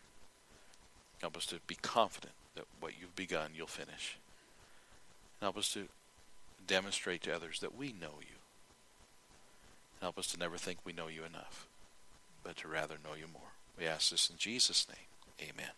Help 1.21 1.35
us 1.35 1.45
to 1.47 1.57
be 1.67 1.75
confident 1.75 2.33
that 2.55 2.65
what 2.79 2.93
you've 2.99 3.15
begun, 3.15 3.51
you'll 3.55 3.67
finish. 3.67 4.17
Help 5.41 5.57
us 5.57 5.73
to 5.73 5.87
demonstrate 6.65 7.23
to 7.23 7.35
others 7.35 7.59
that 7.59 7.77
we 7.77 7.87
know 7.87 8.15
you. 8.21 8.38
Help 10.01 10.17
us 10.17 10.27
to 10.27 10.39
never 10.39 10.57
think 10.57 10.79
we 10.83 10.93
know 10.93 11.07
you 11.07 11.23
enough, 11.23 11.67
but 12.43 12.57
to 12.57 12.67
rather 12.67 12.95
know 13.03 13.15
you 13.15 13.27
more. 13.31 13.53
We 13.77 13.85
ask 13.85 14.11
this 14.11 14.29
in 14.29 14.37
Jesus' 14.37 14.87
name. 14.87 15.49
Amen. 15.49 15.71